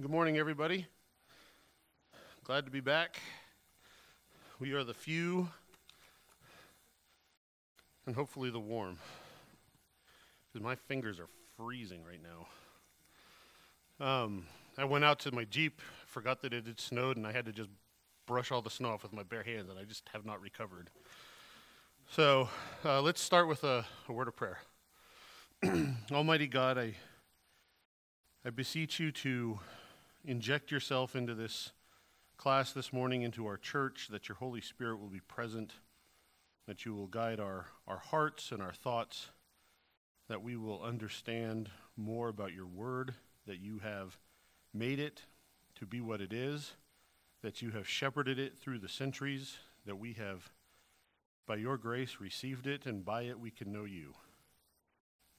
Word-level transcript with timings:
Good 0.00 0.10
morning, 0.10 0.38
everybody. 0.38 0.86
Glad 2.44 2.64
to 2.64 2.70
be 2.70 2.80
back. 2.80 3.20
We 4.58 4.72
are 4.72 4.82
the 4.82 4.94
few 4.94 5.50
and 8.06 8.16
hopefully 8.16 8.48
the 8.48 8.58
warm. 8.58 8.96
Because 10.48 10.64
my 10.64 10.74
fingers 10.74 11.20
are 11.20 11.28
freezing 11.54 12.00
right 12.02 12.20
now. 14.00 14.06
Um, 14.06 14.46
I 14.78 14.84
went 14.84 15.04
out 15.04 15.20
to 15.20 15.34
my 15.34 15.44
Jeep, 15.44 15.82
forgot 16.06 16.40
that 16.40 16.54
it 16.54 16.66
had 16.66 16.80
snowed, 16.80 17.18
and 17.18 17.26
I 17.26 17.32
had 17.32 17.44
to 17.44 17.52
just 17.52 17.68
brush 18.24 18.50
all 18.50 18.62
the 18.62 18.70
snow 18.70 18.88
off 18.88 19.02
with 19.02 19.12
my 19.12 19.22
bare 19.22 19.42
hands, 19.42 19.68
and 19.68 19.78
I 19.78 19.84
just 19.84 20.08
have 20.14 20.24
not 20.24 20.40
recovered. 20.40 20.88
So 22.08 22.48
uh, 22.86 23.02
let's 23.02 23.20
start 23.20 23.48
with 23.48 23.64
a, 23.64 23.84
a 24.08 24.12
word 24.14 24.28
of 24.28 24.36
prayer. 24.36 24.60
Almighty 26.10 26.46
God, 26.46 26.78
I, 26.78 26.94
I 28.46 28.48
beseech 28.48 28.98
you 28.98 29.12
to 29.12 29.60
inject 30.24 30.70
yourself 30.70 31.16
into 31.16 31.34
this 31.34 31.72
class 32.36 32.72
this 32.72 32.92
morning, 32.92 33.22
into 33.22 33.46
our 33.46 33.56
church, 33.56 34.08
that 34.10 34.28
your 34.28 34.36
Holy 34.36 34.60
Spirit 34.60 34.98
will 34.98 35.08
be 35.08 35.20
present, 35.20 35.74
that 36.66 36.84
you 36.84 36.94
will 36.94 37.06
guide 37.06 37.40
our, 37.40 37.66
our 37.86 37.98
hearts 37.98 38.52
and 38.52 38.62
our 38.62 38.72
thoughts, 38.72 39.30
that 40.28 40.42
we 40.42 40.56
will 40.56 40.82
understand 40.82 41.68
more 41.96 42.28
about 42.28 42.52
your 42.52 42.66
word, 42.66 43.14
that 43.46 43.60
you 43.60 43.80
have 43.80 44.16
made 44.72 44.98
it 44.98 45.24
to 45.74 45.86
be 45.86 46.00
what 46.00 46.20
it 46.20 46.32
is, 46.32 46.72
that 47.42 47.62
you 47.62 47.70
have 47.70 47.88
shepherded 47.88 48.38
it 48.38 48.58
through 48.58 48.78
the 48.78 48.88
centuries, 48.88 49.56
that 49.86 49.98
we 49.98 50.12
have 50.12 50.50
by 51.46 51.56
your 51.56 51.76
grace, 51.76 52.18
received 52.20 52.66
it, 52.66 52.86
and 52.86 53.04
by 53.04 53.22
it 53.22 53.40
we 53.40 53.50
can 53.50 53.72
know 53.72 53.84
you. 53.84 54.14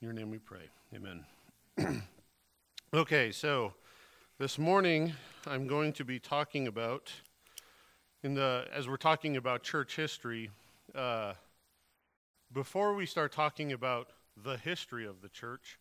In 0.02 0.08
your 0.08 0.13
name 0.13 0.30
we 0.30 0.40
pray. 0.40 0.70
Amen. 0.94 1.24
okay, 2.94 3.32
so 3.32 3.74
this 4.41 4.58
morning 4.58 5.13
I'm 5.45 5.68
going 5.68 5.94
to 5.94 6.04
be 6.04 6.18
talking 6.18 6.66
about, 6.66 7.13
in 8.24 8.34
the 8.34 8.66
as 8.74 8.90
we're 8.90 8.98
talking 8.98 9.38
about 9.38 9.62
church 9.62 9.96
history, 9.96 10.49
uh, 10.96 11.34
before 12.51 12.96
we 12.96 13.05
start 13.05 13.32
talking 13.32 13.71
about 13.71 14.07
the 14.43 14.57
history 14.57 15.05
of 15.05 15.21
the 15.21 15.29
church, 15.29 15.77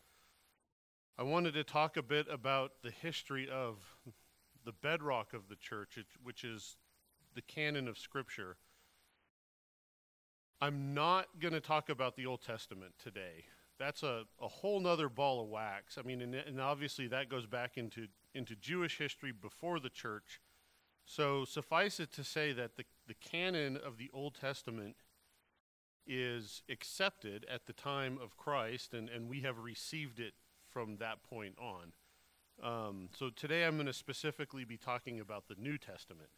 I 1.18 1.22
wanted 1.22 1.54
to 1.54 1.64
talk 1.64 1.96
a 1.96 2.02
bit 2.02 2.26
about 2.30 2.72
the 2.82 2.90
history 2.90 3.48
of 3.50 3.78
the 4.66 4.72
bedrock 4.72 5.32
of 5.32 5.48
the 5.48 5.56
church, 5.56 5.96
which 6.22 6.44
is 6.44 6.76
the 7.34 7.40
canon 7.40 7.88
of 7.88 7.96
Scripture. 7.96 8.58
I'm 10.60 10.92
not 10.92 11.28
going 11.40 11.54
to 11.54 11.60
talk 11.60 11.88
about 11.88 12.14
the 12.14 12.26
Old 12.26 12.42
Testament 12.42 12.92
today. 13.02 13.44
That's 13.80 14.02
a, 14.02 14.24
a 14.40 14.46
whole 14.46 14.78
nother 14.78 15.08
ball 15.08 15.42
of 15.42 15.48
wax. 15.48 15.96
I 15.98 16.02
mean, 16.02 16.20
and, 16.20 16.34
and 16.34 16.60
obviously 16.60 17.08
that 17.08 17.30
goes 17.30 17.46
back 17.46 17.78
into, 17.78 18.08
into 18.34 18.54
Jewish 18.54 18.98
history 18.98 19.32
before 19.32 19.80
the 19.80 19.88
church. 19.88 20.38
So 21.06 21.46
suffice 21.46 21.98
it 21.98 22.12
to 22.12 22.22
say 22.22 22.52
that 22.52 22.76
the, 22.76 22.84
the 23.08 23.14
canon 23.14 23.78
of 23.78 23.96
the 23.96 24.10
Old 24.12 24.34
Testament 24.38 24.96
is 26.06 26.62
accepted 26.70 27.46
at 27.50 27.66
the 27.66 27.72
time 27.72 28.18
of 28.22 28.36
Christ, 28.36 28.92
and, 28.92 29.08
and 29.08 29.30
we 29.30 29.40
have 29.40 29.58
received 29.58 30.20
it 30.20 30.34
from 30.68 30.98
that 30.98 31.22
point 31.22 31.54
on. 31.58 31.92
Um, 32.62 33.08
so 33.18 33.30
today 33.30 33.64
I'm 33.64 33.76
going 33.76 33.86
to 33.86 33.94
specifically 33.94 34.64
be 34.64 34.76
talking 34.76 35.20
about 35.20 35.48
the 35.48 35.54
New 35.58 35.78
Testament. 35.78 36.28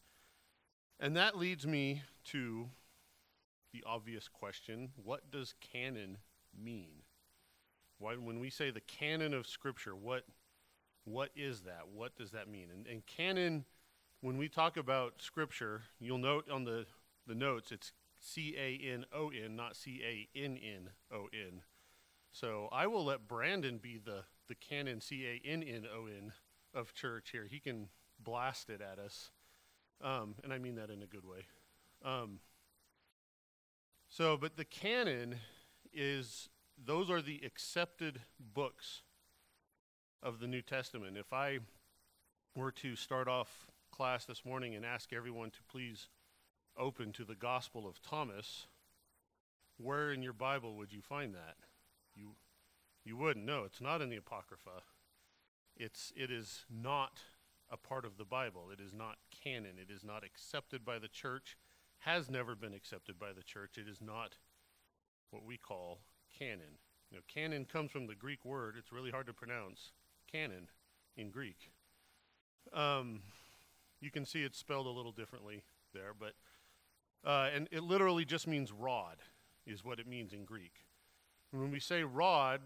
And 1.01 1.17
that 1.17 1.37
leads 1.37 1.67
me 1.67 2.03
to 2.27 2.69
the 3.73 3.83
obvious 3.85 4.29
question 4.29 4.91
what 5.03 5.33
does 5.33 5.55
canon 5.61 6.19
mean? 6.57 7.02
Why, 8.03 8.15
when 8.15 8.41
we 8.41 8.51
say 8.51 8.73
the 8.73 8.81
canon 8.81 9.33
of 9.33 9.47
Scripture, 9.47 9.95
what, 9.95 10.25
what 11.05 11.31
is 11.37 11.61
that? 11.61 11.83
What 11.95 12.17
does 12.17 12.33
that 12.33 12.49
mean? 12.49 12.67
And, 12.75 12.85
and 12.89 13.07
canon, 13.07 13.65
when 14.21 14.39
we 14.39 14.49
talk 14.49 14.77
about 14.77 15.23
Scripture, 15.23 15.83
you'll 16.01 16.19
note 16.19 16.51
on 16.51 16.65
the, 16.65 16.87
the 17.29 17.37
notes 17.37 17.71
it's 17.71 17.93
C 18.19 18.57
A 18.59 18.93
N 18.93 19.05
O 19.15 19.31
N, 19.31 19.55
not 19.55 19.77
C 19.77 20.03
A 20.05 20.29
N 20.37 20.59
N 20.59 20.91
O 21.13 21.29
N. 21.33 21.63
So 22.33 22.69
I 22.73 22.89
will 22.89 23.05
let 23.05 23.29
Brandon 23.29 23.79
be 23.79 24.01
the, 24.05 24.25
the 24.49 24.57
canon 24.57 25.01
C 25.01 25.25
A 25.25 25.49
N 25.49 25.63
N 25.63 25.85
O 25.95 26.07
N 26.07 26.33
of 26.75 26.95
church 26.95 27.31
here. 27.31 27.47
He 27.49 27.61
can 27.61 27.89
blast 28.19 28.69
it 28.69 28.81
at 28.81 28.99
us. 28.99 29.31
Um, 30.03 30.35
and 30.43 30.53
I 30.53 30.59
mean 30.59 30.75
that 30.75 30.91
in 30.91 31.03
a 31.03 31.07
good 31.07 31.25
way. 31.25 31.47
Um, 32.05 32.41
so, 34.09 34.37
but 34.37 34.57
the 34.57 34.65
canon 34.65 35.37
is, 35.93 36.49
those 36.85 37.11
are 37.11 37.23
the 37.23 37.41
accepted 37.45 38.21
books 38.55 39.03
of 40.23 40.41
the 40.41 40.47
New 40.47 40.63
Testament. 40.63 41.17
If 41.17 41.33
I 41.33 41.59
were 42.55 42.73
to 42.73 42.97
start 42.97 43.29
off 43.29 43.71
class 43.91 44.25
this 44.25 44.45
morning 44.45 44.75
and 44.75 44.85
ask 44.85 45.13
everyone 45.13 45.51
to 45.51 45.63
please 45.71 46.09
open 46.79 47.13
to 47.13 47.25
the 47.25 47.35
Gospel 47.35 47.87
of 47.87 48.01
Thomas, 48.03 48.67
where 49.77 50.13
in 50.13 50.23
your 50.23 50.33
Bible 50.33 50.77
would 50.77 50.93
you 50.93 51.03
find 51.03 51.35
that? 51.35 51.57
You, 52.15 52.33
you 53.05 53.17
wouldn't. 53.17 53.45
No, 53.45 53.65
it's 53.65 53.81
not 53.81 54.01
in 54.01 54.11
the 54.11 54.17
Apocrypha. 54.17 54.83
It's, 55.77 56.13
it 56.17 56.31
is 56.31 56.65
not 56.71 57.21
a 57.71 57.77
part 57.77 58.05
of 58.05 58.17
the 58.17 58.25
Bible. 58.25 58.69
It 58.73 58.81
is 58.81 58.93
not 58.93 59.17
canon. 59.43 59.73
It 59.81 59.93
is 59.93 60.05
not 60.05 60.25
accepted 60.25 60.85
by 60.85 60.99
the 60.99 61.09
church 61.09 61.57
has 62.03 62.29
never 62.29 62.55
been 62.55 62.75
accepted 62.75 63.19
by 63.19 63.33
the 63.33 63.43
church. 63.43 63.79
It 63.79 63.89
is 63.89 64.01
not 64.01 64.37
what 65.31 65.45
we 65.45 65.57
call 65.57 66.01
canon. 66.43 66.79
Canon 67.33 67.65
comes 67.65 67.91
from 67.91 68.07
the 68.07 68.15
Greek 68.15 68.45
word. 68.45 68.75
It's 68.79 68.93
really 68.93 69.11
hard 69.11 69.27
to 69.27 69.33
pronounce. 69.33 69.93
Canon 70.31 70.69
in 71.17 71.31
Greek. 71.31 71.71
Um, 72.73 73.21
you 74.01 74.11
can 74.11 74.25
see 74.25 74.43
it's 74.43 74.59
spelled 74.59 74.87
a 74.87 74.91
little 74.91 75.13
differently 75.13 75.63
there, 75.93 76.13
but 76.19 76.33
uh, 77.25 77.51
and 77.55 77.69
it 77.71 77.83
literally 77.83 78.25
just 78.25 78.47
means 78.49 78.73
rod, 78.73 79.19
is 79.67 79.85
what 79.85 80.01
it 80.01 80.07
means 80.07 80.33
in 80.33 80.45
Greek. 80.45 80.73
And 81.53 81.61
when 81.61 81.71
we 81.71 81.79
say 81.79 82.03
rod, 82.03 82.61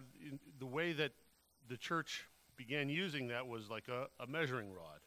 the 0.58 0.66
way 0.66 0.92
that 0.92 1.12
the 1.68 1.76
church 1.76 2.26
began 2.56 2.88
using 2.88 3.28
that 3.28 3.46
was 3.46 3.68
like 3.68 3.88
a, 3.88 4.06
a 4.22 4.26
measuring 4.26 4.72
rod. 4.72 5.00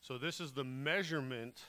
So 0.00 0.18
this 0.18 0.38
is 0.40 0.52
the 0.52 0.62
measurement 0.62 1.62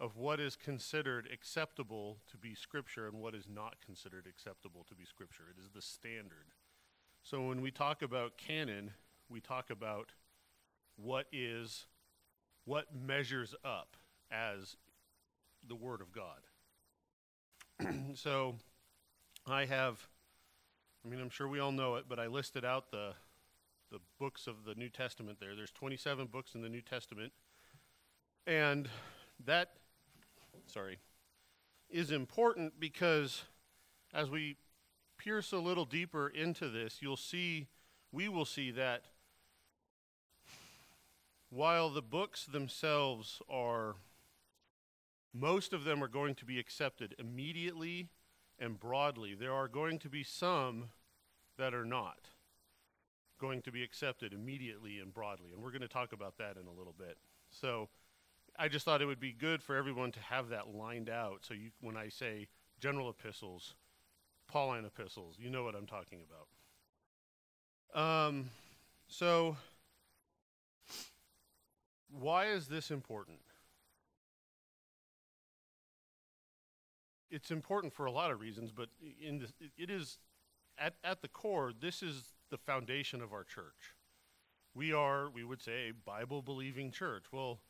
of 0.00 0.16
what 0.16 0.40
is 0.40 0.56
considered 0.56 1.28
acceptable 1.30 2.16
to 2.30 2.38
be 2.38 2.54
Scripture 2.54 3.06
and 3.06 3.20
what 3.20 3.34
is 3.34 3.44
not 3.46 3.76
considered 3.84 4.26
acceptable 4.26 4.84
to 4.88 4.94
be 4.94 5.04
Scripture. 5.04 5.44
It 5.54 5.60
is 5.60 5.68
the 5.68 5.82
standard. 5.82 6.54
So 7.22 7.46
when 7.46 7.60
we 7.60 7.70
talk 7.70 8.00
about 8.00 8.38
canon, 8.38 8.92
we 9.28 9.40
talk 9.40 9.68
about 9.68 10.12
what 10.96 11.26
is, 11.32 11.84
what 12.64 12.86
measures 12.94 13.54
up 13.62 13.98
as 14.30 14.76
the 15.68 15.74
Word 15.74 16.00
of 16.00 16.12
God. 16.12 16.40
so 18.14 18.54
I 19.46 19.66
have, 19.66 20.08
I 21.04 21.08
mean, 21.08 21.20
I'm 21.20 21.28
sure 21.28 21.46
we 21.46 21.60
all 21.60 21.72
know 21.72 21.96
it, 21.96 22.06
but 22.08 22.18
I 22.18 22.26
listed 22.26 22.64
out 22.64 22.90
the, 22.90 23.12
the 23.92 23.98
books 24.18 24.46
of 24.46 24.64
the 24.64 24.74
New 24.74 24.88
Testament 24.88 25.38
there. 25.40 25.54
There's 25.54 25.70
27 25.70 26.26
books 26.26 26.54
in 26.54 26.62
the 26.62 26.70
New 26.70 26.80
Testament. 26.80 27.34
And 28.46 28.88
that 29.44 29.72
sorry, 30.66 30.98
is 31.88 32.10
important 32.10 32.78
because 32.78 33.44
as 34.12 34.30
we 34.30 34.56
pierce 35.18 35.52
a 35.52 35.58
little 35.58 35.84
deeper 35.84 36.28
into 36.28 36.68
this, 36.68 36.98
you'll 37.00 37.16
see, 37.16 37.68
we 38.12 38.28
will 38.28 38.44
see 38.44 38.70
that 38.70 39.04
while 41.50 41.90
the 41.90 42.02
books 42.02 42.46
themselves 42.46 43.42
are, 43.48 43.96
most 45.34 45.72
of 45.72 45.84
them 45.84 46.02
are 46.02 46.08
going 46.08 46.34
to 46.36 46.44
be 46.44 46.58
accepted 46.58 47.14
immediately 47.18 48.08
and 48.58 48.78
broadly, 48.78 49.34
there 49.34 49.52
are 49.52 49.68
going 49.68 49.98
to 49.98 50.08
be 50.08 50.22
some 50.22 50.90
that 51.58 51.74
are 51.74 51.84
not 51.84 52.28
going 53.40 53.62
to 53.62 53.72
be 53.72 53.82
accepted 53.82 54.34
immediately 54.34 54.98
and 54.98 55.14
broadly. 55.14 55.50
And 55.52 55.62
we're 55.62 55.70
going 55.70 55.80
to 55.80 55.88
talk 55.88 56.12
about 56.12 56.36
that 56.38 56.56
in 56.60 56.66
a 56.66 56.78
little 56.78 56.94
bit. 56.96 57.16
So, 57.50 57.88
I 58.60 58.68
just 58.68 58.84
thought 58.84 59.00
it 59.00 59.06
would 59.06 59.18
be 59.18 59.32
good 59.32 59.62
for 59.62 59.74
everyone 59.74 60.12
to 60.12 60.20
have 60.20 60.50
that 60.50 60.74
lined 60.74 61.08
out. 61.08 61.38
So 61.40 61.54
you, 61.54 61.70
when 61.80 61.96
I 61.96 62.10
say 62.10 62.46
general 62.78 63.08
epistles, 63.08 63.74
Pauline 64.48 64.84
epistles, 64.84 65.36
you 65.38 65.48
know 65.48 65.64
what 65.64 65.74
I'm 65.74 65.86
talking 65.86 66.18
about. 67.94 68.28
Um, 68.28 68.50
so 69.08 69.56
why 72.10 72.48
is 72.48 72.68
this 72.68 72.90
important? 72.90 73.38
It's 77.30 77.50
important 77.50 77.94
for 77.94 78.04
a 78.04 78.12
lot 78.12 78.30
of 78.30 78.40
reasons, 78.40 78.72
but 78.72 78.90
in 79.26 79.38
this, 79.38 79.54
it 79.78 79.88
is 79.88 80.18
at, 80.76 80.96
at 81.02 81.22
the 81.22 81.28
core, 81.28 81.72
this 81.80 82.02
is 82.02 82.34
the 82.50 82.58
foundation 82.58 83.22
of 83.22 83.32
our 83.32 83.44
church. 83.44 83.94
We 84.74 84.92
are, 84.92 85.30
we 85.30 85.44
would 85.44 85.62
say, 85.62 85.88
a 85.88 85.92
Bible 85.94 86.42
believing 86.42 86.90
church. 86.90 87.24
Well, 87.32 87.60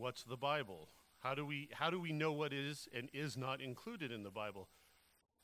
what's 0.00 0.22
the 0.22 0.36
Bible? 0.36 0.88
How 1.20 1.34
do 1.34 1.44
we 1.44 1.68
how 1.72 1.90
do 1.90 2.00
we 2.00 2.12
know 2.12 2.32
what 2.32 2.52
is 2.52 2.88
and 2.94 3.08
is 3.12 3.36
not 3.36 3.60
included 3.60 4.10
in 4.10 4.22
the 4.22 4.30
Bible? 4.30 4.68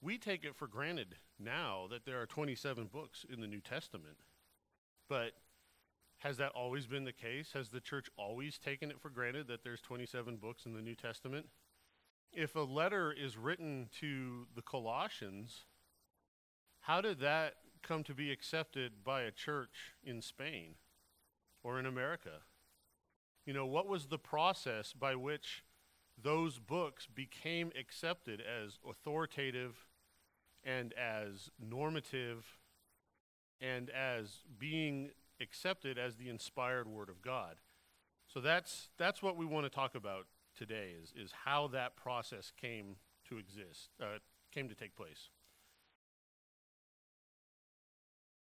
We 0.00 0.18
take 0.18 0.44
it 0.44 0.56
for 0.56 0.66
granted 0.66 1.16
now 1.38 1.86
that 1.90 2.04
there 2.04 2.20
are 2.20 2.26
27 2.26 2.86
books 2.92 3.24
in 3.30 3.40
the 3.40 3.46
New 3.46 3.60
Testament. 3.60 4.16
But 5.08 5.32
has 6.18 6.38
that 6.38 6.52
always 6.52 6.86
been 6.86 7.04
the 7.04 7.12
case? 7.12 7.52
Has 7.52 7.68
the 7.68 7.80
church 7.80 8.08
always 8.16 8.58
taken 8.58 8.90
it 8.90 9.00
for 9.00 9.10
granted 9.10 9.48
that 9.48 9.62
there's 9.62 9.80
27 9.80 10.36
books 10.36 10.66
in 10.66 10.72
the 10.72 10.80
New 10.80 10.94
Testament? 10.94 11.46
If 12.32 12.56
a 12.56 12.60
letter 12.60 13.12
is 13.12 13.36
written 13.36 13.88
to 14.00 14.46
the 14.54 14.62
Colossians, 14.62 15.64
how 16.80 17.00
did 17.00 17.20
that 17.20 17.54
come 17.82 18.02
to 18.04 18.14
be 18.14 18.30
accepted 18.30 19.04
by 19.04 19.22
a 19.22 19.30
church 19.30 19.94
in 20.02 20.22
Spain 20.22 20.74
or 21.62 21.78
in 21.78 21.86
America? 21.86 22.42
You 23.46 23.52
know, 23.52 23.64
what 23.64 23.86
was 23.86 24.06
the 24.06 24.18
process 24.18 24.92
by 24.92 25.14
which 25.14 25.62
those 26.20 26.58
books 26.58 27.06
became 27.06 27.70
accepted 27.78 28.40
as 28.40 28.78
authoritative 28.88 29.86
and 30.64 30.92
as 30.94 31.50
normative 31.58 32.44
and 33.60 33.88
as 33.90 34.42
being 34.58 35.10
accepted 35.40 35.96
as 35.98 36.16
the 36.16 36.28
inspired 36.28 36.88
word 36.88 37.08
of 37.08 37.22
God. 37.22 37.56
So 38.26 38.40
that's 38.40 38.88
that's 38.98 39.22
what 39.22 39.36
we 39.36 39.46
want 39.46 39.64
to 39.64 39.70
talk 39.70 39.94
about 39.94 40.26
today 40.58 40.94
is 41.00 41.12
is 41.16 41.32
how 41.44 41.68
that 41.68 41.96
process 41.96 42.52
came 42.60 42.96
to 43.28 43.38
exist, 43.38 43.90
uh, 44.02 44.18
came 44.52 44.68
to 44.68 44.74
take 44.74 44.96
place. 44.96 45.30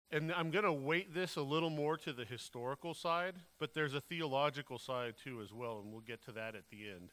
And 0.09 0.31
I'm 0.31 0.51
going 0.51 0.63
to 0.63 0.71
weight 0.71 1.13
this 1.13 1.35
a 1.35 1.41
little 1.41 1.69
more 1.69 1.97
to 1.97 2.13
the 2.13 2.23
historical 2.23 2.93
side, 2.93 3.35
but 3.59 3.73
there's 3.73 3.93
a 3.93 3.99
theological 3.99 4.79
side 4.79 5.15
too 5.21 5.41
as 5.41 5.51
well, 5.51 5.81
and 5.83 5.91
we'll 5.91 6.01
get 6.01 6.23
to 6.25 6.31
that 6.31 6.55
at 6.55 6.69
the 6.71 6.89
end. 6.89 7.11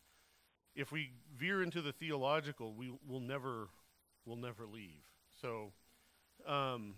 If 0.77 0.93
we 0.93 1.11
veer 1.37 1.63
into 1.63 1.83
the 1.83 1.93
theological, 1.93 2.73
we 2.73 2.93
will 3.07 3.21
never 3.21 3.69
will 4.27 4.37
never 4.37 4.67
leave. 4.67 5.03
So, 5.41 5.73
um, 6.47 6.95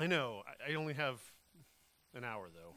I 0.00 0.06
know 0.06 0.42
I, 0.46 0.72
I 0.72 0.74
only 0.74 0.94
have 0.94 1.20
an 2.14 2.24
hour 2.24 2.48
though. 2.52 2.74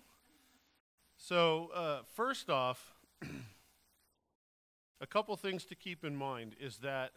So 1.17 1.69
uh, 1.73 1.99
first 2.15 2.49
off, 2.49 2.95
a 5.01 5.07
couple 5.07 5.35
things 5.37 5.65
to 5.65 5.75
keep 5.75 6.03
in 6.03 6.15
mind 6.15 6.55
is 6.59 6.77
that, 6.77 7.11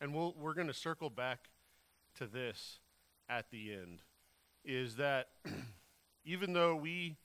and 0.00 0.14
we'll, 0.14 0.34
we're 0.38 0.54
going 0.54 0.66
to 0.66 0.74
circle 0.74 1.10
back 1.10 1.48
to 2.16 2.26
this 2.26 2.80
at 3.28 3.50
the 3.50 3.72
end, 3.72 4.02
is 4.64 4.96
that 4.96 5.28
even 6.24 6.52
though 6.52 6.76
we 6.76 7.16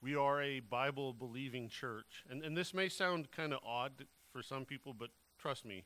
we 0.00 0.14
are 0.14 0.40
a 0.40 0.60
Bible 0.60 1.12
believing 1.12 1.68
church, 1.68 2.24
and, 2.30 2.44
and 2.44 2.56
this 2.56 2.72
may 2.72 2.88
sound 2.88 3.32
kind 3.32 3.52
of 3.52 3.58
odd 3.66 4.06
for 4.32 4.42
some 4.42 4.64
people, 4.64 4.94
but 4.96 5.10
trust 5.38 5.64
me, 5.64 5.84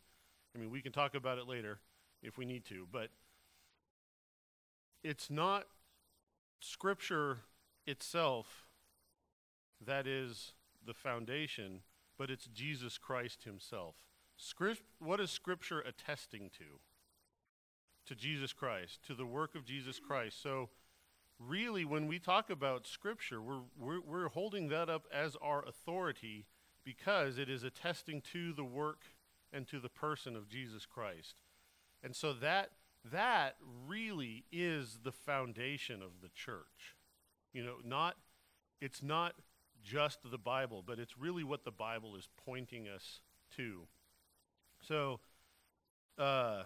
I 0.54 0.58
mean 0.58 0.70
we 0.70 0.82
can 0.82 0.92
talk 0.92 1.14
about 1.14 1.38
it 1.38 1.48
later 1.48 1.80
if 2.22 2.36
we 2.36 2.44
need 2.44 2.64
to, 2.66 2.86
but 2.90 3.08
it's 5.02 5.30
not 5.30 5.66
Scripture 6.60 7.38
itself 7.86 8.66
that 9.86 10.06
is 10.06 10.52
the 10.84 10.94
foundation, 10.94 11.80
but 12.18 12.30
it's 12.30 12.46
Jesus 12.46 12.98
Christ 12.98 13.44
Himself. 13.44 13.96
Script, 14.36 14.82
what 14.98 15.20
is 15.20 15.30
Scripture 15.30 15.80
attesting 15.80 16.50
to? 16.58 16.80
To 18.12 18.18
Jesus 18.18 18.52
Christ, 18.52 18.98
to 19.06 19.14
the 19.14 19.24
work 19.24 19.54
of 19.54 19.64
Jesus 19.64 19.98
Christ. 19.98 20.42
So, 20.42 20.68
really, 21.38 21.86
when 21.86 22.06
we 22.06 22.18
talk 22.18 22.50
about 22.50 22.86
Scripture, 22.86 23.40
we're, 23.40 23.62
we're, 23.80 24.00
we're 24.02 24.28
holding 24.28 24.68
that 24.68 24.90
up 24.90 25.06
as 25.10 25.34
our 25.40 25.64
authority 25.66 26.44
because 26.84 27.38
it 27.38 27.48
is 27.48 27.62
attesting 27.62 28.20
to 28.32 28.52
the 28.52 28.66
work 28.66 29.04
and 29.50 29.66
to 29.68 29.80
the 29.80 29.88
person 29.88 30.36
of 30.36 30.46
Jesus 30.46 30.84
Christ. 30.84 31.36
And 32.02 32.14
so 32.14 32.34
that 32.34 32.72
that 33.10 33.56
really 33.88 34.44
is 34.52 34.98
the 35.02 35.12
foundation 35.12 36.02
of 36.02 36.20
the 36.20 36.28
church. 36.34 36.96
You 37.54 37.64
know, 37.64 37.76
not 37.82 38.16
it's 38.82 39.02
not 39.02 39.36
just 39.82 40.18
the 40.30 40.36
Bible, 40.36 40.84
but 40.86 40.98
it's 40.98 41.16
really 41.16 41.44
what 41.44 41.64
the 41.64 41.70
Bible 41.70 42.14
is 42.14 42.28
pointing 42.44 42.88
us 42.88 43.22
to. 43.56 43.86
So, 44.82 45.20
uh, 46.18 46.64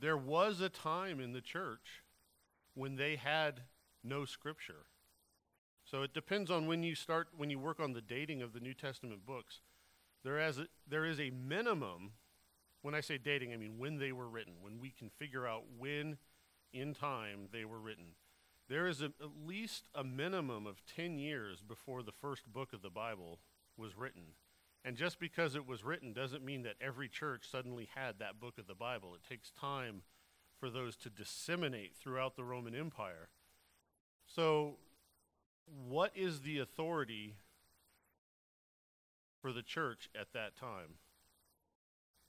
there 0.00 0.16
was 0.16 0.60
a 0.60 0.68
time 0.68 1.20
in 1.20 1.32
the 1.32 1.40
church 1.40 2.02
when 2.74 2.96
they 2.96 3.16
had 3.16 3.62
no 4.02 4.24
scripture. 4.24 4.86
So 5.84 6.02
it 6.02 6.14
depends 6.14 6.50
on 6.50 6.66
when 6.66 6.82
you 6.82 6.94
start, 6.94 7.28
when 7.36 7.50
you 7.50 7.58
work 7.58 7.80
on 7.80 7.92
the 7.92 8.00
dating 8.00 8.42
of 8.42 8.52
the 8.52 8.60
New 8.60 8.74
Testament 8.74 9.26
books. 9.26 9.60
There 10.22 10.38
is 10.38 10.58
a, 10.58 10.66
there 10.88 11.04
is 11.04 11.18
a 11.18 11.30
minimum 11.30 12.12
when 12.82 12.94
I 12.94 13.00
say 13.00 13.18
dating, 13.18 13.52
I 13.52 13.56
mean 13.56 13.78
when 13.78 13.98
they 13.98 14.12
were 14.12 14.28
written, 14.28 14.54
when 14.60 14.80
we 14.80 14.90
can 14.90 15.10
figure 15.10 15.46
out 15.46 15.64
when 15.78 16.16
in 16.72 16.94
time 16.94 17.48
they 17.52 17.64
were 17.64 17.78
written. 17.78 18.14
There 18.68 18.86
is 18.86 19.02
a, 19.02 19.06
at 19.06 19.46
least 19.46 19.88
a 19.94 20.04
minimum 20.04 20.66
of 20.66 20.82
10 20.96 21.18
years 21.18 21.60
before 21.60 22.02
the 22.02 22.12
first 22.12 22.50
book 22.52 22.72
of 22.72 22.82
the 22.82 22.90
Bible 22.90 23.40
was 23.76 23.96
written. 23.96 24.34
And 24.84 24.96
just 24.96 25.20
because 25.20 25.54
it 25.54 25.66
was 25.66 25.84
written 25.84 26.12
doesn't 26.12 26.44
mean 26.44 26.62
that 26.62 26.76
every 26.80 27.08
church 27.08 27.44
suddenly 27.50 27.88
had 27.94 28.18
that 28.18 28.40
book 28.40 28.58
of 28.58 28.66
the 28.66 28.74
Bible. 28.74 29.14
It 29.14 29.28
takes 29.28 29.50
time 29.50 30.02
for 30.58 30.70
those 30.70 30.96
to 30.98 31.10
disseminate 31.10 31.94
throughout 31.96 32.36
the 32.36 32.44
Roman 32.44 32.74
Empire. 32.74 33.28
So, 34.26 34.76
what 35.88 36.12
is 36.14 36.40
the 36.40 36.58
authority 36.58 37.36
for 39.40 39.52
the 39.52 39.62
church 39.62 40.08
at 40.18 40.32
that 40.32 40.56
time? 40.56 40.98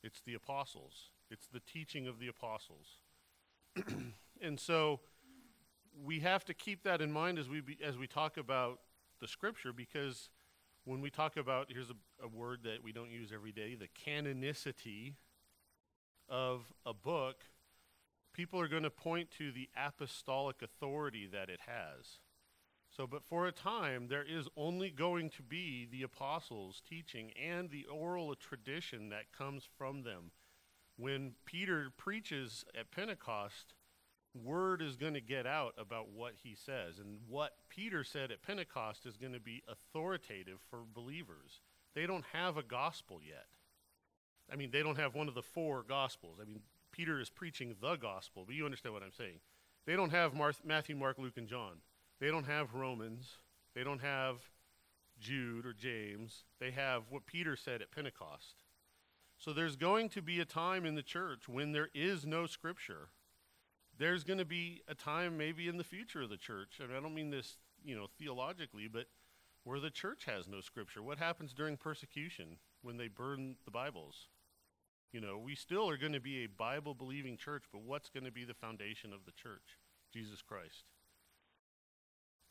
It's 0.03 0.21
the 0.21 0.33
apostles. 0.33 1.11
It's 1.29 1.47
the 1.47 1.59
teaching 1.59 2.07
of 2.07 2.19
the 2.19 2.27
apostles. 2.27 2.97
and 4.41 4.59
so 4.59 4.99
we 6.03 6.19
have 6.19 6.43
to 6.45 6.53
keep 6.53 6.83
that 6.83 7.01
in 7.01 7.11
mind 7.11 7.39
as 7.39 7.47
we 7.47 7.61
be, 7.61 7.77
as 7.83 7.97
we 7.97 8.07
talk 8.07 8.37
about 8.37 8.79
the 9.19 9.27
scripture 9.27 9.71
because 9.71 10.29
when 10.91 10.99
we 10.99 11.09
talk 11.09 11.37
about 11.37 11.67
here's 11.69 11.89
a, 11.89 12.25
a 12.25 12.27
word 12.27 12.59
that 12.63 12.83
we 12.83 12.91
don't 12.91 13.09
use 13.09 13.31
every 13.33 13.53
day, 13.53 13.75
the 13.75 13.87
canonicity 14.05 15.13
of 16.27 16.65
a 16.85 16.93
book, 16.93 17.45
people 18.33 18.59
are 18.59 18.67
going 18.67 18.83
to 18.83 18.89
point 18.89 19.31
to 19.37 19.53
the 19.53 19.69
apostolic 19.75 20.61
authority 20.61 21.29
that 21.31 21.49
it 21.49 21.61
has. 21.65 22.19
So, 22.89 23.07
but 23.07 23.23
for 23.23 23.47
a 23.47 23.53
time, 23.53 24.07
there 24.09 24.25
is 24.27 24.49
only 24.57 24.89
going 24.89 25.29
to 25.29 25.41
be 25.41 25.87
the 25.89 26.03
apostles' 26.03 26.81
teaching 26.87 27.31
and 27.41 27.69
the 27.69 27.85
oral 27.85 28.35
tradition 28.35 29.07
that 29.09 29.31
comes 29.31 29.63
from 29.77 30.03
them. 30.03 30.31
When 30.97 31.35
Peter 31.45 31.87
preaches 31.95 32.65
at 32.77 32.91
Pentecost, 32.91 33.75
word 34.33 34.81
is 34.81 34.95
going 34.95 35.13
to 35.13 35.21
get 35.21 35.45
out 35.45 35.73
about 35.77 36.09
what 36.09 36.33
he 36.43 36.55
says. 36.55 36.99
And 36.99 37.19
what 37.27 37.53
Peter 37.69 38.03
said 38.03 38.31
at 38.31 38.41
Pentecost 38.41 39.05
is 39.05 39.17
going 39.17 39.33
to 39.33 39.39
be 39.39 39.63
authoritative 39.67 40.59
for 40.69 40.79
believers. 40.93 41.61
They 41.93 42.07
don't 42.07 42.25
have 42.33 42.57
a 42.57 42.63
gospel 42.63 43.19
yet. 43.25 43.47
I 44.51 44.55
mean, 44.55 44.71
they 44.71 44.83
don't 44.83 44.97
have 44.97 45.15
one 45.15 45.27
of 45.27 45.35
the 45.35 45.41
four 45.41 45.83
gospels. 45.87 46.37
I 46.41 46.45
mean, 46.45 46.61
Peter 46.91 47.19
is 47.19 47.29
preaching 47.29 47.75
the 47.81 47.95
gospel, 47.95 48.43
but 48.45 48.55
you 48.55 48.65
understand 48.65 48.93
what 48.93 49.03
I'm 49.03 49.11
saying. 49.11 49.39
They 49.85 49.95
don't 49.95 50.11
have 50.11 50.33
Matthew, 50.65 50.95
Mark, 50.95 51.17
Luke, 51.17 51.37
and 51.37 51.47
John. 51.47 51.77
They 52.19 52.27
don't 52.27 52.45
have 52.45 52.73
Romans. 52.73 53.37
They 53.73 53.83
don't 53.83 54.01
have 54.01 54.37
Jude 55.19 55.65
or 55.65 55.73
James. 55.73 56.43
They 56.59 56.71
have 56.71 57.03
what 57.09 57.25
Peter 57.25 57.55
said 57.55 57.81
at 57.81 57.91
Pentecost. 57.91 58.63
So 59.37 59.53
there's 59.53 59.75
going 59.75 60.09
to 60.09 60.21
be 60.21 60.39
a 60.39 60.45
time 60.45 60.85
in 60.85 60.95
the 60.95 61.01
church 61.01 61.49
when 61.49 61.71
there 61.71 61.89
is 61.95 62.25
no 62.25 62.45
scripture. 62.45 63.09
There's 64.01 64.23
going 64.23 64.39
to 64.39 64.45
be 64.45 64.81
a 64.87 64.95
time 64.95 65.37
maybe 65.37 65.67
in 65.67 65.77
the 65.77 65.83
future 65.83 66.23
of 66.23 66.31
the 66.31 66.35
church. 66.35 66.79
and 66.79 66.91
I 66.91 66.99
don't 66.99 67.13
mean 67.13 67.29
this, 67.29 67.57
you 67.83 67.95
know, 67.95 68.07
theologically, 68.17 68.87
but 68.91 69.05
where 69.63 69.79
the 69.79 69.91
church 69.91 70.25
has 70.25 70.47
no 70.47 70.59
scripture. 70.59 71.03
What 71.03 71.19
happens 71.19 71.53
during 71.53 71.77
persecution 71.77 72.57
when 72.81 72.97
they 72.97 73.07
burn 73.07 73.57
the 73.63 73.69
Bibles? 73.69 74.29
You 75.13 75.21
know, 75.21 75.37
we 75.37 75.53
still 75.53 75.87
are 75.87 75.97
going 75.97 76.13
to 76.13 76.19
be 76.19 76.43
a 76.43 76.47
Bible 76.47 76.95
believing 76.95 77.37
church, 77.37 77.65
but 77.71 77.83
what's 77.83 78.09
going 78.09 78.23
to 78.23 78.31
be 78.31 78.43
the 78.43 78.55
foundation 78.55 79.13
of 79.13 79.19
the 79.27 79.33
church? 79.33 79.77
Jesus 80.11 80.41
Christ. 80.41 80.85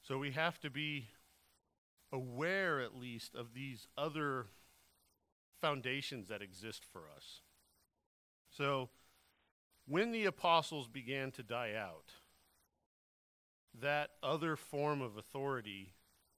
So 0.02 0.18
we 0.18 0.30
have 0.30 0.60
to 0.60 0.70
be 0.70 1.08
aware, 2.12 2.80
at 2.80 2.94
least, 2.94 3.34
of 3.34 3.54
these 3.54 3.88
other 3.98 4.46
foundations 5.60 6.28
that 6.28 6.42
exist 6.42 6.84
for 6.92 7.02
us. 7.16 7.40
So 8.56 8.90
when 9.90 10.12
the 10.12 10.24
apostles 10.24 10.86
began 10.86 11.32
to 11.32 11.42
die 11.42 11.72
out, 11.76 12.12
that 13.82 14.10
other 14.22 14.54
form 14.54 15.02
of 15.02 15.16
authority 15.16 15.94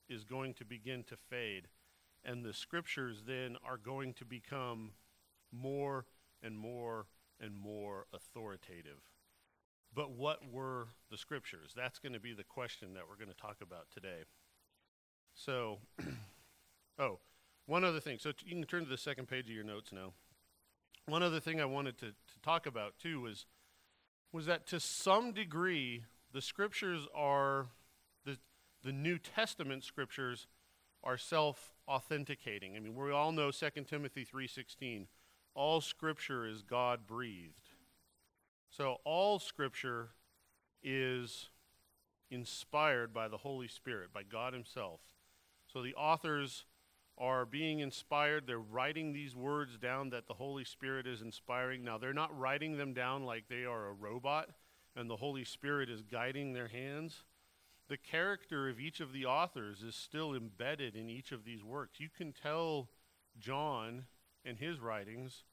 is 0.08 0.24
going 0.24 0.54
to 0.54 0.64
begin 0.64 1.04
to 1.04 1.16
fade, 1.16 1.68
and 2.24 2.42
the 2.42 2.54
scriptures 2.54 3.24
then 3.26 3.56
are 3.62 3.76
going 3.76 4.14
to 4.14 4.24
become 4.24 4.92
more 5.52 6.06
and 6.42 6.58
more 6.58 7.06
and 7.40 7.54
more 7.54 8.06
authoritative. 8.14 9.02
But 9.94 10.12
what 10.12 10.50
were 10.50 10.88
the 11.10 11.18
scriptures? 11.18 11.72
That's 11.76 11.98
going 11.98 12.14
to 12.14 12.20
be 12.20 12.32
the 12.32 12.44
question 12.44 12.94
that 12.94 13.02
we're 13.06 13.22
going 13.22 13.34
to 13.34 13.40
talk 13.40 13.56
about 13.60 13.90
today. 13.92 14.22
So, 15.34 15.80
oh, 16.98 17.18
one 17.66 17.84
other 17.84 18.00
thing. 18.00 18.16
So, 18.18 18.32
you 18.46 18.54
can 18.54 18.64
turn 18.64 18.84
to 18.84 18.90
the 18.90 18.96
second 18.96 19.28
page 19.28 19.50
of 19.50 19.54
your 19.54 19.64
notes 19.64 19.92
now. 19.92 20.14
One 21.06 21.22
other 21.22 21.40
thing 21.40 21.60
I 21.60 21.64
wanted 21.64 21.98
to, 21.98 22.06
to 22.06 22.40
talk 22.42 22.66
about 22.66 22.98
too 22.98 23.20
was 23.20 23.46
was 24.32 24.46
that 24.46 24.66
to 24.68 24.80
some 24.80 25.32
degree 25.32 26.04
the 26.32 26.40
scriptures 26.40 27.06
are 27.14 27.66
the 28.24 28.38
the 28.82 28.92
New 28.92 29.18
Testament 29.18 29.84
scriptures 29.84 30.46
are 31.04 31.18
self-authenticating. 31.18 32.76
I 32.76 32.80
mean, 32.80 32.94
we 32.94 33.10
all 33.10 33.32
know 33.32 33.50
2 33.50 33.86
Timothy 33.86 34.24
3:16, 34.24 35.06
all 35.54 35.80
scripture 35.80 36.46
is 36.46 36.62
God-breathed. 36.62 37.70
So 38.70 38.98
all 39.04 39.38
scripture 39.38 40.10
is 40.82 41.50
inspired 42.30 43.12
by 43.12 43.28
the 43.28 43.36
Holy 43.38 43.68
Spirit, 43.68 44.12
by 44.12 44.22
God 44.22 44.54
himself. 44.54 45.00
So 45.66 45.82
the 45.82 45.94
authors 45.94 46.64
are 47.18 47.44
being 47.44 47.80
inspired. 47.80 48.46
They're 48.46 48.58
writing 48.58 49.12
these 49.12 49.36
words 49.36 49.78
down 49.78 50.10
that 50.10 50.26
the 50.26 50.34
Holy 50.34 50.64
Spirit 50.64 51.06
is 51.06 51.22
inspiring. 51.22 51.84
Now, 51.84 51.98
they're 51.98 52.12
not 52.12 52.36
writing 52.38 52.76
them 52.76 52.94
down 52.94 53.24
like 53.24 53.44
they 53.48 53.64
are 53.64 53.88
a 53.88 53.92
robot 53.92 54.48
and 54.96 55.08
the 55.08 55.16
Holy 55.16 55.44
Spirit 55.44 55.88
is 55.88 56.02
guiding 56.02 56.52
their 56.52 56.68
hands. 56.68 57.24
The 57.88 57.96
character 57.96 58.68
of 58.68 58.80
each 58.80 59.00
of 59.00 59.12
the 59.12 59.26
authors 59.26 59.82
is 59.82 59.94
still 59.94 60.34
embedded 60.34 60.96
in 60.96 61.10
each 61.10 61.32
of 61.32 61.44
these 61.44 61.64
works. 61.64 62.00
You 62.00 62.08
can 62.14 62.32
tell 62.32 62.88
John 63.38 64.06
and 64.44 64.58
his 64.58 64.80
writings 64.80 65.44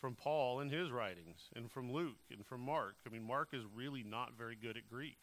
from 0.00 0.16
Paul 0.16 0.58
and 0.58 0.68
his 0.68 0.90
writings, 0.90 1.48
and 1.54 1.70
from 1.70 1.92
Luke 1.92 2.24
and 2.28 2.44
from 2.44 2.60
Mark. 2.60 2.96
I 3.06 3.10
mean, 3.10 3.22
Mark 3.22 3.50
is 3.52 3.62
really 3.72 4.02
not 4.02 4.32
very 4.36 4.56
good 4.56 4.76
at 4.76 4.90
Greek. 4.90 5.18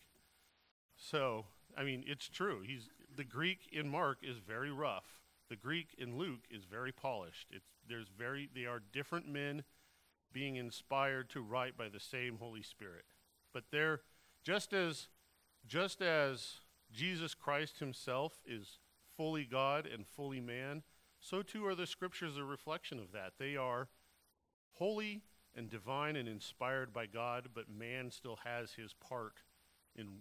So, 0.96 1.48
I 1.78 1.84
mean, 1.84 2.06
it's 2.08 2.30
true. 2.30 2.62
He's 2.66 2.88
the 3.14 3.26
Greek 3.26 3.68
in 3.74 3.90
Mark 3.90 4.20
is 4.24 4.38
very 4.38 4.72
rough. 4.72 5.20
The 5.50 5.56
Greek 5.56 5.96
in 5.98 6.18
Luke 6.18 6.46
is 6.50 6.66
very 6.66 6.92
polished. 6.92 7.48
It's 7.52 7.70
there's 7.88 8.10
very 8.16 8.50
they 8.54 8.66
are 8.66 8.82
different 8.94 9.28
men 9.28 9.64
being 10.32 10.58
inspired 10.58 11.30
to 11.32 11.42
write 11.42 11.78
by 11.78 11.90
the 11.90 12.00
same 12.00 12.38
Holy 12.38 12.62
Spirit. 12.62 13.06
But 13.54 13.66
they're 13.72 14.02
just 14.44 14.74
as 14.74 15.08
just 15.66 16.02
as 16.02 16.62
Jesus 16.92 17.34
Christ 17.34 17.80
himself 17.80 18.42
is 18.46 18.80
fully 19.18 19.46
God 19.46 19.88
and 19.88 20.08
fully 20.08 20.40
man, 20.40 20.84
so 21.20 21.42
too 21.42 21.66
are 21.66 21.76
the 21.76 21.88
scriptures 21.88 22.38
a 22.38 22.44
reflection 22.44 23.00
of 23.00 23.12
that. 23.12 23.34
They 23.38 23.58
are 23.58 23.90
holy 24.74 25.24
and 25.56 25.70
divine 25.70 26.16
and 26.16 26.30
inspired 26.30 26.94
by 26.94 27.06
God, 27.06 27.50
but 27.54 27.70
man 27.70 28.12
still 28.12 28.40
has 28.46 28.74
his 28.74 28.94
part 28.94 29.42
in 29.96 30.20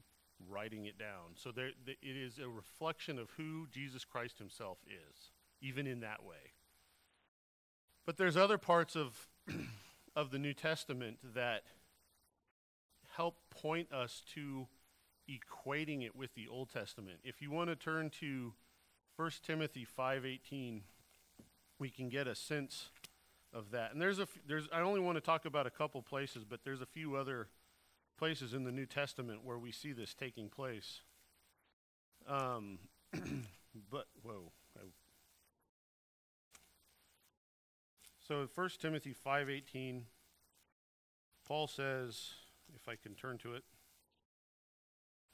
writing 0.48 0.86
it 0.86 0.98
down. 0.98 1.34
So 1.34 1.50
there, 1.50 1.70
th- 1.84 1.98
it 2.02 2.16
is 2.16 2.38
a 2.38 2.48
reflection 2.48 3.18
of 3.18 3.30
who 3.36 3.66
Jesus 3.70 4.04
Christ 4.04 4.38
himself 4.38 4.78
is, 4.86 5.30
even 5.60 5.86
in 5.86 6.00
that 6.00 6.24
way. 6.24 6.52
But 8.06 8.16
there's 8.16 8.36
other 8.36 8.58
parts 8.58 8.96
of, 8.96 9.28
of 10.16 10.30
the 10.30 10.38
New 10.38 10.54
Testament 10.54 11.18
that 11.34 11.62
help 13.16 13.36
point 13.50 13.92
us 13.92 14.22
to 14.34 14.68
equating 15.28 16.04
it 16.04 16.16
with 16.16 16.34
the 16.34 16.48
Old 16.48 16.70
Testament. 16.70 17.18
If 17.24 17.42
you 17.42 17.50
want 17.50 17.68
to 17.70 17.76
turn 17.76 18.10
to 18.20 18.54
1 19.16 19.30
Timothy 19.44 19.84
5:18, 19.84 20.82
we 21.78 21.90
can 21.90 22.08
get 22.08 22.26
a 22.26 22.34
sense 22.34 22.90
of 23.52 23.70
that. 23.72 23.92
And 23.92 24.00
there's 24.00 24.18
a 24.18 24.22
f- 24.22 24.38
there's 24.46 24.68
I 24.72 24.80
only 24.80 25.00
want 25.00 25.16
to 25.16 25.20
talk 25.20 25.44
about 25.44 25.66
a 25.66 25.70
couple 25.70 26.00
places, 26.02 26.44
but 26.44 26.60
there's 26.64 26.80
a 26.80 26.86
few 26.86 27.16
other 27.16 27.48
places 28.18 28.52
in 28.54 28.64
the 28.64 28.72
New 28.72 28.86
Testament 28.86 29.40
where 29.44 29.58
we 29.58 29.72
see 29.72 29.92
this 29.92 30.14
taking 30.14 30.48
place. 30.48 31.00
Um, 32.28 32.78
but 33.90 34.06
whoa. 34.22 34.52
I, 34.76 34.82
so 38.26 38.46
1 38.54 38.70
Timothy 38.80 39.14
5:18 39.14 40.02
Paul 41.46 41.66
says, 41.66 42.32
if 42.76 42.86
I 42.88 42.96
can 42.96 43.14
turn 43.14 43.38
to 43.38 43.54
it. 43.54 43.64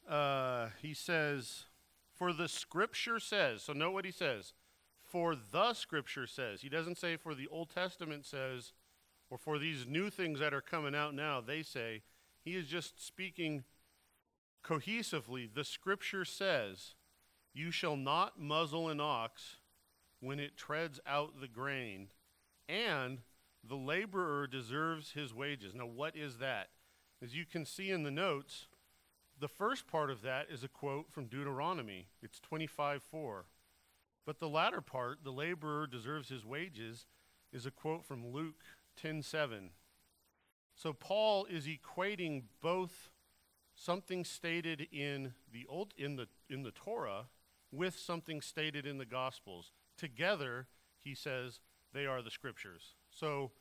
Uh, 0.09 0.69
he 0.81 0.95
says, 0.95 1.65
"For 2.13 2.33
the 2.33 2.47
scripture 2.47 3.19
says." 3.19 3.63
So 3.63 3.73
note 3.73 3.93
what 3.93 4.05
he 4.05 4.13
says. 4.13 4.53
For 5.03 5.35
the 5.35 5.75
scripture 5.75 6.29
says. 6.29 6.61
He 6.61 6.69
doesn't 6.69 6.99
say 6.99 7.17
for 7.17 7.35
the 7.35 7.49
Old 7.49 7.71
Testament 7.71 8.27
says 8.27 8.73
or 9.31 9.39
for 9.39 9.59
these 9.59 9.87
new 9.87 10.11
things 10.11 10.39
that 10.41 10.55
are 10.55 10.61
coming 10.61 10.95
out 10.95 11.15
now, 11.15 11.41
they 11.41 11.63
say 11.63 12.03
he 12.45 12.57
is 12.57 12.67
just 12.67 13.05
speaking 13.05 13.65
cohesively. 14.65 15.49
The 15.53 15.65
scripture 15.65 16.25
says, 16.25 16.95
You 17.55 17.71
shall 17.71 17.97
not 17.97 18.39
muzzle 18.39 18.89
an 18.89 19.01
ox 19.01 19.57
when 20.21 20.39
it 20.39 20.57
treads 20.57 21.01
out 21.07 21.41
the 21.41 21.49
grain, 21.49 22.09
and 22.69 23.21
the 23.67 23.77
laborer 23.77 24.47
deserves 24.47 25.13
his 25.13 25.33
wages. 25.33 25.75
Now, 25.75 25.87
what 25.87 26.17
is 26.17 26.39
that? 26.39 26.69
As 27.23 27.35
you 27.35 27.47
can 27.47 27.65
see 27.65 27.91
in 27.91 28.03
the 28.03 28.11
notes, 28.11 28.67
the 29.39 29.49
first 29.49 29.87
part 29.87 30.11
of 30.11 30.23
that 30.23 30.49
is 30.51 30.63
a 30.63 30.69
quote 30.69 31.11
from 31.11 31.27
Deuteronomy. 31.27 32.09
It's 32.23 32.41
25 32.41 33.03
4. 33.03 33.47
But 34.27 34.39
the 34.39 34.49
latter 34.49 34.81
part, 34.81 35.25
the 35.25 35.33
laborer 35.33 35.87
deserves 35.87 36.29
his 36.29 36.45
wages, 36.45 37.07
is 37.53 37.67
a 37.67 37.71
quote 37.71 38.05
from 38.05 38.27
Luke 38.27 38.63
10 38.97 39.23
7. 39.23 39.71
So 40.75 40.93
Paul 40.93 41.47
is 41.47 41.67
equating 41.67 42.45
both 42.61 43.11
something 43.75 44.25
stated 44.25 44.89
in 44.93 45.35
the 45.53 45.67
old 45.69 45.95
in 45.97 46.17
the 46.17 46.29
in 46.49 46.63
the 46.63 46.71
Torah 46.71 47.27
with 47.73 47.99
something 47.99 48.41
stated 48.41 48.87
in 48.87 48.99
the 48.99 49.07
Gospels. 49.07 49.73
Together, 49.97 50.69
he 51.01 51.15
says 51.15 51.61
they 51.93 52.07
are 52.07 52.23
the 52.23 52.31
scriptures. 52.31 52.95
So 53.11 53.53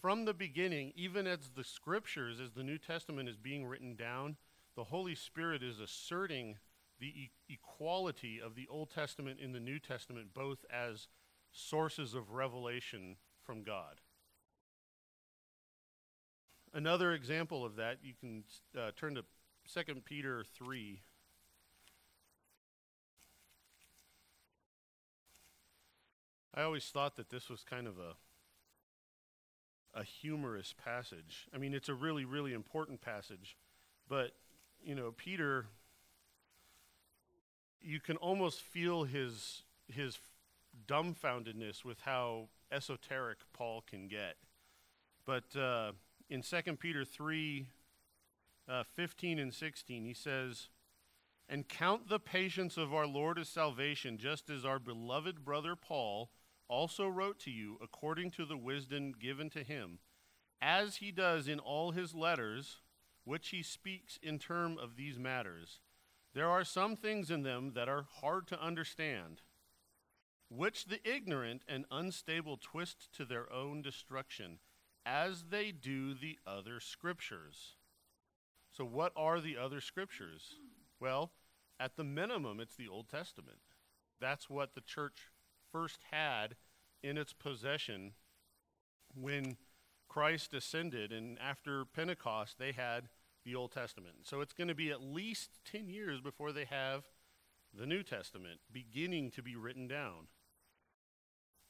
from 0.00 0.24
the 0.24 0.34
beginning, 0.34 0.92
even 0.96 1.26
as 1.26 1.50
the 1.54 1.64
scriptures, 1.64 2.40
as 2.40 2.52
the 2.52 2.62
New 2.62 2.78
Testament 2.78 3.28
is 3.28 3.36
being 3.36 3.64
written 3.66 3.94
down, 3.94 4.36
the 4.76 4.84
Holy 4.84 5.14
Spirit 5.14 5.62
is 5.62 5.80
asserting 5.80 6.56
the 6.98 7.06
e- 7.06 7.30
equality 7.48 8.40
of 8.40 8.54
the 8.54 8.66
Old 8.68 8.90
Testament 8.90 9.40
and 9.42 9.54
the 9.54 9.60
New 9.60 9.78
Testament 9.78 10.34
both 10.34 10.64
as 10.70 11.08
sources 11.52 12.14
of 12.14 12.32
revelation 12.32 13.16
from 13.44 13.62
God. 13.62 14.00
Another 16.74 17.12
example 17.12 17.64
of 17.64 17.76
that, 17.76 17.98
you 18.02 18.14
can 18.18 18.42
uh, 18.76 18.90
turn 18.96 19.14
to 19.14 19.24
2 19.72 19.94
Peter 20.04 20.44
3. 20.56 21.00
I 26.52 26.62
always 26.62 26.84
thought 26.86 27.14
that 27.14 27.30
this 27.30 27.48
was 27.48 27.62
kind 27.62 27.86
of 27.86 27.98
a 27.98 28.14
a 29.96 30.02
humorous 30.02 30.74
passage. 30.84 31.46
I 31.54 31.58
mean, 31.58 31.72
it's 31.72 31.88
a 31.88 31.94
really 31.94 32.24
really 32.24 32.52
important 32.52 33.00
passage, 33.00 33.56
but 34.08 34.32
you 34.84 34.96
know, 34.96 35.12
Peter 35.16 35.66
you 37.80 38.00
can 38.00 38.16
almost 38.16 38.60
feel 38.62 39.04
his 39.04 39.62
his 39.86 40.18
dumbfoundedness 40.88 41.84
with 41.84 42.00
how 42.00 42.48
esoteric 42.72 43.38
Paul 43.52 43.84
can 43.88 44.08
get. 44.08 44.36
But 45.24 45.56
uh, 45.56 45.92
in 46.28 46.42
2 46.42 46.76
Peter 46.76 47.04
3 47.04 47.66
uh, 48.68 48.82
15 48.94 49.38
and 49.38 49.52
16, 49.52 50.04
he 50.04 50.14
says, 50.14 50.68
And 51.48 51.68
count 51.68 52.08
the 52.08 52.18
patience 52.18 52.76
of 52.76 52.94
our 52.94 53.06
Lord 53.06 53.38
as 53.38 53.48
salvation, 53.48 54.16
just 54.18 54.48
as 54.48 54.64
our 54.64 54.78
beloved 54.78 55.44
brother 55.44 55.76
Paul 55.76 56.30
also 56.68 57.06
wrote 57.06 57.38
to 57.40 57.50
you 57.50 57.78
according 57.82 58.30
to 58.32 58.46
the 58.46 58.56
wisdom 58.56 59.12
given 59.12 59.50
to 59.50 59.62
him, 59.62 59.98
as 60.62 60.96
he 60.96 61.12
does 61.12 61.46
in 61.46 61.58
all 61.58 61.90
his 61.90 62.14
letters, 62.14 62.78
which 63.24 63.50
he 63.50 63.62
speaks 63.62 64.18
in 64.22 64.38
term 64.38 64.78
of 64.78 64.96
these 64.96 65.18
matters. 65.18 65.80
There 66.34 66.48
are 66.48 66.64
some 66.64 66.96
things 66.96 67.30
in 67.30 67.42
them 67.42 67.72
that 67.74 67.88
are 67.88 68.06
hard 68.20 68.46
to 68.48 68.60
understand, 68.60 69.42
which 70.48 70.86
the 70.86 71.06
ignorant 71.08 71.62
and 71.68 71.84
unstable 71.90 72.58
twist 72.60 73.12
to 73.12 73.24
their 73.24 73.52
own 73.52 73.82
destruction 73.82 74.58
as 75.04 75.44
they 75.50 75.70
do 75.70 76.14
the 76.14 76.38
other 76.46 76.80
scriptures. 76.80 77.76
So, 78.70 78.84
what 78.84 79.12
are 79.16 79.40
the 79.40 79.56
other 79.56 79.80
scriptures? 79.80 80.54
Well, 81.00 81.32
at 81.78 81.96
the 81.96 82.04
minimum, 82.04 82.60
it's 82.60 82.76
the 82.76 82.88
Old 82.88 83.08
Testament. 83.08 83.58
That's 84.20 84.48
what 84.48 84.74
the 84.74 84.80
church 84.80 85.30
first 85.70 86.00
had 86.10 86.56
in 87.02 87.18
its 87.18 87.32
possession 87.32 88.12
when 89.14 89.56
Christ 90.08 90.54
ascended, 90.54 91.12
and 91.12 91.38
after 91.38 91.84
Pentecost, 91.84 92.58
they 92.58 92.72
had 92.72 93.08
the 93.44 93.54
Old 93.54 93.72
Testament. 93.72 94.16
So, 94.22 94.40
it's 94.40 94.54
going 94.54 94.68
to 94.68 94.74
be 94.74 94.90
at 94.90 95.02
least 95.02 95.50
10 95.70 95.88
years 95.88 96.20
before 96.20 96.52
they 96.52 96.64
have 96.64 97.04
the 97.76 97.86
New 97.86 98.02
Testament 98.02 98.60
beginning 98.72 99.30
to 99.32 99.42
be 99.42 99.56
written 99.56 99.86
down. 99.86 100.28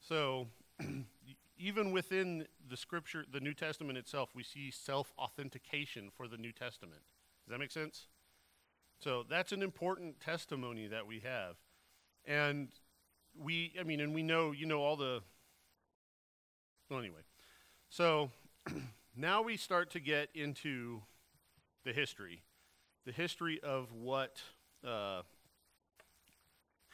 So, 0.00 0.48
even 1.56 1.92
within 1.92 2.46
the 2.68 2.76
scripture, 2.76 3.24
the 3.30 3.40
New 3.40 3.54
Testament 3.54 3.98
itself, 3.98 4.30
we 4.34 4.42
see 4.42 4.70
self 4.70 5.12
authentication 5.18 6.10
for 6.14 6.28
the 6.28 6.36
New 6.36 6.52
Testament. 6.52 7.02
Does 7.44 7.52
that 7.52 7.58
make 7.58 7.70
sense? 7.70 8.06
So 8.98 9.24
that's 9.28 9.52
an 9.52 9.62
important 9.62 10.20
testimony 10.20 10.86
that 10.86 11.06
we 11.06 11.20
have. 11.20 11.56
And 12.24 12.68
we, 13.36 13.72
I 13.78 13.82
mean, 13.82 14.00
and 14.00 14.14
we 14.14 14.22
know, 14.22 14.52
you 14.52 14.66
know, 14.66 14.80
all 14.80 14.96
the. 14.96 15.20
Well, 16.88 17.00
anyway. 17.00 17.22
So 17.88 18.30
now 19.16 19.42
we 19.42 19.56
start 19.56 19.90
to 19.92 20.00
get 20.00 20.28
into 20.34 21.02
the 21.84 21.92
history. 21.92 22.42
The 23.04 23.12
history 23.12 23.60
of 23.62 23.92
what. 23.92 24.40
Uh, 24.86 25.22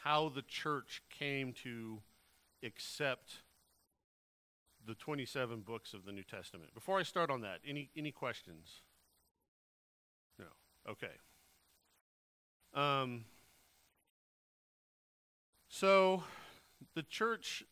how 0.04 0.30
the 0.30 0.42
church 0.42 1.02
came 1.10 1.52
to 1.52 2.00
accept 2.62 3.42
the 4.86 4.94
27 4.94 5.60
books 5.60 5.94
of 5.94 6.04
the 6.04 6.12
New 6.12 6.22
Testament. 6.22 6.74
Before 6.74 6.98
I 6.98 7.02
start 7.02 7.30
on 7.30 7.42
that, 7.42 7.60
any 7.66 7.90
any 7.96 8.10
questions? 8.10 8.82
No. 10.38 10.46
Okay. 10.88 11.12
Um, 12.74 13.24
so 15.68 16.22
the 16.94 17.02
church 17.02 17.64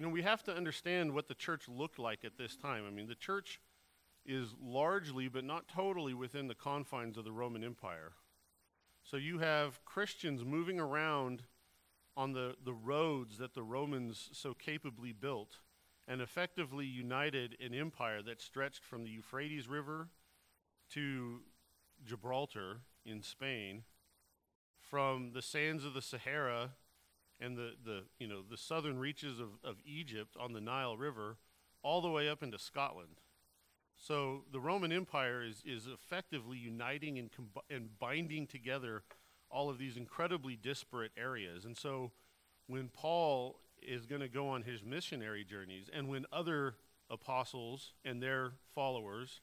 you 0.00 0.02
know, 0.02 0.08
we 0.08 0.22
have 0.22 0.42
to 0.44 0.56
understand 0.56 1.12
what 1.12 1.28
the 1.28 1.34
church 1.34 1.68
looked 1.68 1.98
like 1.98 2.24
at 2.24 2.38
this 2.38 2.56
time. 2.56 2.84
I 2.86 2.90
mean, 2.90 3.06
the 3.06 3.14
church 3.14 3.60
is 4.24 4.54
largely, 4.62 5.28
but 5.28 5.44
not 5.44 5.68
totally, 5.68 6.14
within 6.14 6.48
the 6.48 6.54
confines 6.54 7.18
of 7.18 7.24
the 7.24 7.32
Roman 7.32 7.62
Empire. 7.62 8.12
So 9.02 9.16
you 9.16 9.40
have 9.40 9.84
Christians 9.84 10.44
moving 10.44 10.78
around 10.78 11.42
on 12.16 12.32
the, 12.32 12.54
the 12.64 12.72
roads 12.72 13.38
that 13.38 13.54
the 13.54 13.62
Romans 13.62 14.30
so 14.32 14.54
capably 14.54 15.12
built 15.12 15.58
and 16.10 16.20
effectively 16.20 16.84
united 16.84 17.56
an 17.64 17.72
empire 17.72 18.20
that 18.20 18.42
stretched 18.42 18.84
from 18.84 19.04
the 19.04 19.10
Euphrates 19.10 19.68
River 19.68 20.08
to 20.92 21.38
Gibraltar 22.04 22.80
in 23.06 23.22
Spain, 23.22 23.84
from 24.80 25.30
the 25.32 25.40
sands 25.40 25.84
of 25.84 25.94
the 25.94 26.02
Sahara 26.02 26.70
and 27.38 27.56
the, 27.56 27.74
the, 27.84 28.02
you 28.18 28.26
know, 28.26 28.40
the 28.42 28.56
southern 28.56 28.98
reaches 28.98 29.38
of, 29.38 29.50
of 29.62 29.76
Egypt 29.86 30.36
on 30.38 30.52
the 30.52 30.60
Nile 30.60 30.96
River 30.96 31.36
all 31.84 32.02
the 32.02 32.10
way 32.10 32.28
up 32.28 32.42
into 32.42 32.58
Scotland. 32.58 33.20
So 33.94 34.42
the 34.52 34.58
Roman 34.58 34.90
Empire 34.90 35.44
is, 35.44 35.62
is 35.64 35.86
effectively 35.86 36.58
uniting 36.58 37.20
and, 37.20 37.30
combi- 37.30 37.74
and 37.74 37.88
binding 38.00 38.48
together 38.48 39.04
all 39.48 39.70
of 39.70 39.78
these 39.78 39.96
incredibly 39.96 40.56
disparate 40.56 41.12
areas. 41.16 41.64
And 41.64 41.76
so 41.76 42.10
when 42.66 42.88
Paul 42.88 43.60
is 43.82 44.06
going 44.06 44.20
to 44.20 44.28
go 44.28 44.48
on 44.48 44.62
his 44.62 44.82
missionary 44.82 45.44
journeys 45.44 45.88
and 45.92 46.08
when 46.08 46.26
other 46.32 46.74
apostles 47.10 47.92
and 48.04 48.22
their 48.22 48.52
followers 48.74 49.40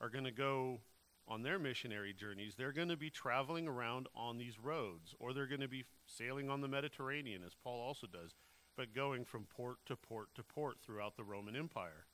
are 0.00 0.08
going 0.08 0.24
to 0.24 0.32
go 0.32 0.80
on 1.26 1.42
their 1.42 1.58
missionary 1.58 2.12
journeys, 2.12 2.54
they're 2.54 2.72
going 2.72 2.88
to 2.88 2.96
be 2.96 3.10
traveling 3.10 3.66
around 3.66 4.08
on 4.14 4.36
these 4.36 4.58
roads, 4.58 5.14
or 5.18 5.32
they're 5.32 5.46
going 5.46 5.60
to 5.60 5.68
be 5.68 5.84
sailing 6.06 6.50
on 6.50 6.60
the 6.60 6.68
Mediterranean, 6.68 7.42
as 7.44 7.54
Paul 7.54 7.80
also 7.80 8.06
does, 8.06 8.34
but 8.76 8.94
going 8.94 9.24
from 9.24 9.44
port 9.44 9.78
to 9.86 9.96
port 9.96 10.34
to 10.34 10.42
port 10.42 10.76
throughout 10.84 11.16
the 11.16 11.24
Roman 11.24 11.56
Empire. 11.56 12.06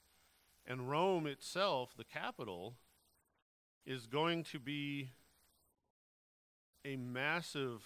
And 0.66 0.88
Rome 0.88 1.26
itself, 1.26 1.94
the 1.96 2.04
capital, 2.04 2.74
is 3.84 4.06
going 4.06 4.44
to 4.44 4.58
be 4.58 5.10
a 6.84 6.96
massive 6.96 7.82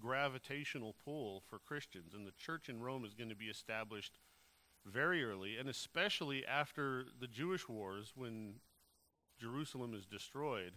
gravitational 0.00 0.94
pull 1.04 1.42
for 1.48 1.58
Christians, 1.58 2.14
and 2.14 2.26
the 2.26 2.32
church 2.32 2.68
in 2.68 2.80
Rome 2.80 3.04
is 3.04 3.14
going 3.14 3.30
to 3.30 3.36
be 3.36 3.46
established 3.46 4.18
very 4.86 5.24
early, 5.24 5.56
and 5.56 5.68
especially 5.68 6.46
after 6.46 7.04
the 7.20 7.26
Jewish 7.26 7.68
wars 7.68 8.12
when 8.14 8.54
Jerusalem 9.38 9.94
is 9.94 10.06
destroyed, 10.06 10.74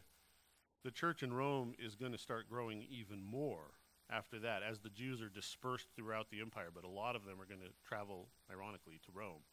the 0.83 0.91
church 0.91 1.23
in 1.23 1.33
Rome 1.33 1.73
is 1.79 1.95
going 1.95 2.11
to 2.11 2.17
start 2.17 2.49
growing 2.49 2.85
even 2.89 3.23
more 3.23 3.71
after 4.09 4.39
that 4.39 4.61
as 4.63 4.79
the 4.79 4.89
Jews 4.89 5.21
are 5.21 5.29
dispersed 5.29 5.87
throughout 5.95 6.29
the 6.29 6.41
empire, 6.41 6.69
but 6.73 6.83
a 6.83 6.89
lot 6.89 7.15
of 7.15 7.23
them 7.23 7.39
are 7.39 7.45
going 7.45 7.61
to 7.61 7.73
travel, 7.87 8.27
ironically, 8.51 8.99
to 9.05 9.11
Rome. 9.13 9.43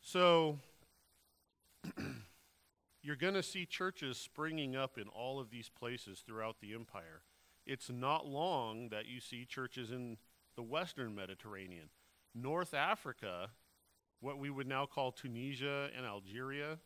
So, 0.00 0.58
you're 3.02 3.16
going 3.16 3.34
to 3.34 3.42
see 3.42 3.66
churches 3.66 4.18
springing 4.18 4.76
up 4.76 4.98
in 4.98 5.08
all 5.08 5.40
of 5.40 5.50
these 5.50 5.68
places 5.68 6.22
throughout 6.24 6.56
the 6.60 6.74
empire. 6.74 7.22
It's 7.66 7.90
not 7.90 8.26
long 8.26 8.88
that 8.88 9.06
you 9.06 9.20
see 9.20 9.44
churches 9.44 9.90
in 9.90 10.16
the 10.56 10.62
western 10.62 11.14
Mediterranean. 11.14 11.90
North 12.34 12.74
Africa, 12.74 13.50
what 14.20 14.38
we 14.38 14.50
would 14.50 14.66
now 14.66 14.86
call 14.86 15.12
Tunisia 15.12 15.88
and 15.96 16.06
Algeria, 16.06 16.78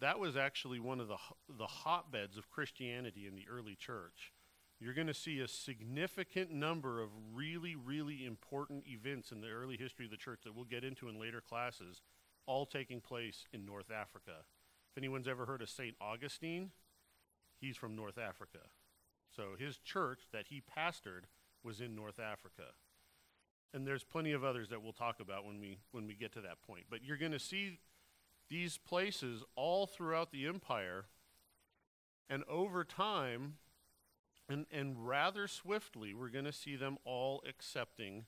that 0.00 0.18
was 0.18 0.36
actually 0.36 0.78
one 0.78 1.00
of 1.00 1.08
the, 1.08 1.16
the 1.58 1.66
hotbeds 1.66 2.36
of 2.36 2.50
Christianity 2.50 3.26
in 3.26 3.34
the 3.34 3.46
early 3.50 3.74
church. 3.74 4.32
You're 4.78 4.94
going 4.94 5.06
to 5.06 5.14
see 5.14 5.40
a 5.40 5.48
significant 5.48 6.50
number 6.52 7.02
of 7.02 7.08
really, 7.32 7.74
really 7.74 8.26
important 8.26 8.84
events 8.86 9.32
in 9.32 9.40
the 9.40 9.48
early 9.48 9.76
history 9.78 10.04
of 10.04 10.10
the 10.10 10.18
church 10.18 10.40
that 10.44 10.54
we'll 10.54 10.66
get 10.66 10.84
into 10.84 11.08
in 11.08 11.18
later 11.18 11.40
classes, 11.40 12.02
all 12.46 12.66
taking 12.66 13.00
place 13.00 13.46
in 13.54 13.64
North 13.64 13.90
Africa. 13.90 14.44
If 14.92 14.98
anyone's 14.98 15.28
ever 15.28 15.46
heard 15.46 15.62
of 15.62 15.70
St. 15.70 15.94
Augustine, 15.98 16.72
he's 17.58 17.76
from 17.76 17.96
North 17.96 18.18
Africa. 18.18 18.58
So 19.36 19.50
his 19.58 19.76
church 19.76 20.20
that 20.32 20.46
he 20.48 20.60
pastored 20.60 21.24
was 21.62 21.80
in 21.80 21.94
North 21.94 22.18
Africa. 22.18 22.72
And 23.74 23.86
there's 23.86 24.04
plenty 24.04 24.32
of 24.32 24.42
others 24.42 24.70
that 24.70 24.82
we'll 24.82 24.94
talk 24.94 25.20
about 25.20 25.44
when 25.44 25.60
we 25.60 25.78
when 25.92 26.06
we 26.06 26.14
get 26.14 26.32
to 26.32 26.40
that 26.40 26.62
point. 26.66 26.84
But 26.88 27.04
you're 27.04 27.18
going 27.18 27.32
to 27.32 27.38
see 27.38 27.78
these 28.48 28.78
places 28.78 29.42
all 29.54 29.86
throughout 29.86 30.32
the 30.32 30.46
empire. 30.46 31.06
And 32.28 32.42
over 32.48 32.82
time, 32.84 33.54
and, 34.48 34.66
and 34.72 35.06
rather 35.06 35.46
swiftly, 35.46 36.14
we're 36.14 36.30
going 36.30 36.44
to 36.44 36.52
see 36.52 36.76
them 36.76 36.96
all 37.04 37.42
accepting 37.48 38.24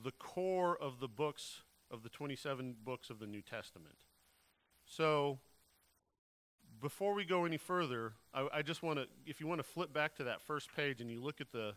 the 0.00 0.12
core 0.12 0.76
of 0.80 1.00
the 1.00 1.08
books 1.08 1.62
of 1.90 2.02
the 2.02 2.08
27 2.08 2.76
books 2.84 3.10
of 3.10 3.18
the 3.18 3.26
New 3.26 3.42
Testament. 3.42 4.04
So, 4.84 5.38
before 6.80 7.14
we 7.14 7.24
go 7.24 7.44
any 7.44 7.56
further, 7.56 8.12
I, 8.32 8.48
I 8.54 8.62
just 8.62 8.82
want 8.82 8.98
to, 8.98 9.06
if 9.26 9.40
you 9.40 9.46
want 9.46 9.60
to 9.60 9.66
flip 9.66 9.92
back 9.92 10.14
to 10.16 10.24
that 10.24 10.40
first 10.40 10.74
page 10.74 11.00
and 11.00 11.10
you 11.10 11.20
look 11.20 11.40
at 11.40 11.52
the 11.52 11.74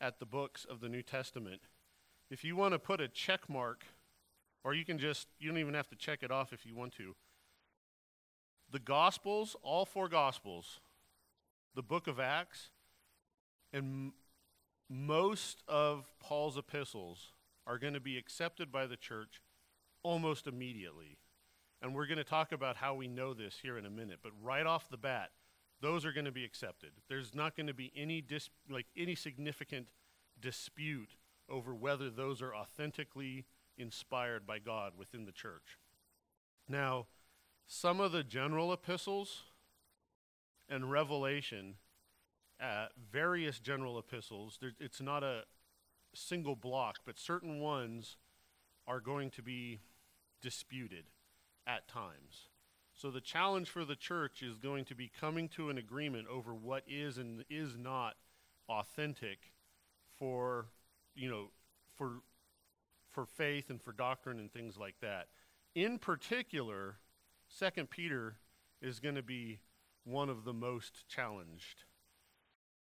at 0.00 0.18
the 0.18 0.26
books 0.26 0.66
of 0.68 0.80
the 0.80 0.88
New 0.88 1.02
Testament, 1.02 1.60
if 2.28 2.42
you 2.42 2.56
want 2.56 2.72
to 2.72 2.78
put 2.78 3.00
a 3.00 3.06
check 3.06 3.48
mark 3.48 3.84
or 4.64 4.74
you 4.74 4.84
can 4.84 4.98
just, 4.98 5.28
you 5.38 5.48
don't 5.48 5.58
even 5.58 5.74
have 5.74 5.88
to 5.88 5.96
check 5.96 6.22
it 6.22 6.30
off 6.30 6.52
if 6.52 6.66
you 6.66 6.74
want 6.74 6.92
to. 6.96 7.14
The 8.70 8.80
Gospels, 8.80 9.54
all 9.62 9.84
four 9.84 10.08
Gospels, 10.08 10.80
the 11.74 11.82
book 11.82 12.08
of 12.08 12.18
Acts, 12.18 12.70
and 13.72 13.84
m- 13.84 14.12
most 14.88 15.62
of 15.68 16.10
Paul's 16.20 16.56
epistles 16.56 17.32
are 17.66 17.78
going 17.78 17.94
to 17.94 18.00
be 18.00 18.18
accepted 18.18 18.72
by 18.72 18.86
the 18.86 18.96
church 18.96 19.40
almost 20.02 20.46
immediately. 20.46 21.18
And 21.82 21.94
we're 21.94 22.06
going 22.06 22.18
to 22.18 22.24
talk 22.24 22.52
about 22.52 22.76
how 22.76 22.94
we 22.94 23.08
know 23.08 23.34
this 23.34 23.58
here 23.60 23.76
in 23.76 23.84
a 23.84 23.90
minute. 23.90 24.20
But 24.22 24.32
right 24.40 24.64
off 24.64 24.88
the 24.88 24.96
bat, 24.96 25.30
those 25.80 26.06
are 26.06 26.12
going 26.12 26.26
to 26.26 26.32
be 26.32 26.44
accepted. 26.44 26.90
There's 27.08 27.34
not 27.34 27.56
going 27.56 27.66
to 27.66 27.74
be 27.74 27.92
any 27.96 28.20
dis- 28.20 28.50
like 28.70 28.86
any 28.96 29.16
significant 29.16 29.88
dispute 30.40 31.16
over 31.48 31.74
whether 31.74 32.08
those 32.08 32.40
are 32.40 32.54
authentically 32.54 33.46
inspired 33.76 34.46
by 34.46 34.60
God 34.60 34.92
within 34.96 35.24
the 35.24 35.32
church. 35.32 35.78
Now, 36.68 37.06
some 37.66 38.00
of 38.00 38.12
the 38.12 38.22
general 38.22 38.72
epistles 38.72 39.42
and 40.68 40.88
Revelation, 40.90 41.74
uh, 42.62 42.86
various 43.10 43.58
general 43.58 43.98
epistles, 43.98 44.60
it's 44.78 45.00
not 45.00 45.24
a 45.24 45.42
single 46.14 46.54
block, 46.54 46.98
but 47.04 47.18
certain 47.18 47.58
ones 47.58 48.16
are 48.86 49.00
going 49.00 49.30
to 49.30 49.42
be 49.42 49.80
disputed 50.40 51.04
at 51.66 51.88
times. 51.88 52.48
So 52.94 53.10
the 53.10 53.20
challenge 53.20 53.68
for 53.70 53.84
the 53.84 53.96
church 53.96 54.42
is 54.42 54.58
going 54.58 54.84
to 54.86 54.94
be 54.94 55.10
coming 55.20 55.48
to 55.50 55.70
an 55.70 55.78
agreement 55.78 56.28
over 56.28 56.54
what 56.54 56.84
is 56.86 57.18
and 57.18 57.44
is 57.48 57.76
not 57.76 58.14
authentic 58.68 59.52
for, 60.18 60.66
you 61.14 61.28
know, 61.28 61.50
for 61.96 62.22
for 63.10 63.26
faith 63.26 63.68
and 63.68 63.80
for 63.80 63.92
doctrine 63.92 64.38
and 64.38 64.50
things 64.52 64.78
like 64.78 64.94
that. 65.00 65.28
In 65.74 65.98
particular, 65.98 66.96
Second 67.46 67.90
Peter 67.90 68.36
is 68.80 69.00
going 69.00 69.14
to 69.14 69.22
be 69.22 69.60
one 70.04 70.30
of 70.30 70.44
the 70.44 70.52
most 70.52 71.06
challenged. 71.08 71.84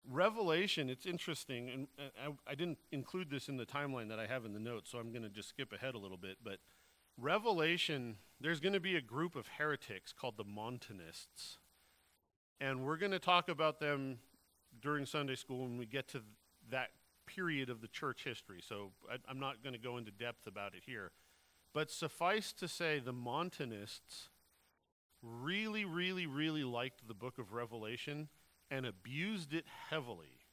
Revelation, 0.09 0.89
it's 0.89 1.07
interesting, 1.07 1.71
and 1.71 1.87
I, 1.99 2.53
I, 2.53 2.55
didn't 2.55 2.79
include 2.91 3.31
this 3.31 3.49
in 3.49 3.57
the 3.57 3.67
timeline 3.67 4.09
that 4.09 4.19
I 4.19 4.27
have 4.27 4.45
in 4.45 4.53
the 4.55 4.61
notes, 4.61 4.91
so 4.91 4.99
I'm 4.99 5.11
going 5.11 5.23
to 5.23 5.29
just 5.29 5.49
skip 5.49 5.73
ahead 5.73 5.95
a 5.95 5.99
little 5.99 6.17
bit. 6.17 6.39
But 6.43 6.59
Revelation, 7.21 8.17
there's 8.41 8.61
going 8.61 8.73
to 8.73 8.81
be 8.81 8.97
a 8.97 9.01
group 9.01 9.37
of 9.37 9.47
heretics 9.59 10.13
called 10.13 10.37
the 10.37 10.45
Montanists. 10.45 11.59
And 12.61 12.85
we're 12.85 12.97
going 12.97 13.13
to 13.13 13.19
talk 13.19 13.49
about 13.49 13.79
them 13.79 14.19
during 14.81 15.07
Sunday 15.07 15.35
school 15.35 15.63
when 15.63 15.77
we 15.77 15.87
get 15.87 16.09
to 16.09 16.23
that 16.71 16.89
period 17.27 17.69
of 17.71 17.81
the 17.81 17.89
church 17.89 18.25
history, 18.25 18.61
so 18.67 18.91
I, 19.11 19.17
I'm 19.29 19.39
not 19.39 19.63
going 19.63 19.73
to 19.75 19.79
go 19.79 19.99
into 19.99 20.11
depth 20.11 20.47
about 20.47 20.75
it 20.75 20.83
here. 20.87 21.13
But 21.73 21.91
suffice 21.91 22.53
to 22.55 22.67
say, 22.67 22.99
the 22.99 23.13
Montanists 23.13 24.29
really, 25.23 25.85
really, 25.85 26.27
really 26.27 26.65
liked 26.65 27.07
the 27.07 27.15
book 27.15 27.39
of 27.39 27.53
Revelation 27.53 28.29
and 28.71 28.87
abused 28.87 29.53
it 29.53 29.67
heavily. 29.91 30.47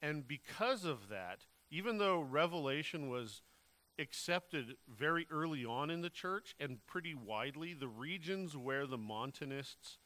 And 0.00 0.26
because 0.26 0.84
of 0.84 1.08
that, 1.08 1.46
even 1.70 1.98
though 1.98 2.20
Revelation 2.20 3.08
was 3.08 3.42
accepted 3.98 4.76
very 4.88 5.26
early 5.30 5.64
on 5.64 5.90
in 5.90 6.00
the 6.00 6.10
church 6.10 6.54
and 6.58 6.84
pretty 6.86 7.14
widely, 7.14 7.74
the 7.74 7.88
regions 7.88 8.56
where 8.56 8.86
the 8.86 8.98
Montanists 8.98 9.98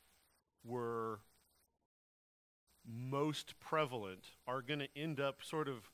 were 0.65 1.21
most 2.87 3.59
prevalent 3.59 4.27
are 4.47 4.63
going 4.63 4.81
to 4.81 4.89
end 4.97 5.21
up 5.21 5.43
sort 5.43 5.69
of 5.69 5.91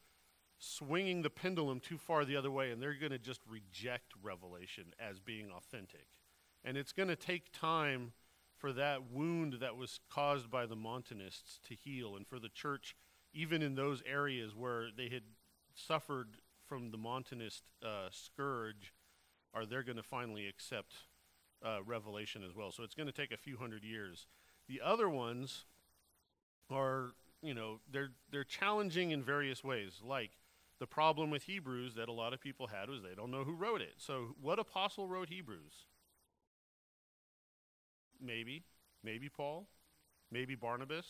swinging 0.58 1.22
the 1.22 1.30
pendulum 1.30 1.80
too 1.80 1.98
far 1.98 2.24
the 2.24 2.36
other 2.36 2.50
way, 2.50 2.70
and 2.70 2.80
they're 2.80 2.94
going 2.94 3.12
to 3.12 3.18
just 3.18 3.40
reject 3.48 4.12
Revelation 4.22 4.92
as 5.00 5.18
being 5.18 5.50
authentic. 5.50 6.06
And 6.64 6.76
it's 6.76 6.92
going 6.92 7.08
to 7.08 7.16
take 7.16 7.52
time 7.52 8.12
for 8.56 8.72
that 8.74 9.10
wound 9.10 9.54
that 9.60 9.76
was 9.76 9.98
caused 10.08 10.50
by 10.50 10.66
the 10.66 10.76
Montanists 10.76 11.58
to 11.68 11.74
heal, 11.74 12.14
and 12.14 12.26
for 12.26 12.38
the 12.38 12.48
church, 12.48 12.94
even 13.34 13.60
in 13.60 13.74
those 13.74 14.02
areas 14.06 14.54
where 14.54 14.86
they 14.96 15.08
had 15.08 15.22
suffered 15.74 16.36
from 16.66 16.90
the 16.90 16.98
Montanist 16.98 17.64
uh, 17.84 18.08
scourge, 18.10 18.92
are 19.54 19.66
they're 19.66 19.82
going 19.82 19.96
to 19.96 20.02
finally 20.02 20.46
accept 20.46 20.94
uh, 21.64 21.78
Revelation 21.84 22.42
as 22.48 22.54
well. 22.54 22.72
So 22.72 22.82
it's 22.82 22.94
going 22.94 23.06
to 23.06 23.12
take 23.12 23.32
a 23.32 23.36
few 23.36 23.56
hundred 23.56 23.84
years. 23.84 24.26
The 24.68 24.80
other 24.84 25.08
ones 25.08 25.64
are, 26.70 27.12
you 27.42 27.54
know, 27.54 27.80
they're 27.90 28.10
they're 28.30 28.44
challenging 28.44 29.10
in 29.10 29.22
various 29.22 29.62
ways. 29.62 30.00
Like 30.04 30.30
the 30.78 30.86
problem 30.86 31.30
with 31.30 31.44
Hebrews 31.44 31.94
that 31.94 32.08
a 32.08 32.12
lot 32.12 32.32
of 32.32 32.40
people 32.40 32.66
had 32.66 32.88
was 32.88 33.02
they 33.02 33.14
don't 33.14 33.30
know 33.30 33.44
who 33.44 33.54
wrote 33.54 33.80
it. 33.80 33.94
So 33.98 34.34
what 34.40 34.58
apostle 34.58 35.06
wrote 35.06 35.28
Hebrews? 35.28 35.86
Maybe, 38.20 38.64
maybe 39.02 39.28
Paul, 39.28 39.66
maybe 40.30 40.54
Barnabas. 40.54 41.06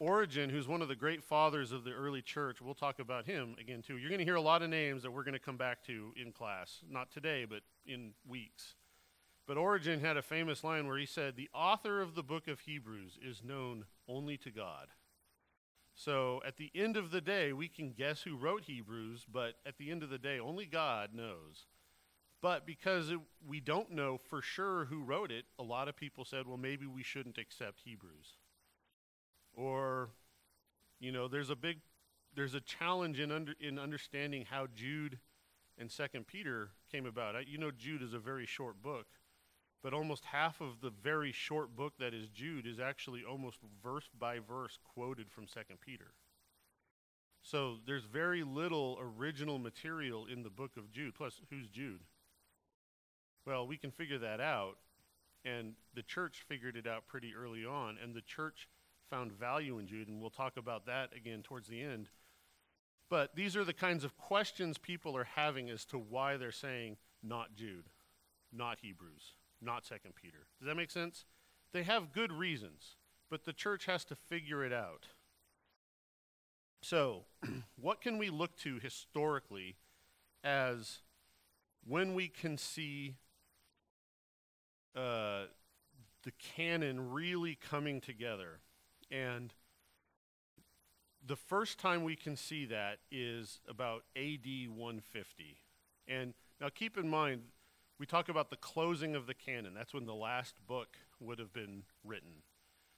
Origen, 0.00 0.48
who's 0.50 0.68
one 0.68 0.80
of 0.80 0.88
the 0.88 0.94
great 0.94 1.24
fathers 1.24 1.72
of 1.72 1.82
the 1.82 1.90
early 1.90 2.22
church, 2.22 2.60
we'll 2.60 2.74
talk 2.74 3.00
about 3.00 3.26
him 3.26 3.56
again 3.60 3.82
too. 3.82 3.96
You're 3.96 4.10
going 4.10 4.20
to 4.20 4.24
hear 4.24 4.36
a 4.36 4.40
lot 4.40 4.62
of 4.62 4.70
names 4.70 5.02
that 5.02 5.10
we're 5.10 5.24
going 5.24 5.32
to 5.32 5.40
come 5.40 5.56
back 5.56 5.82
to 5.86 6.12
in 6.20 6.32
class, 6.32 6.80
not 6.88 7.10
today, 7.10 7.44
but 7.48 7.62
in 7.84 8.12
weeks. 8.26 8.74
But 9.46 9.56
Origen 9.56 10.00
had 10.00 10.16
a 10.16 10.22
famous 10.22 10.62
line 10.62 10.86
where 10.86 10.98
he 10.98 11.06
said, 11.06 11.34
The 11.34 11.48
author 11.52 12.00
of 12.00 12.14
the 12.14 12.22
book 12.22 12.48
of 12.48 12.60
Hebrews 12.60 13.18
is 13.20 13.42
known 13.42 13.86
only 14.06 14.36
to 14.38 14.50
God. 14.50 14.88
So 15.94 16.40
at 16.46 16.58
the 16.58 16.70
end 16.76 16.96
of 16.96 17.10
the 17.10 17.20
day, 17.20 17.52
we 17.52 17.66
can 17.66 17.90
guess 17.90 18.22
who 18.22 18.36
wrote 18.36 18.64
Hebrews, 18.64 19.26
but 19.30 19.54
at 19.66 19.78
the 19.78 19.90
end 19.90 20.04
of 20.04 20.10
the 20.10 20.18
day, 20.18 20.38
only 20.38 20.66
God 20.66 21.10
knows. 21.12 21.66
But 22.40 22.66
because 22.66 23.10
it, 23.10 23.18
we 23.44 23.58
don't 23.58 23.90
know 23.90 24.16
for 24.16 24.40
sure 24.40 24.84
who 24.84 25.02
wrote 25.02 25.32
it, 25.32 25.46
a 25.58 25.64
lot 25.64 25.88
of 25.88 25.96
people 25.96 26.24
said, 26.24 26.46
well, 26.46 26.56
maybe 26.56 26.86
we 26.86 27.02
shouldn't 27.02 27.36
accept 27.36 27.80
Hebrews. 27.84 28.36
Or, 29.58 30.10
you 31.00 31.10
know, 31.10 31.26
there's 31.26 31.50
a 31.50 31.56
big, 31.56 31.80
there's 32.34 32.54
a 32.54 32.60
challenge 32.60 33.18
in, 33.18 33.32
under, 33.32 33.54
in 33.60 33.78
understanding 33.78 34.46
how 34.48 34.68
Jude 34.74 35.18
and 35.76 35.90
Second 35.90 36.26
Peter 36.26 36.70
came 36.90 37.06
about. 37.06 37.34
I, 37.34 37.40
you 37.40 37.58
know, 37.58 37.70
Jude 37.70 38.02
is 38.02 38.14
a 38.14 38.18
very 38.18 38.46
short 38.46 38.80
book 38.80 39.06
but 39.82 39.94
almost 39.94 40.24
half 40.24 40.60
of 40.60 40.80
the 40.80 40.90
very 40.90 41.32
short 41.32 41.76
book 41.76 41.94
that 41.98 42.12
is 42.12 42.28
Jude 42.28 42.66
is 42.66 42.80
actually 42.80 43.22
almost 43.24 43.58
verse 43.82 44.08
by 44.18 44.38
verse 44.38 44.78
quoted 44.82 45.30
from 45.30 45.46
Second 45.46 45.80
Peter. 45.80 46.12
So 47.42 47.76
there's 47.86 48.04
very 48.04 48.42
little 48.42 48.98
original 49.00 49.58
material 49.58 50.26
in 50.26 50.42
the 50.42 50.50
book 50.50 50.72
of 50.76 50.90
Jude. 50.90 51.14
Plus, 51.14 51.40
who's 51.50 51.68
Jude? 51.68 52.02
Well, 53.46 53.66
we 53.66 53.76
can 53.76 53.90
figure 53.90 54.18
that 54.18 54.40
out, 54.40 54.78
and 55.44 55.74
the 55.94 56.02
church 56.02 56.44
figured 56.46 56.76
it 56.76 56.86
out 56.86 57.06
pretty 57.06 57.32
early 57.34 57.64
on, 57.64 57.96
and 58.02 58.14
the 58.14 58.20
church 58.20 58.68
found 59.10 59.32
value 59.32 59.78
in 59.78 59.86
Jude, 59.86 60.08
and 60.08 60.20
we'll 60.20 60.30
talk 60.30 60.56
about 60.56 60.86
that 60.86 61.10
again 61.14 61.42
towards 61.42 61.68
the 61.68 61.82
end. 61.82 62.08
But 63.10 63.34
these 63.34 63.56
are 63.56 63.64
the 63.64 63.72
kinds 63.72 64.04
of 64.04 64.16
questions 64.16 64.76
people 64.76 65.16
are 65.16 65.24
having 65.24 65.70
as 65.70 65.84
to 65.86 65.98
why 65.98 66.36
they're 66.36 66.52
saying 66.52 66.98
not 67.22 67.54
Jude, 67.54 67.88
not 68.52 68.78
Hebrews 68.80 69.34
not 69.60 69.86
Second 69.86 70.14
Peter. 70.14 70.46
Does 70.58 70.66
that 70.66 70.76
make 70.76 70.90
sense? 70.90 71.24
They 71.72 71.82
have 71.82 72.12
good 72.12 72.32
reasons, 72.32 72.96
but 73.30 73.44
the 73.44 73.52
church 73.52 73.86
has 73.86 74.04
to 74.06 74.14
figure 74.16 74.64
it 74.64 74.72
out. 74.72 75.06
So, 76.82 77.24
what 77.80 78.00
can 78.00 78.18
we 78.18 78.30
look 78.30 78.56
to 78.58 78.78
historically 78.78 79.76
as 80.44 80.98
when 81.86 82.14
we 82.14 82.28
can 82.28 82.56
see 82.56 83.16
uh, 84.96 85.44
the 86.22 86.32
canon 86.38 87.10
really 87.10 87.56
coming 87.56 88.00
together? 88.00 88.60
And 89.10 89.52
the 91.26 91.36
first 91.36 91.78
time 91.78 92.04
we 92.04 92.16
can 92.16 92.36
see 92.36 92.64
that 92.66 92.98
is 93.10 93.60
about 93.68 94.04
AD 94.16 94.68
150. 94.68 95.56
And 96.06 96.34
now 96.60 96.68
keep 96.68 96.96
in 96.96 97.08
mind, 97.08 97.42
we 97.98 98.06
talk 98.06 98.28
about 98.28 98.50
the 98.50 98.56
closing 98.56 99.14
of 99.14 99.26
the 99.26 99.34
canon. 99.34 99.74
That's 99.74 99.92
when 99.92 100.06
the 100.06 100.14
last 100.14 100.54
book 100.66 100.96
would 101.20 101.38
have 101.38 101.52
been 101.52 101.82
written. 102.04 102.42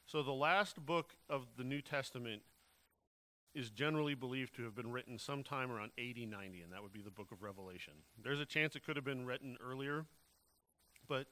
So 0.07 0.23
the 0.23 0.33
last 0.33 0.85
book 0.85 1.15
of 1.29 1.47
the 1.57 1.65
New 1.65 1.81
Testament 1.81 2.43
is 3.55 3.71
generally 3.71 4.15
believed 4.15 4.55
to 4.57 4.63
have 4.63 4.75
been 4.75 4.93
written 4.93 5.19
sometime 5.19 5.73
around 5.73 5.91
80 5.99 6.27
90, 6.27 6.63
and 6.63 6.73
that 6.73 6.83
would 6.83 6.93
be 6.93 7.03
the 7.03 7.11
book 7.11 7.33
of 7.33 7.43
Revelation. 7.43 7.95
There's 8.23 8.41
a 8.41 8.45
chance 8.45 8.77
it 8.77 8.85
could 8.85 8.97
have 8.97 9.05
been 9.05 9.27
written 9.27 9.57
earlier, 9.65 10.05
but 11.09 11.27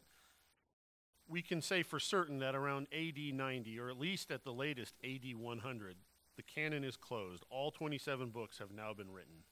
we 1.28 1.42
can 1.42 1.60
say 1.60 1.82
for 1.82 2.00
certain 2.00 2.38
that 2.38 2.54
around 2.54 2.86
AD 2.92 3.18
90, 3.34 3.78
or 3.78 3.90
at 3.90 3.98
least 3.98 4.30
at 4.30 4.44
the 4.44 4.52
latest 4.52 4.94
AD 5.04 5.36
100, 5.36 5.96
the 6.36 6.42
canon 6.42 6.84
is 6.84 6.96
closed. 6.96 7.44
All 7.50 7.70
27 7.70 8.30
books 8.30 8.58
have 8.58 8.70
now 8.70 8.94
been 8.94 9.10
written. 9.10 9.44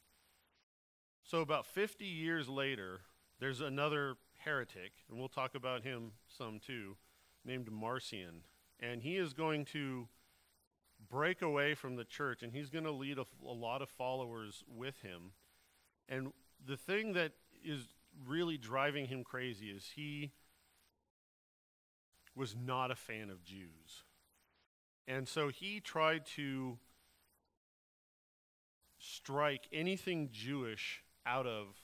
So 1.24 1.40
about 1.40 1.66
50 1.66 2.04
years 2.04 2.48
later, 2.48 3.00
there's 3.40 3.60
another 3.60 4.16
heretic, 4.38 4.92
and 5.08 5.18
we'll 5.18 5.28
talk 5.28 5.54
about 5.54 5.82
him 5.82 6.12
some 6.28 6.60
too, 6.64 6.96
named 7.44 7.70
Marcion. 7.70 8.42
And 8.80 9.02
he 9.02 9.16
is 9.16 9.32
going 9.32 9.64
to 9.66 10.08
break 11.10 11.42
away 11.42 11.74
from 11.74 11.96
the 11.96 12.04
church, 12.04 12.42
and 12.42 12.52
he's 12.52 12.70
going 12.70 12.84
to 12.84 12.92
lead 12.92 13.18
a, 13.18 13.24
a 13.44 13.52
lot 13.52 13.82
of 13.82 13.90
followers 13.90 14.64
with 14.68 15.02
him. 15.02 15.32
And 16.08 16.32
the 16.64 16.76
thing 16.76 17.12
that 17.14 17.32
is 17.64 17.88
really 18.26 18.56
driving 18.56 19.06
him 19.06 19.24
crazy 19.24 19.66
is 19.66 19.90
he 19.96 20.30
was 22.36 22.54
not 22.54 22.90
a 22.90 22.94
fan 22.94 23.30
of 23.30 23.42
Jews. 23.42 24.04
And 25.08 25.26
so 25.26 25.48
he 25.48 25.80
tried 25.80 26.26
to 26.36 26.78
strike 28.98 29.68
anything 29.72 30.28
Jewish 30.32 31.02
out 31.24 31.46
of 31.46 31.76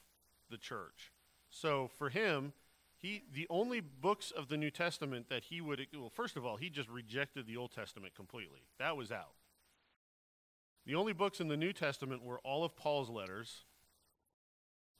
the 0.50 0.58
church. 0.58 1.12
So 1.50 1.88
for 1.98 2.10
him, 2.10 2.52
he 2.96 3.22
the 3.32 3.46
only 3.50 3.80
books 3.80 4.30
of 4.30 4.48
the 4.48 4.56
New 4.56 4.70
Testament 4.70 5.28
that 5.28 5.44
he 5.44 5.60
would 5.60 5.86
well, 5.94 6.10
first 6.10 6.36
of 6.36 6.44
all, 6.44 6.56
he 6.56 6.70
just 6.70 6.88
rejected 6.88 7.46
the 7.46 7.56
Old 7.56 7.72
Testament 7.72 8.14
completely. 8.14 8.60
That 8.78 8.96
was 8.96 9.10
out. 9.10 9.34
The 10.86 10.94
only 10.94 11.12
books 11.12 11.40
in 11.40 11.48
the 11.48 11.56
New 11.56 11.72
Testament 11.72 12.24
were 12.24 12.40
all 12.40 12.64
of 12.64 12.76
Paul's 12.76 13.08
letters 13.08 13.64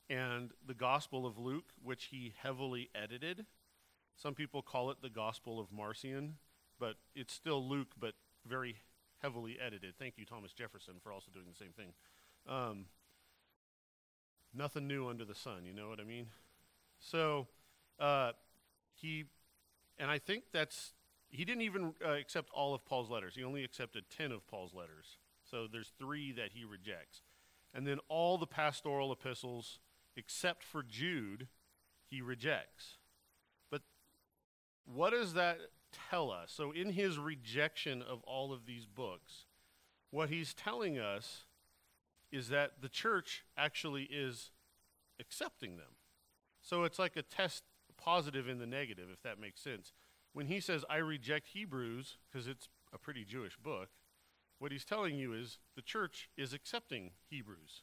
and 0.08 0.50
the 0.64 0.74
Gospel 0.74 1.26
of 1.26 1.38
Luke, 1.38 1.72
which 1.82 2.04
he 2.04 2.34
heavily 2.40 2.90
edited. 2.94 3.46
Some 4.16 4.34
people 4.34 4.62
call 4.62 4.90
it 4.90 4.98
the 5.02 5.10
Gospel 5.10 5.58
of 5.58 5.72
Marcion, 5.72 6.36
but 6.78 6.96
it's 7.14 7.32
still 7.32 7.66
Luke, 7.66 7.92
but 7.98 8.14
very 8.46 8.76
heavily 9.20 9.58
edited. 9.64 9.94
Thank 9.98 10.18
you, 10.18 10.24
Thomas 10.24 10.52
Jefferson, 10.52 10.94
for 11.02 11.12
also 11.12 11.30
doing 11.32 11.46
the 11.48 11.56
same 11.56 11.72
thing. 11.72 11.92
Um, 12.48 12.86
nothing 14.54 14.86
new 14.86 15.08
under 15.08 15.24
the 15.24 15.34
sun, 15.34 15.64
you 15.64 15.72
know 15.72 15.88
what 15.88 16.00
I 16.00 16.04
mean? 16.04 16.26
So 16.98 17.46
uh, 17.98 18.32
he, 18.94 19.24
and 19.98 20.10
I 20.10 20.18
think 20.18 20.44
that's, 20.52 20.92
he 21.30 21.44
didn't 21.44 21.62
even 21.62 21.94
uh, 22.04 22.10
accept 22.10 22.50
all 22.52 22.74
of 22.74 22.84
Paul's 22.84 23.10
letters. 23.10 23.34
He 23.36 23.44
only 23.44 23.64
accepted 23.64 24.04
10 24.16 24.32
of 24.32 24.46
Paul's 24.46 24.74
letters. 24.74 25.18
So 25.48 25.66
there's 25.70 25.92
three 25.98 26.32
that 26.32 26.50
he 26.52 26.64
rejects. 26.64 27.22
And 27.74 27.86
then 27.86 27.98
all 28.08 28.38
the 28.38 28.46
pastoral 28.46 29.12
epistles, 29.12 29.80
except 30.16 30.62
for 30.62 30.82
Jude, 30.82 31.48
he 32.08 32.20
rejects. 32.20 32.98
What 34.84 35.10
does 35.10 35.34
that 35.34 35.58
tell 36.10 36.30
us? 36.30 36.52
So, 36.54 36.72
in 36.72 36.90
his 36.90 37.18
rejection 37.18 38.02
of 38.02 38.22
all 38.24 38.52
of 38.52 38.66
these 38.66 38.86
books, 38.86 39.46
what 40.10 40.28
he's 40.28 40.54
telling 40.54 40.98
us 40.98 41.44
is 42.30 42.48
that 42.48 42.80
the 42.80 42.88
church 42.88 43.44
actually 43.56 44.04
is 44.04 44.50
accepting 45.20 45.76
them. 45.76 45.96
So 46.62 46.84
it's 46.84 46.98
like 46.98 47.16
a 47.16 47.22
test 47.22 47.64
positive 47.96 48.48
in 48.48 48.58
the 48.58 48.66
negative, 48.66 49.08
if 49.12 49.22
that 49.22 49.40
makes 49.40 49.60
sense. 49.60 49.92
When 50.32 50.46
he 50.46 50.60
says, 50.60 50.84
I 50.88 50.96
reject 50.96 51.48
Hebrews, 51.48 52.16
because 52.30 52.46
it's 52.46 52.68
a 52.92 52.98
pretty 52.98 53.24
Jewish 53.24 53.56
book, 53.56 53.88
what 54.58 54.72
he's 54.72 54.84
telling 54.84 55.16
you 55.16 55.34
is 55.34 55.58
the 55.76 55.82
church 55.82 56.30
is 56.36 56.52
accepting 56.52 57.10
Hebrews. 57.28 57.82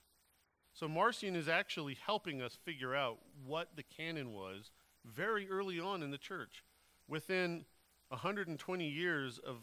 So 0.73 0.87
Marcion 0.87 1.35
is 1.35 1.49
actually 1.49 1.97
helping 2.05 2.41
us 2.41 2.57
figure 2.63 2.95
out 2.95 3.19
what 3.45 3.75
the 3.75 3.83
canon 3.83 4.33
was 4.33 4.71
very 5.05 5.49
early 5.49 5.79
on 5.79 6.01
in 6.01 6.11
the 6.11 6.17
church. 6.17 6.63
Within 7.09 7.65
120 8.09 8.87
years 8.87 9.39
of, 9.39 9.57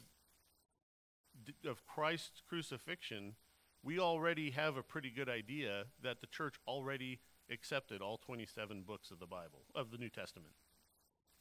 of 1.65 1.87
Christ's 1.87 2.43
crucifixion, 2.47 3.37
we 3.85 4.01
already 4.01 4.51
have 4.51 4.77
a 4.77 4.83
pretty 4.83 5.11
good 5.11 5.29
idea 5.29 5.85
that 6.03 6.21
the 6.21 6.27
church 6.27 6.57
already 6.67 7.21
accepted 7.51 8.03
all 8.03 8.19
27 8.19 8.83
books 8.83 9.13
of 9.13 9.21
the 9.21 9.27
Bible, 9.27 9.63
of 9.77 9.93
the 9.93 9.97
New 9.97 10.09
Testament. 10.09 10.55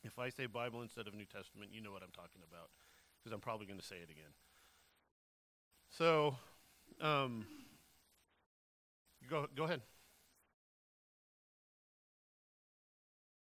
If 0.03 0.19
I 0.19 0.29
say 0.29 0.45
Bible 0.45 0.83
instead 0.83 1.07
of 1.07 1.15
New 1.15 1.25
Testament, 1.25 1.71
you 1.73 1.81
know 1.81 1.91
what 1.91 2.03
I'm 2.03 2.11
talking 2.11 2.43
about, 2.47 2.69
because 3.17 3.33
I'm 3.33 3.41
probably 3.41 3.65
going 3.65 3.79
to 3.79 3.85
say 3.85 3.95
it 3.95 4.11
again. 4.11 4.31
So, 5.89 6.35
um, 7.01 7.47
go 9.27 9.47
go 9.55 9.63
ahead. 9.63 9.81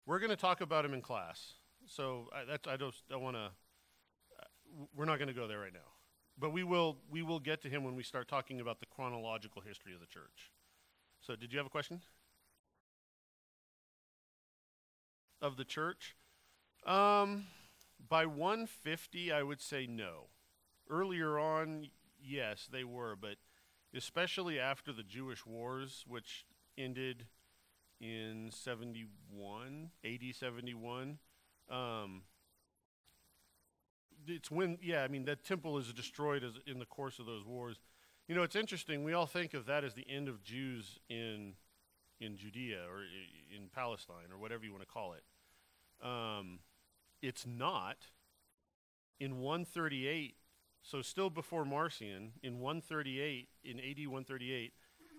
We're 0.06 0.20
going 0.20 0.30
to 0.30 0.38
talk 0.38 0.62
about 0.62 0.86
him 0.86 0.94
in 0.94 1.02
class. 1.02 1.54
So 1.88 2.30
I, 2.34 2.46
that's 2.46 2.68
I 2.68 2.78
don't 2.78 2.94
I 3.12 3.18
want 3.18 3.36
to. 3.36 3.46
Uh, 3.46 4.86
we're 4.96 5.06
not 5.06 5.18
going 5.18 5.28
to 5.28 5.34
go 5.34 5.48
there 5.48 5.60
right 5.60 5.74
now, 5.74 5.92
but 6.38 6.52
we 6.52 6.64
will 6.64 6.98
we 7.10 7.22
will 7.22 7.40
get 7.40 7.62
to 7.64 7.70
him 7.70 7.84
when 7.84 7.96
we 7.96 8.04
start 8.04 8.28
talking 8.28 8.60
about 8.60 8.80
the 8.80 8.86
chronological 8.86 9.62
history 9.62 9.94
of 9.94 10.00
the 10.00 10.08
church. 10.08 10.52
So, 11.22 11.36
did 11.36 11.52
you 11.52 11.58
have 11.58 11.68
a 11.68 11.70
question? 11.70 12.02
Of 15.42 15.58
the 15.58 15.66
church, 15.66 16.16
um, 16.86 17.48
by 18.10 18.26
150, 18.26 19.32
I 19.32 19.44
would 19.44 19.62
say 19.62 19.86
no. 19.88 20.28
Earlier 20.90 21.38
on, 21.38 21.90
yes, 22.22 22.68
they 22.72 22.84
were, 22.84 23.16
but 23.16 23.36
especially 23.96 24.60
after 24.60 24.92
the 24.92 25.04
Jewish 25.04 25.46
wars, 25.46 26.06
which 26.08 26.46
ended 26.78 27.28
in 28.00 28.50
71, 28.52 29.92
80, 30.04 30.34
71. 30.34 31.20
Um, 31.74 32.22
it's 34.28 34.52
when, 34.52 34.78
yeah, 34.82 35.04
I 35.04 35.08
mean, 35.08 35.26
that 35.26 35.44
temple 35.44 35.78
is 35.78 35.92
destroyed 35.92 36.44
as, 36.44 36.54
in 36.68 36.80
the 36.80 36.86
course 36.86 37.20
of 37.20 37.26
those 37.26 37.46
wars. 37.46 37.78
You 38.28 38.36
know, 38.36 38.44
it's 38.44 38.56
interesting. 38.56 39.04
We 39.04 39.14
all 39.14 39.26
think 39.26 39.54
of 39.54 39.66
that 39.66 39.84
as 39.84 39.94
the 39.94 40.06
end 40.10 40.28
of 40.28 40.44
Jews 40.44 41.00
in 41.10 41.54
in 42.22 42.38
Judea 42.38 42.80
or 42.90 43.02
in 43.54 43.68
Palestine 43.74 44.32
or 44.32 44.38
whatever 44.38 44.64
you 44.64 44.72
want 44.72 44.84
to 44.84 44.88
call 44.88 45.14
it. 45.14 45.24
Um, 46.06 46.60
it's 47.22 47.46
not. 47.46 47.98
In 49.20 49.40
138, 49.40 50.36
so 50.82 51.02
still 51.02 51.30
before 51.30 51.66
Marcion, 51.66 52.34
in 52.42 52.60
138, 52.60 53.50
in 53.64 53.80
AD 53.80 54.08
138, 54.08 54.74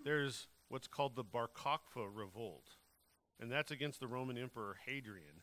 there's 0.05 0.49
what's 0.69 0.87
called 0.87 1.15
the 1.15 1.23
Bar 1.23 1.49
Kokhba 1.55 2.09
revolt, 2.13 2.77
and 3.41 3.51
that's 3.51 3.71
against 3.71 4.01
the 4.01 4.07
Roman 4.07 4.37
Emperor 4.37 4.77
Hadrian. 4.87 5.43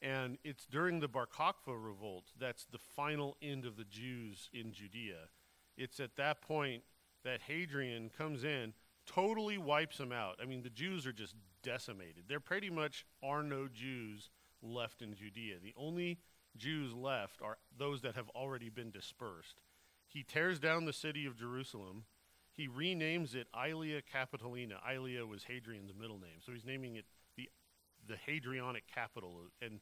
And 0.00 0.38
it's 0.44 0.66
during 0.66 1.00
the 1.00 1.08
Bar 1.08 1.26
Kokhba 1.26 1.74
revolt 1.76 2.26
that's 2.38 2.66
the 2.66 2.78
final 2.78 3.36
end 3.42 3.64
of 3.64 3.76
the 3.76 3.84
Jews 3.84 4.48
in 4.52 4.72
Judea. 4.72 5.28
It's 5.76 5.98
at 5.98 6.16
that 6.16 6.40
point 6.40 6.82
that 7.24 7.42
Hadrian 7.42 8.10
comes 8.16 8.44
in, 8.44 8.74
totally 9.06 9.58
wipes 9.58 9.98
them 9.98 10.12
out. 10.12 10.38
I 10.40 10.46
mean, 10.46 10.62
the 10.62 10.70
Jews 10.70 11.06
are 11.06 11.12
just 11.12 11.34
decimated. 11.62 12.24
There 12.28 12.40
pretty 12.40 12.70
much 12.70 13.06
are 13.22 13.42
no 13.42 13.68
Jews 13.68 14.30
left 14.62 15.02
in 15.02 15.14
Judea. 15.14 15.56
The 15.62 15.74
only 15.76 16.18
Jews 16.56 16.94
left 16.94 17.40
are 17.42 17.58
those 17.76 18.02
that 18.02 18.14
have 18.14 18.28
already 18.30 18.68
been 18.68 18.90
dispersed. 18.90 19.60
He 20.06 20.22
tears 20.22 20.58
down 20.58 20.84
the 20.84 20.92
city 20.92 21.26
of 21.26 21.36
Jerusalem. 21.36 22.04
He 22.52 22.68
renames 22.68 23.34
it 23.34 23.46
Aelia 23.54 24.02
Capitolina. 24.02 24.76
Aelia 24.88 25.26
was 25.26 25.44
Hadrian's 25.44 25.92
middle 25.98 26.18
name, 26.18 26.40
so 26.44 26.52
he's 26.52 26.64
naming 26.64 26.96
it 26.96 27.04
the 28.08 28.16
Hadrianic 28.16 28.82
capital. 28.92 29.42
And 29.62 29.80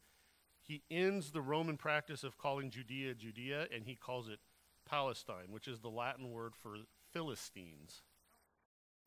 he 0.62 0.82
ends 0.90 1.30
the 1.30 1.40
Roman 1.40 1.76
practice 1.76 2.24
of 2.24 2.38
calling 2.38 2.70
Judea 2.70 3.14
Judea, 3.14 3.68
and 3.74 3.84
he 3.84 3.94
calls 3.94 4.28
it 4.28 4.40
Palestine, 4.88 5.50
which 5.50 5.68
is 5.68 5.80
the 5.80 5.88
Latin 5.88 6.30
word 6.30 6.54
for 6.54 6.76
Philistines. 7.12 8.02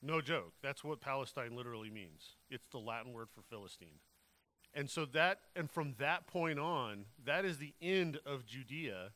No 0.02 0.22
joke. 0.22 0.54
That's 0.64 0.84
what 0.84 1.02
Palestine 1.02 1.56
literally 1.56 1.90
means. 1.90 2.36
It's 2.50 2.68
the 2.72 2.78
Latin 2.78 3.14
word 3.14 3.28
for 3.34 3.42
Philistine. 3.42 4.00
And 4.74 4.90
so 4.90 5.06
that, 5.06 5.40
and 5.56 5.70
from 5.70 5.96
that 6.00 6.28
point 6.28 6.60
on, 6.60 7.06
that 7.26 7.44
is 7.44 7.58
the 7.58 7.74
end 7.82 8.20
of 8.26 8.46
Judea. 8.46 9.12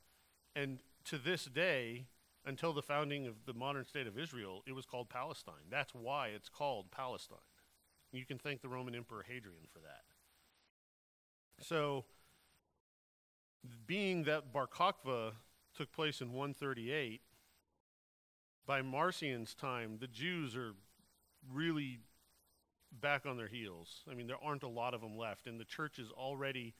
And 0.55 0.79
to 1.05 1.17
this 1.17 1.45
day, 1.45 2.07
until 2.45 2.73
the 2.73 2.81
founding 2.81 3.27
of 3.27 3.45
the 3.45 3.53
modern 3.53 3.85
state 3.85 4.07
of 4.07 4.17
Israel, 4.17 4.63
it 4.67 4.73
was 4.73 4.85
called 4.85 5.09
Palestine. 5.09 5.69
That's 5.69 5.93
why 5.93 6.29
it's 6.29 6.49
called 6.49 6.91
Palestine. 6.91 7.37
You 8.13 8.25
can 8.25 8.37
thank 8.37 8.61
the 8.61 8.69
Roman 8.69 8.95
Emperor 8.95 9.25
Hadrian 9.27 9.65
for 9.73 9.79
that. 9.79 10.03
So, 11.59 12.05
being 13.87 14.23
that 14.25 14.53
Bar 14.53 14.67
Kokhba 14.67 15.31
took 15.75 15.91
place 15.91 16.21
in 16.21 16.27
138, 16.27 17.21
by 18.65 18.81
Marcion's 18.81 19.55
time, 19.55 19.97
the 19.99 20.07
Jews 20.07 20.55
are 20.55 20.73
really 21.51 21.99
back 23.01 23.25
on 23.25 23.37
their 23.37 23.47
heels. 23.47 24.03
I 24.09 24.13
mean, 24.13 24.27
there 24.27 24.37
aren't 24.43 24.63
a 24.63 24.67
lot 24.67 24.93
of 24.93 25.01
them 25.01 25.17
left, 25.17 25.47
and 25.47 25.59
the 25.59 25.65
church 25.65 25.97
is 25.97 26.11
already 26.11 26.75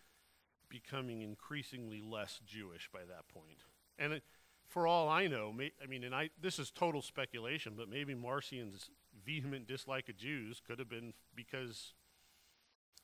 becoming 0.70 1.22
increasingly 1.22 2.02
less 2.02 2.40
Jewish 2.46 2.90
by 2.94 3.00
that 3.00 3.28
point. 3.28 3.60
And 3.98 4.14
it, 4.14 4.24
for 4.68 4.88
all 4.88 5.10
I 5.10 5.28
know, 5.28 5.52
may, 5.52 5.72
I 5.84 5.88
mean, 5.88 6.04
and 6.04 6.14
I 6.16 6.30
this 6.42 6.60
is 6.60 6.72
total 6.72 7.02
speculation, 7.02 7.74
but 7.76 7.90
maybe 7.90 8.16
Marcion's 8.16 8.90
vehement 9.26 9.68
dislike 9.68 10.10
of 10.10 10.18
Jews 10.18 10.62
could 10.66 10.80
have 10.80 10.90
been 10.90 11.14
because, 11.36 11.94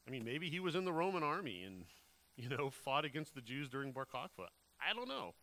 I 0.07 0.11
mean, 0.11 0.23
maybe 0.23 0.49
he 0.49 0.59
was 0.59 0.75
in 0.75 0.85
the 0.85 0.93
Roman 0.93 1.23
army 1.23 1.63
and 1.63 1.85
you 2.35 2.49
know 2.49 2.69
fought 2.85 3.05
against 3.05 3.35
the 3.35 3.41
Jews 3.41 3.69
during 3.69 3.91
Bar 3.91 4.05
Kokhba. 4.05 4.47
I 4.79 4.93
don't 4.93 5.09
know, 5.09 5.33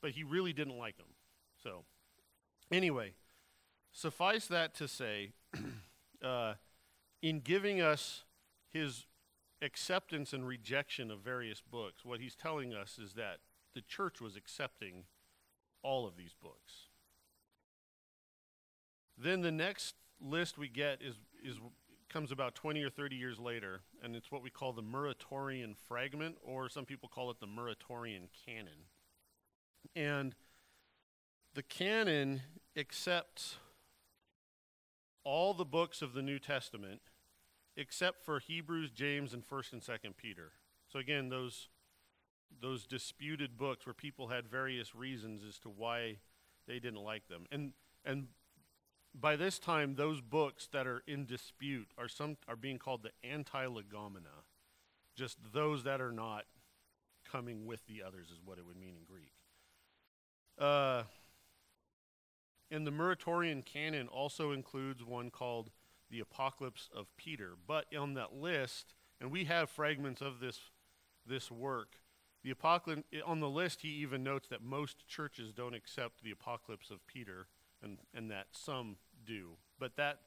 but 0.00 0.12
he 0.12 0.22
really 0.22 0.52
didn't 0.52 0.78
like 0.78 0.96
them. 0.96 1.14
So, 1.62 1.84
anyway, 2.70 3.14
suffice 3.92 4.46
that 4.46 4.74
to 4.76 4.88
say. 4.88 5.32
uh, 6.24 6.54
in 7.22 7.40
giving 7.40 7.80
us 7.80 8.24
his 8.72 9.06
acceptance 9.62 10.32
and 10.32 10.46
rejection 10.46 11.10
of 11.10 11.20
various 11.20 11.60
books, 11.60 12.04
what 12.04 12.20
he's 12.20 12.34
telling 12.34 12.72
us 12.74 12.98
is 12.98 13.14
that 13.14 13.38
the 13.74 13.82
church 13.82 14.20
was 14.20 14.36
accepting 14.36 15.04
all 15.82 16.06
of 16.06 16.16
these 16.16 16.34
books. 16.40 16.88
Then 19.22 19.42
the 19.42 19.50
next 19.50 19.94
list 20.20 20.56
we 20.56 20.68
get 20.68 21.02
is, 21.02 21.14
is 21.44 21.56
comes 22.08 22.32
about 22.32 22.54
20 22.54 22.82
or 22.82 22.90
30 22.90 23.16
years 23.16 23.38
later, 23.38 23.82
and 24.02 24.16
it's 24.16 24.32
what 24.32 24.42
we 24.42 24.50
call 24.50 24.72
the 24.72 24.82
Muratorian 24.82 25.76
fragment, 25.76 26.36
or 26.42 26.68
some 26.68 26.84
people 26.84 27.08
call 27.08 27.30
it 27.30 27.38
the 27.38 27.46
Muratorian 27.46 28.28
canon. 28.46 28.86
And 29.94 30.34
the 31.54 31.62
canon 31.62 32.42
accepts 32.76 33.56
all 35.22 35.54
the 35.54 35.64
books 35.64 36.02
of 36.02 36.14
the 36.14 36.22
New 36.22 36.38
Testament 36.38 37.00
except 37.76 38.24
for 38.24 38.40
Hebrews, 38.40 38.90
James, 38.90 39.32
and 39.32 39.46
1st 39.46 39.72
and 39.72 39.82
2nd 39.82 40.16
Peter. 40.16 40.52
So 40.88 40.98
again, 40.98 41.28
those 41.28 41.68
those 42.60 42.84
disputed 42.84 43.56
books 43.56 43.86
where 43.86 43.94
people 43.94 44.26
had 44.26 44.48
various 44.48 44.92
reasons 44.92 45.42
as 45.48 45.56
to 45.60 45.68
why 45.68 46.16
they 46.66 46.80
didn't 46.80 47.02
like 47.02 47.28
them. 47.28 47.46
And 47.52 47.72
and 48.04 48.26
by 49.18 49.36
this 49.36 49.58
time 49.58 49.94
those 49.94 50.20
books 50.20 50.68
that 50.72 50.86
are 50.86 51.02
in 51.06 51.26
dispute 51.26 51.88
are 51.98 52.08
some 52.08 52.36
are 52.48 52.56
being 52.56 52.78
called 52.78 53.02
the 53.02 53.28
anti-legomena. 53.28 54.44
Just 55.16 55.38
those 55.52 55.84
that 55.84 56.00
are 56.00 56.12
not 56.12 56.44
coming 57.30 57.66
with 57.66 57.86
the 57.86 58.02
others 58.02 58.28
is 58.28 58.40
what 58.44 58.58
it 58.58 58.66
would 58.66 58.76
mean 58.76 58.94
in 58.96 59.04
Greek. 59.04 59.32
Uh, 60.58 61.04
and 62.70 62.86
the 62.86 62.92
Muratorian 62.92 63.64
canon 63.64 64.08
also 64.08 64.52
includes 64.52 65.04
one 65.04 65.30
called 65.30 65.70
the 66.10 66.20
Apocalypse 66.20 66.88
of 66.94 67.06
Peter. 67.16 67.52
But 67.66 67.86
on 67.96 68.14
that 68.14 68.34
list, 68.34 68.94
and 69.20 69.30
we 69.30 69.44
have 69.44 69.70
fragments 69.70 70.20
of 70.20 70.40
this, 70.40 70.58
this 71.26 71.50
work, 71.50 71.96
the 72.42 72.50
apocalypse, 72.50 73.02
on 73.26 73.40
the 73.40 73.50
list, 73.50 73.82
he 73.82 73.88
even 73.88 74.22
notes 74.22 74.48
that 74.48 74.62
most 74.62 75.06
churches 75.06 75.52
don't 75.52 75.74
accept 75.74 76.22
the 76.22 76.30
Apocalypse 76.30 76.90
of 76.90 77.06
Peter, 77.06 77.48
and, 77.82 77.98
and 78.14 78.30
that 78.30 78.46
some 78.52 78.96
do. 79.24 79.56
But 79.78 79.96
that 79.96 80.18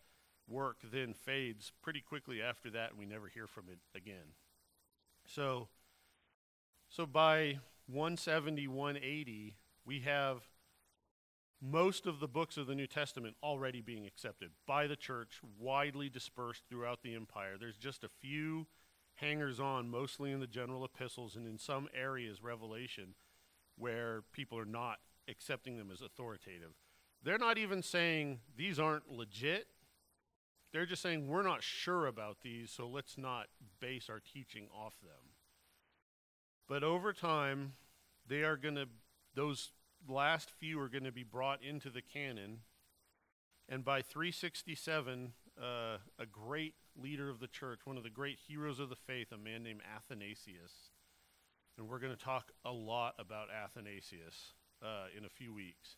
work 0.48 0.78
then 0.84 1.14
fades 1.14 1.72
pretty 1.82 2.02
quickly 2.02 2.42
after 2.42 2.70
that, 2.72 2.92
and 2.92 3.00
we 3.00 3.06
never 3.06 3.28
hear 3.28 3.48
from 3.48 3.66
it 3.70 3.80
again. 3.96 4.36
So, 5.26 5.70
so 6.90 7.06
by 7.06 7.60
170, 7.88 8.68
180, 8.68 9.56
we 9.86 10.00
have 10.02 10.44
most 11.62 12.06
of 12.06 12.20
the 12.20 12.28
books 12.28 12.58
of 12.58 12.68
the 12.68 12.76
New 12.76 12.88
Testament 12.88 13.36
already 13.42 13.82
being 13.82 14.06
accepted 14.06 14.52
by 14.68 14.86
the 14.86 14.98
church, 14.98 15.40
widely 15.58 16.10
dispersed 16.10 16.64
throughout 16.68 17.04
the 17.04 17.16
empire. 17.16 17.56
There's 17.58 17.78
just 17.78 18.04
a 18.04 18.10
few 18.10 18.68
hangers 19.16 19.60
on, 19.60 19.90
mostly 19.90 20.32
in 20.32 20.42
the 20.42 20.48
general 20.48 20.84
epistles 20.84 21.36
and 21.36 21.48
in 21.48 21.58
some 21.58 21.88
areas, 21.94 22.44
Revelation, 22.44 23.16
where 23.78 24.24
people 24.34 24.60
are 24.60 24.66
not 24.66 25.00
accepting 25.30 25.78
them 25.78 25.90
as 25.92 26.02
authoritative. 26.02 26.74
They're 27.24 27.38
not 27.38 27.58
even 27.58 27.82
saying 27.82 28.40
these 28.58 28.80
aren't 28.80 29.10
legit. 29.10 29.68
They're 30.74 30.86
just 30.86 31.02
saying 31.02 31.28
we're 31.28 31.44
not 31.44 31.64
sure 31.64 32.08
about 32.08 32.38
these, 32.42 32.72
so 32.72 32.88
let's 32.88 33.18
not 33.18 33.48
base 33.80 34.10
our 34.10 34.20
teaching 34.20 34.68
off 34.76 34.96
them. 35.02 35.32
But 36.68 36.84
over 36.84 37.14
time, 37.14 37.74
they 38.28 38.44
are 38.44 38.58
going 38.58 38.76
to, 38.76 38.88
those 39.36 39.72
last 40.08 40.50
few 40.50 40.80
are 40.80 40.90
going 40.90 41.04
to 41.04 41.12
be 41.12 41.24
brought 41.24 41.64
into 41.64 41.90
the 41.90 42.02
canon. 42.02 42.60
And 43.70 43.86
by 43.86 44.02
367, 44.02 45.34
uh, 45.62 45.98
a 46.20 46.26
great 46.26 46.74
leader 47.00 47.30
of 47.30 47.40
the 47.40 47.48
church, 47.48 47.82
one 47.86 47.98
of 47.98 48.04
the 48.04 48.10
great 48.10 48.40
heroes 48.48 48.80
of 48.80 48.90
the 48.90 48.96
faith, 48.96 49.32
a 49.32 49.38
man 49.38 49.64
named 49.64 49.82
Athanasius. 49.96 50.92
And 51.78 51.88
we're 51.88 52.00
going 52.00 52.16
to 52.16 52.24
talk 52.24 52.52
a 52.66 52.72
lot 52.72 53.16
about 53.18 53.48
Athanasius 53.50 54.54
uh, 54.82 55.06
in 55.18 55.26
a 55.26 55.30
few 55.30 55.54
weeks. 55.54 55.98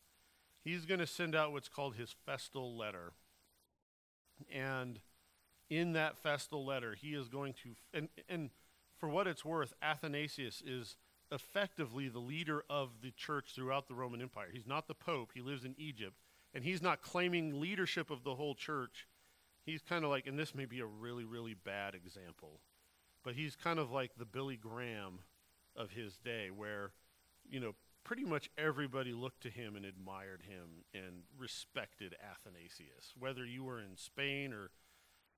He's 0.66 0.86
going 0.86 1.00
to 1.00 1.08
send 1.08 1.36
out 1.36 1.54
what's 1.54 1.70
called 1.70 1.96
his 1.96 2.14
festal 2.26 2.76
letter. 2.76 3.14
And 4.54 5.00
in 5.70 5.94
that 5.94 6.18
festal 6.18 6.66
letter, 6.66 6.96
he 7.00 7.14
is 7.14 7.30
going 7.30 7.54
to, 7.64 7.76
and, 7.94 8.10
and 8.28 8.50
for 8.98 9.08
what 9.08 9.28
it's 9.28 9.46
worth, 9.46 9.74
Athanasius 9.82 10.62
is 10.66 10.98
effectively 11.32 12.10
the 12.10 12.20
leader 12.20 12.64
of 12.70 13.02
the 13.02 13.12
church 13.12 13.54
throughout 13.56 13.88
the 13.88 13.94
Roman 13.94 14.22
Empire. 14.22 14.48
He's 14.52 14.68
not 14.68 14.88
the 14.88 14.94
Pope, 14.94 15.32
he 15.34 15.42
lives 15.42 15.64
in 15.64 15.76
Egypt, 15.78 16.16
and 16.54 16.64
he's 16.64 16.82
not 16.82 17.02
claiming 17.02 17.62
leadership 17.62 18.10
of 18.10 18.24
the 18.24 18.36
whole 18.36 18.56
church. 18.56 19.08
He's 19.66 19.82
kind 19.82 20.04
of 20.04 20.10
like, 20.10 20.28
and 20.28 20.38
this 20.38 20.54
may 20.54 20.66
be 20.66 20.80
a 20.80 20.86
really, 20.86 21.24
really 21.24 21.54
bad 21.54 21.96
example, 21.96 22.60
but 23.24 23.36
he's 23.36 23.56
kind 23.56 23.80
of 23.80 23.92
like 23.92 24.12
the 24.18 24.26
Billy 24.26 24.58
Graham 24.58 25.20
of 25.76 25.92
his 25.92 26.18
day, 26.18 26.50
where, 26.56 26.92
you 27.50 27.60
know, 27.60 27.74
pretty 28.06 28.24
much 28.24 28.50
everybody 28.58 29.12
looked 29.12 29.42
to 29.42 29.50
him 29.50 29.76
and 29.76 29.84
admired 29.84 30.44
him 30.48 30.86
and 30.94 31.24
respected 31.38 32.16
Athanasius, 32.24 33.14
whether 33.18 33.46
you 33.46 33.64
were 33.64 33.80
in 33.80 33.98
Spain 33.98 34.54
or, 34.54 34.70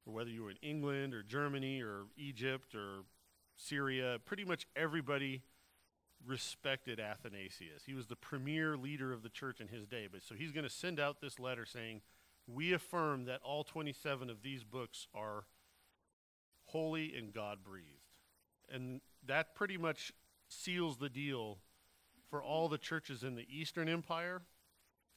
or 0.05 0.13
whether 0.13 0.29
you 0.29 0.43
were 0.43 0.51
in 0.51 0.57
England 0.61 1.13
or 1.13 1.23
Germany 1.23 1.81
or 1.81 2.03
Egypt 2.17 2.75
or 2.75 3.05
Syria. 3.55 4.19
Pretty 4.23 4.43
much 4.43 4.67
everybody 4.75 5.41
respected 6.25 6.99
Athanasius. 6.99 7.83
He 7.85 7.93
was 7.93 8.07
the 8.07 8.15
premier 8.17 8.75
leader 8.75 9.13
of 9.13 9.23
the 9.23 9.29
church 9.29 9.61
in 9.61 9.69
his 9.69 9.87
day. 9.87 10.07
But 10.11 10.21
so 10.21 10.35
he's 10.35 10.51
going 10.51 10.65
to 10.65 10.69
send 10.69 10.99
out 10.99 11.21
this 11.21 11.39
letter 11.39 11.65
saying, 11.65 12.01
"We 12.47 12.73
affirm 12.73 13.25
that 13.25 13.41
all 13.43 13.63
27 13.63 14.29
of 14.29 14.41
these 14.41 14.65
books 14.65 15.07
are 15.13 15.45
holy 16.65 17.15
and 17.15 17.31
God-breathed." 17.31 18.11
And 18.69 18.99
that 19.25 19.55
pretty 19.55 19.77
much 19.77 20.11
seals 20.49 20.97
the 20.97 21.09
deal 21.09 21.59
for 22.29 22.41
all 22.41 22.67
the 22.69 22.77
churches 22.77 23.23
in 23.23 23.35
the 23.35 23.47
Eastern 23.49 23.87
Empire. 23.89 24.41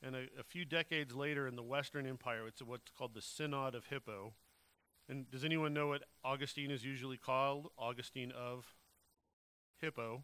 And 0.03 0.15
a, 0.15 0.27
a, 0.39 0.43
few 0.43 0.65
decades 0.65 1.15
later 1.15 1.47
in 1.47 1.57
the 1.57 1.63
Western 1.63 2.07
Empire, 2.07 2.47
it's 2.47 2.63
what's 2.63 2.91
called 2.91 3.15
the 3.15 3.21
Synod 3.21 3.75
of 3.75 3.87
Hippo. 3.87 4.33
And 5.09 5.31
does 5.31 5.45
anyone 5.45 5.75
know 5.75 5.89
what 5.89 6.05
Augustine 6.25 6.71
is 6.71 6.85
usually 6.85 7.19
called? 7.19 7.69
Augustine 7.77 8.33
of 8.33 8.75
Hippo. 9.81 10.23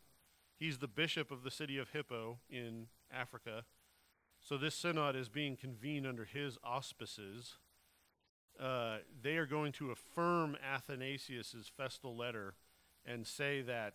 He's 0.58 0.78
the 0.78 0.88
bishop 0.88 1.30
of 1.30 1.42
the 1.42 1.50
city 1.50 1.76
of 1.76 1.90
Hippo 1.90 2.38
in 2.48 2.86
Africa. 3.12 3.64
So 4.40 4.56
this 4.56 4.74
synod 4.74 5.16
is 5.16 5.28
being 5.28 5.56
convened 5.56 6.06
under 6.06 6.24
his 6.24 6.56
auspices. 6.64 7.56
Uh, 8.58 8.98
they 9.22 9.36
are 9.36 9.46
going 9.46 9.72
to 9.72 9.90
affirm 9.90 10.56
Athanasius's 10.64 11.70
festal 11.76 12.16
letter 12.16 12.54
and 13.04 13.26
say 13.26 13.60
that 13.62 13.94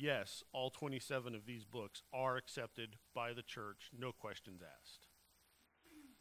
yes, 0.00 0.42
all 0.52 0.70
27 0.70 1.34
of 1.34 1.46
these 1.46 1.64
books 1.64 2.02
are 2.12 2.36
accepted 2.36 2.96
by 3.14 3.32
the 3.32 3.42
church, 3.42 3.90
no 3.96 4.12
questions 4.12 4.62
asked. 4.62 5.06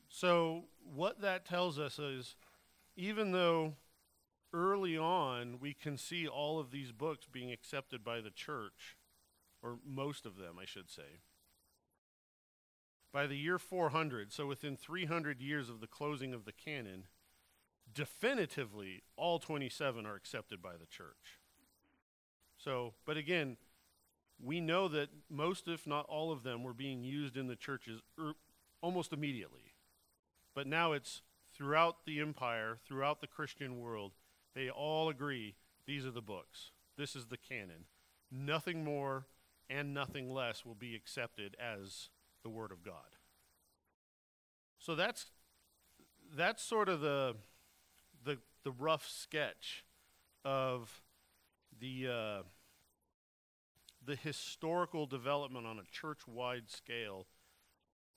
So, 0.09 0.65
what 0.83 1.21
that 1.21 1.45
tells 1.45 1.79
us 1.79 1.99
is 1.99 2.35
even 2.95 3.31
though 3.31 3.75
early 4.53 4.97
on 4.97 5.59
we 5.59 5.73
can 5.73 5.97
see 5.97 6.27
all 6.27 6.59
of 6.59 6.71
these 6.71 6.91
books 6.91 7.27
being 7.31 7.51
accepted 7.51 8.03
by 8.03 8.19
the 8.19 8.31
church, 8.31 8.97
or 9.61 9.77
most 9.85 10.25
of 10.25 10.37
them, 10.37 10.55
I 10.59 10.65
should 10.65 10.89
say, 10.89 11.21
by 13.13 13.27
the 13.27 13.37
year 13.37 13.59
400, 13.59 14.31
so 14.31 14.47
within 14.47 14.75
300 14.75 15.41
years 15.41 15.69
of 15.69 15.79
the 15.79 15.87
closing 15.87 16.33
of 16.33 16.45
the 16.45 16.51
canon, 16.51 17.05
definitively 17.91 19.03
all 19.15 19.39
27 19.39 20.05
are 20.05 20.15
accepted 20.15 20.61
by 20.61 20.73
the 20.73 20.85
church. 20.85 21.39
So, 22.57 22.93
but 23.05 23.17
again, 23.17 23.57
we 24.43 24.60
know 24.60 24.88
that 24.88 25.10
most, 25.30 25.67
if 25.67 25.86
not 25.86 26.06
all 26.08 26.32
of 26.32 26.43
them, 26.43 26.63
were 26.63 26.73
being 26.73 27.04
used 27.04 27.36
in 27.36 27.47
the 27.47 27.56
churches 27.56 28.02
er, 28.19 28.34
almost 28.82 29.12
immediately. 29.12 29.73
But 30.56 30.67
now 30.67 30.93
it's 30.93 31.21
throughout 31.54 32.06
the 32.06 32.19
empire, 32.19 32.78
throughout 32.88 33.21
the 33.21 33.28
Christian 33.28 33.80
world, 33.80 34.13
they 34.56 34.69
all 34.69 35.10
agree 35.10 35.56
these 35.86 36.06
are 36.06 36.12
the 36.12 36.21
books. 36.21 36.71
This 36.97 37.15
is 37.15 37.28
the 37.28 37.38
canon. 37.38 37.86
Nothing 38.32 38.84
more 38.84 39.25
and 39.69 39.93
nothing 39.93 40.30
less 40.32 40.65
will 40.65 40.75
be 40.75 40.95
accepted 40.95 41.56
as 41.60 42.10
the 42.43 42.49
Word 42.49 42.71
of 42.71 42.84
God. 42.84 43.15
So 44.80 44.95
that's 44.95 45.28
that's 46.36 46.63
sort 46.63 46.89
of 46.89 47.02
the 47.02 47.36
the 48.23 48.38
the 48.63 48.71
rough 48.71 49.08
sketch 49.08 49.84
of 50.45 51.02
the 51.80 52.08
uh, 52.08 52.41
the 54.09 54.15
historical 54.15 55.05
development 55.05 55.67
on 55.67 55.77
a 55.77 55.83
church 55.91 56.27
wide 56.27 56.67
scale 56.67 57.27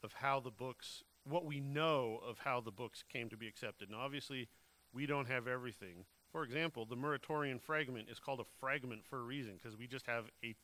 of 0.03 0.15
how 0.15 0.41
the 0.41 0.51
books, 0.51 1.03
what 1.25 1.45
we 1.45 1.61
know 1.61 2.19
of 2.27 2.39
how 2.39 2.63
the 2.63 2.71
books 2.71 3.05
came 3.13 3.29
to 3.29 3.37
be 3.37 3.47
accepted. 3.47 3.91
Now, 3.91 3.99
obviously, 3.99 4.49
we 4.95 5.05
don't 5.05 5.29
have 5.29 5.47
everything. 5.47 6.07
For 6.33 6.45
example, 6.45 6.87
the 6.87 6.97
Muratorian 6.97 7.61
fragment 7.61 8.09
is 8.11 8.19
called 8.19 8.41
a 8.41 8.59
fragment 8.59 9.05
for 9.05 9.19
a 9.19 9.23
reason 9.23 9.59
because 9.63 9.77
we 9.77 9.87
just 9.87 10.07
have 10.07 10.25
a, 10.43 10.57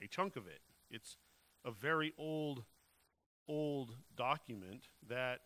a 0.00 0.06
chunk 0.06 0.36
of 0.36 0.46
it. 0.46 0.60
It's 0.92 1.16
a 1.64 1.72
very 1.72 2.14
old, 2.16 2.62
old 3.48 3.96
document 4.16 4.84
that 5.08 5.40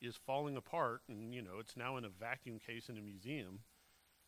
is 0.00 0.16
falling 0.16 0.56
apart, 0.56 1.02
and 1.10 1.34
you 1.34 1.42
know 1.42 1.58
it's 1.60 1.76
now 1.76 1.98
in 1.98 2.06
a 2.06 2.08
vacuum 2.08 2.58
case 2.58 2.88
in 2.88 2.96
a 2.96 3.02
museum. 3.02 3.60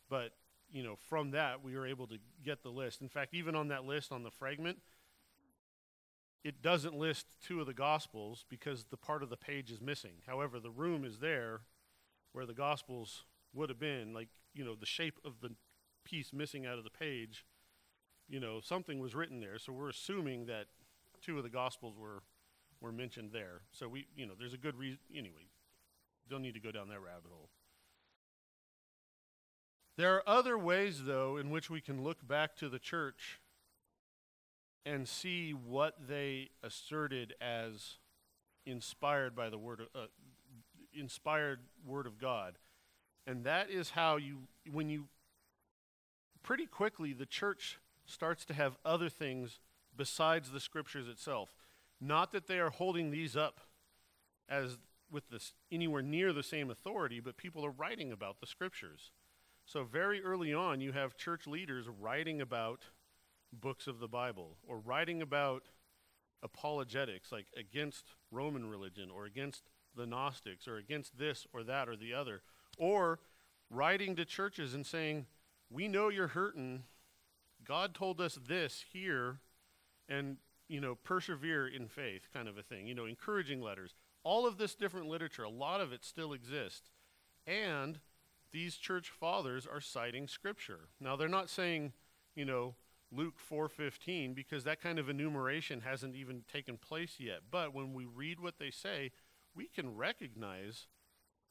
But 0.07 0.33
you 0.73 0.83
know, 0.83 0.95
from 1.07 1.31
that, 1.31 1.63
we 1.63 1.77
were 1.77 1.85
able 1.85 2.07
to 2.07 2.17
get 2.43 2.63
the 2.63 2.69
list. 2.69 3.01
In 3.01 3.07
fact, 3.07 3.35
even 3.35 3.55
on 3.55 3.67
that 3.67 3.85
list 3.85 4.11
on 4.11 4.23
the 4.23 4.31
fragment, 4.31 4.79
it 6.43 6.61
doesn't 6.61 6.95
list 6.95 7.27
two 7.45 7.61
of 7.61 7.67
the 7.67 7.75
Gospels 7.75 8.43
because 8.49 8.85
the 8.85 8.97
part 8.97 9.21
of 9.21 9.29
the 9.29 9.37
page 9.37 9.71
is 9.71 9.79
missing. 9.79 10.15
However, 10.25 10.59
the 10.59 10.71
room 10.71 11.05
is 11.05 11.19
there 11.19 11.61
where 12.33 12.47
the 12.47 12.55
Gospels 12.55 13.23
would 13.53 13.69
have 13.69 13.79
been. 13.79 14.13
Like, 14.13 14.29
you 14.55 14.65
know, 14.65 14.75
the 14.75 14.87
shape 14.87 15.19
of 15.23 15.41
the 15.41 15.51
piece 16.03 16.33
missing 16.33 16.65
out 16.65 16.79
of 16.79 16.83
the 16.83 16.89
page, 16.89 17.45
you 18.27 18.39
know, 18.39 18.59
something 18.59 18.99
was 18.99 19.13
written 19.13 19.39
there. 19.39 19.59
So 19.59 19.71
we're 19.71 19.89
assuming 19.89 20.47
that 20.47 20.65
two 21.21 21.37
of 21.37 21.43
the 21.43 21.49
Gospels 21.49 21.95
were, 21.97 22.23
were 22.81 22.91
mentioned 22.91 23.29
there. 23.31 23.61
So 23.71 23.87
we, 23.87 24.07
you 24.15 24.25
know, 24.25 24.33
there's 24.37 24.55
a 24.55 24.57
good 24.57 24.75
reason. 24.75 24.97
Anyway, 25.15 25.47
don't 26.27 26.41
need 26.41 26.55
to 26.55 26.59
go 26.59 26.71
down 26.71 26.89
that 26.89 26.99
rabbit 26.99 27.29
hole. 27.29 27.49
There 29.95 30.15
are 30.15 30.23
other 30.27 30.57
ways, 30.57 31.03
though, 31.05 31.37
in 31.37 31.49
which 31.51 31.69
we 31.69 31.81
can 31.81 32.03
look 32.03 32.27
back 32.27 32.55
to 32.57 32.69
the 32.69 32.79
church 32.79 33.39
and 34.85 35.07
see 35.07 35.51
what 35.51 36.07
they 36.07 36.49
asserted 36.63 37.35
as 37.39 37.97
inspired 38.65 39.35
by 39.35 39.49
the 39.49 39.57
word 39.57 39.81
of, 39.81 39.87
uh, 39.95 40.07
inspired 40.93 41.59
word 41.85 42.07
of 42.07 42.17
God. 42.17 42.57
And 43.25 43.45
that 43.45 43.69
is 43.69 43.91
how 43.91 44.17
you 44.17 44.47
when 44.71 44.89
you 44.89 45.05
pretty 46.41 46.65
quickly 46.65 47.13
the 47.13 47.25
church 47.25 47.79
starts 48.05 48.43
to 48.45 48.53
have 48.53 48.77
other 48.83 49.09
things 49.09 49.59
besides 49.95 50.51
the 50.51 50.59
scriptures 50.59 51.07
itself. 51.07 51.55
Not 52.01 52.31
that 52.33 52.47
they 52.47 52.59
are 52.59 52.69
holding 52.69 53.11
these 53.11 53.37
up 53.37 53.61
as 54.49 54.77
with 55.09 55.29
this 55.29 55.53
anywhere 55.71 56.01
near 56.01 56.33
the 56.33 56.43
same 56.43 56.69
authority, 56.69 57.19
but 57.19 57.37
people 57.37 57.65
are 57.65 57.71
writing 57.71 58.11
about 58.11 58.41
the 58.41 58.47
scriptures. 58.47 59.11
So, 59.65 59.83
very 59.83 60.23
early 60.23 60.53
on, 60.53 60.81
you 60.81 60.91
have 60.91 61.15
church 61.15 61.47
leaders 61.47 61.87
writing 61.87 62.41
about 62.41 62.81
books 63.51 63.87
of 63.87 63.99
the 63.99 64.07
Bible 64.07 64.57
or 64.67 64.79
writing 64.79 65.21
about 65.21 65.63
apologetics, 66.41 67.31
like 67.31 67.47
against 67.57 68.15
Roman 68.31 68.69
religion 68.69 69.09
or 69.09 69.25
against 69.25 69.63
the 69.95 70.05
Gnostics 70.05 70.67
or 70.67 70.77
against 70.77 71.17
this 71.17 71.47
or 71.53 71.63
that 71.63 71.87
or 71.87 71.95
the 71.95 72.13
other, 72.13 72.41
or 72.77 73.19
writing 73.69 74.15
to 74.17 74.25
churches 74.25 74.73
and 74.73 74.85
saying, 74.85 75.25
We 75.69 75.87
know 75.87 76.09
you're 76.09 76.27
hurting. 76.27 76.83
God 77.63 77.95
told 77.95 78.19
us 78.19 78.37
this 78.45 78.83
here, 78.91 79.39
and, 80.09 80.37
you 80.67 80.81
know, 80.81 80.95
persevere 80.95 81.65
in 81.65 81.87
faith, 81.87 82.27
kind 82.33 82.49
of 82.49 82.57
a 82.57 82.63
thing. 82.63 82.87
You 82.87 82.95
know, 82.95 83.05
encouraging 83.05 83.61
letters. 83.61 83.95
All 84.25 84.45
of 84.45 84.57
this 84.57 84.75
different 84.75 85.07
literature, 85.07 85.43
a 85.43 85.49
lot 85.49 85.79
of 85.79 85.93
it 85.93 86.03
still 86.03 86.33
exists. 86.33 86.91
And 87.47 87.99
these 88.53 88.77
church 88.77 89.09
fathers 89.09 89.67
are 89.67 89.81
citing 89.81 90.27
scripture. 90.27 90.87
Now 90.99 91.15
they're 91.15 91.27
not 91.27 91.49
saying, 91.49 91.93
you 92.35 92.45
know, 92.45 92.75
Luke 93.11 93.39
4:15 93.39 94.33
because 94.33 94.63
that 94.63 94.79
kind 94.79 94.97
of 94.99 95.09
enumeration 95.09 95.81
hasn't 95.81 96.15
even 96.15 96.43
taken 96.51 96.77
place 96.77 97.19
yet. 97.19 97.41
But 97.51 97.73
when 97.73 97.93
we 97.93 98.05
read 98.05 98.39
what 98.39 98.59
they 98.59 98.71
say, 98.71 99.11
we 99.55 99.67
can 99.67 99.95
recognize 99.95 100.87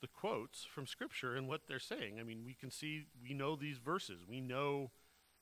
the 0.01 0.09
quotes 0.09 0.65
from 0.65 0.87
scripture 0.87 1.37
and 1.37 1.49
what 1.49 1.67
they're 1.67 1.79
saying. 1.79 2.19
I 2.19 2.23
mean, 2.23 2.45
we 2.45 2.55
can 2.55 2.71
see 2.71 3.07
we 3.21 3.35
know 3.35 3.57
these 3.57 3.79
verses. 3.79 4.23
We 4.27 4.41
know 4.41 4.91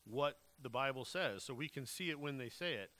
what 0.04 0.38
the 0.60 0.70
Bible 0.70 1.04
says, 1.04 1.44
so 1.44 1.54
we 1.54 1.68
can 1.68 1.86
see 1.86 2.10
it 2.10 2.20
when 2.20 2.38
they 2.38 2.48
say 2.48 2.74
it. 2.74 2.90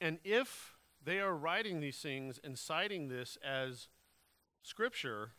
And 0.00 0.18
if 0.24 0.76
they 1.02 1.20
are 1.20 1.34
writing 1.34 1.80
these 1.80 1.98
things 1.98 2.38
and 2.42 2.58
citing 2.58 3.08
this 3.08 3.36
as 3.42 3.88
scripture, 4.62 5.32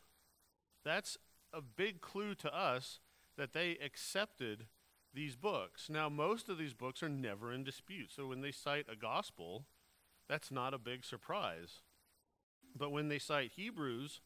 that's 0.83 1.17
a 1.53 1.61
big 1.61 2.01
clue 2.01 2.35
to 2.35 2.55
us 2.55 2.99
that 3.37 3.53
they 3.53 3.77
accepted 3.83 4.67
these 5.13 5.35
books. 5.35 5.89
Now, 5.89 6.09
most 6.09 6.49
of 6.49 6.57
these 6.57 6.73
books 6.73 7.01
are 7.01 7.09
never 7.09 7.51
in 7.51 7.63
dispute. 7.63 8.11
So 8.15 8.27
when 8.27 8.41
they 8.41 8.51
cite 8.51 8.85
a 8.91 8.95
gospel, 8.95 9.65
that's 10.27 10.51
not 10.51 10.73
a 10.73 10.77
big 10.77 11.03
surprise. 11.03 11.81
But 12.75 12.91
when 12.91 13.07
they 13.07 13.19
cite 13.19 13.53
Hebrews 13.55 14.21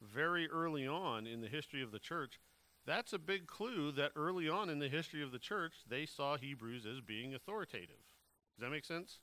very 0.00 0.48
early 0.48 0.86
on 0.86 1.26
in 1.26 1.40
the 1.40 1.48
history 1.48 1.82
of 1.82 1.90
the 1.90 1.98
church, 1.98 2.38
that's 2.86 3.12
a 3.12 3.18
big 3.18 3.46
clue 3.46 3.92
that 3.92 4.12
early 4.16 4.48
on 4.48 4.70
in 4.70 4.78
the 4.78 4.88
history 4.88 5.22
of 5.22 5.32
the 5.32 5.38
church, 5.38 5.74
they 5.88 6.06
saw 6.06 6.36
Hebrews 6.36 6.86
as 6.86 7.00
being 7.00 7.34
authoritative. 7.34 7.96
Does 8.56 8.62
that 8.62 8.70
make 8.70 8.84
sense? 8.84 9.18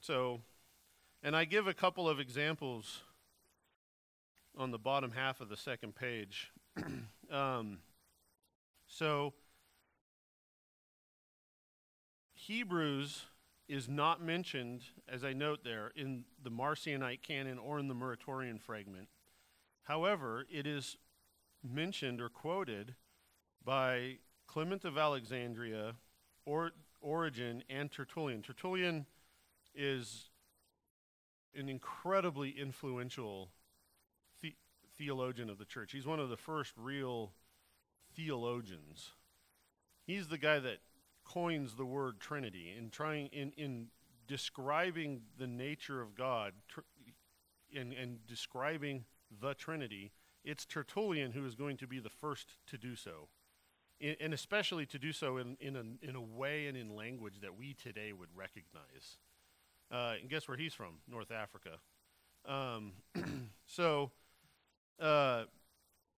So, 0.00 0.40
and 1.22 1.36
I 1.36 1.44
give 1.44 1.66
a 1.66 1.74
couple 1.74 2.08
of 2.08 2.18
examples 2.18 3.02
on 4.56 4.70
the 4.70 4.78
bottom 4.78 5.12
half 5.12 5.40
of 5.40 5.48
the 5.48 5.56
second 5.56 5.94
page. 5.94 6.50
um, 7.30 7.78
so, 8.86 9.34
Hebrews 12.34 13.24
is 13.68 13.88
not 13.88 14.22
mentioned, 14.22 14.82
as 15.08 15.24
I 15.24 15.32
note 15.32 15.60
there, 15.64 15.92
in 15.94 16.24
the 16.42 16.50
Marcionite 16.50 17.22
canon 17.22 17.58
or 17.58 17.78
in 17.78 17.88
the 17.88 17.94
Muratorian 17.94 18.60
fragment. 18.60 19.08
However, 19.84 20.44
it 20.52 20.66
is 20.66 20.96
mentioned 21.62 22.20
or 22.20 22.28
quoted 22.28 22.94
by 23.64 24.18
Clement 24.46 24.84
of 24.84 24.98
Alexandria, 24.98 25.94
or, 26.44 26.72
Origen, 27.00 27.62
and 27.70 27.90
Tertullian. 27.90 28.42
Tertullian 28.42 29.06
is 29.74 30.30
an 31.54 31.68
incredibly 31.68 32.50
influential 32.50 33.50
theologian 34.96 35.50
of 35.50 35.58
the 35.58 35.64
church. 35.64 35.92
He's 35.92 36.06
one 36.06 36.20
of 36.20 36.28
the 36.28 36.36
first 36.36 36.72
real 36.76 37.32
theologians. 38.14 39.12
He's 40.06 40.28
the 40.28 40.38
guy 40.38 40.58
that 40.58 40.78
coins 41.24 41.76
the 41.76 41.84
word 41.84 42.20
Trinity 42.20 42.74
in 42.76 42.90
trying 42.90 43.28
in 43.28 43.52
in 43.56 43.86
describing 44.26 45.22
the 45.38 45.46
nature 45.46 46.00
of 46.00 46.14
God 46.14 46.52
tr- 46.68 46.80
and 47.74 47.92
and 47.92 48.26
describing 48.26 49.04
the 49.40 49.54
Trinity. 49.54 50.12
It's 50.44 50.64
Tertullian 50.64 51.32
who 51.32 51.46
is 51.46 51.54
going 51.54 51.76
to 51.78 51.86
be 51.86 52.00
the 52.00 52.10
first 52.10 52.56
to 52.66 52.76
do 52.76 52.96
so, 52.96 53.28
and 54.00 54.34
especially 54.34 54.86
to 54.86 54.98
do 54.98 55.12
so 55.12 55.36
in 55.36 55.56
in 55.60 55.76
a 55.76 55.84
in 56.06 56.16
a 56.16 56.20
way 56.20 56.66
and 56.66 56.76
in 56.76 56.96
language 56.96 57.40
that 57.40 57.56
we 57.56 57.74
today 57.74 58.12
would 58.12 58.30
recognize. 58.34 59.18
Uh, 59.90 60.14
and 60.20 60.30
guess 60.30 60.48
where 60.48 60.56
he's 60.56 60.72
from? 60.72 61.00
North 61.06 61.30
Africa. 61.30 61.78
Um, 62.46 62.92
so, 63.66 64.10
uh, 65.02 65.44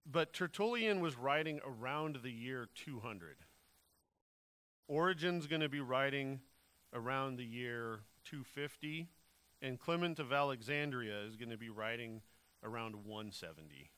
but 0.05 0.33
Tertullian 0.33 0.99
was 0.99 1.17
writing 1.17 1.59
around 1.65 2.19
the 2.21 2.31
year 2.31 2.67
200. 2.75 3.37
Origen's 4.87 5.47
going 5.47 5.61
to 5.61 5.69
be 5.69 5.79
writing 5.79 6.41
around 6.93 7.37
the 7.37 7.45
year 7.45 8.01
250, 8.25 9.07
and 9.61 9.79
Clement 9.79 10.19
of 10.19 10.33
Alexandria 10.33 11.21
is 11.21 11.37
going 11.37 11.49
to 11.49 11.57
be 11.57 11.69
writing 11.69 12.21
around 12.63 12.95
170. 13.05 13.91